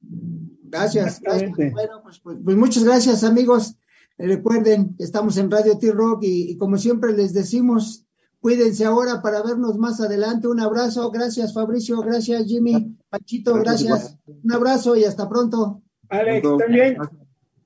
Gracias. 0.00 1.20
Bueno, 1.22 2.00
pues, 2.02 2.20
pues, 2.20 2.38
pues, 2.44 2.56
muchas 2.56 2.84
gracias, 2.84 3.24
amigos. 3.24 3.78
recuerden, 4.18 4.94
estamos 4.98 5.36
en 5.38 5.50
Radio 5.50 5.78
T-Rock 5.78 6.20
y 6.22 6.56
como 6.56 6.76
siempre 6.76 7.12
les 7.12 7.32
decimos, 7.32 8.08
Cuídense 8.40 8.84
ahora 8.84 9.20
para 9.20 9.42
vernos 9.42 9.78
más 9.78 10.00
adelante. 10.00 10.46
Un 10.46 10.60
abrazo. 10.60 11.10
Gracias, 11.10 11.52
Fabricio. 11.52 12.00
Gracias, 12.00 12.44
Jimmy. 12.46 12.96
Pachito, 13.08 13.54
gracias. 13.54 14.16
Un 14.26 14.52
abrazo 14.52 14.96
y 14.96 15.04
hasta 15.04 15.28
pronto. 15.28 15.82
Alex, 16.08 16.48
también. 16.56 16.96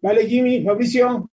Vale, 0.00 0.26
Jimmy, 0.26 0.64
Fabricio. 0.64 1.30